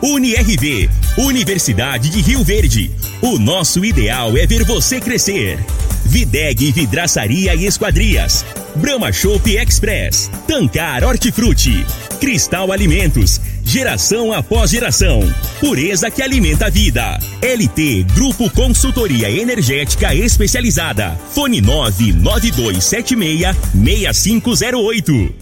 UniRV, 0.00 0.88
Universidade 1.16 2.08
de 2.08 2.20
Rio 2.20 2.44
Verde. 2.44 2.90
O 3.20 3.36
nosso 3.36 3.84
ideal 3.84 4.36
é 4.36 4.46
ver 4.46 4.62
você 4.62 5.00
crescer. 5.00 5.58
Videg 6.04 6.70
Vidraçaria 6.70 7.54
e 7.56 7.66
Esquadrias. 7.66 8.44
Brahma 8.76 9.12
Shop 9.12 9.50
Express. 9.50 10.30
Tancar 10.46 11.02
Hortifruti. 11.02 11.84
Cristal 12.20 12.70
Alimentos. 12.70 13.40
Geração 13.64 14.32
após 14.32 14.70
geração. 14.70 15.20
Pureza 15.58 16.08
que 16.12 16.22
alimenta 16.22 16.66
a 16.66 16.70
vida. 16.70 17.18
LT 17.42 18.06
Grupo 18.14 18.48
Consultoria 18.50 19.28
Energética 19.28 20.14
Especializada. 20.14 21.18
Fone 21.34 21.60
99276 21.60 23.56
6508. 23.74 25.38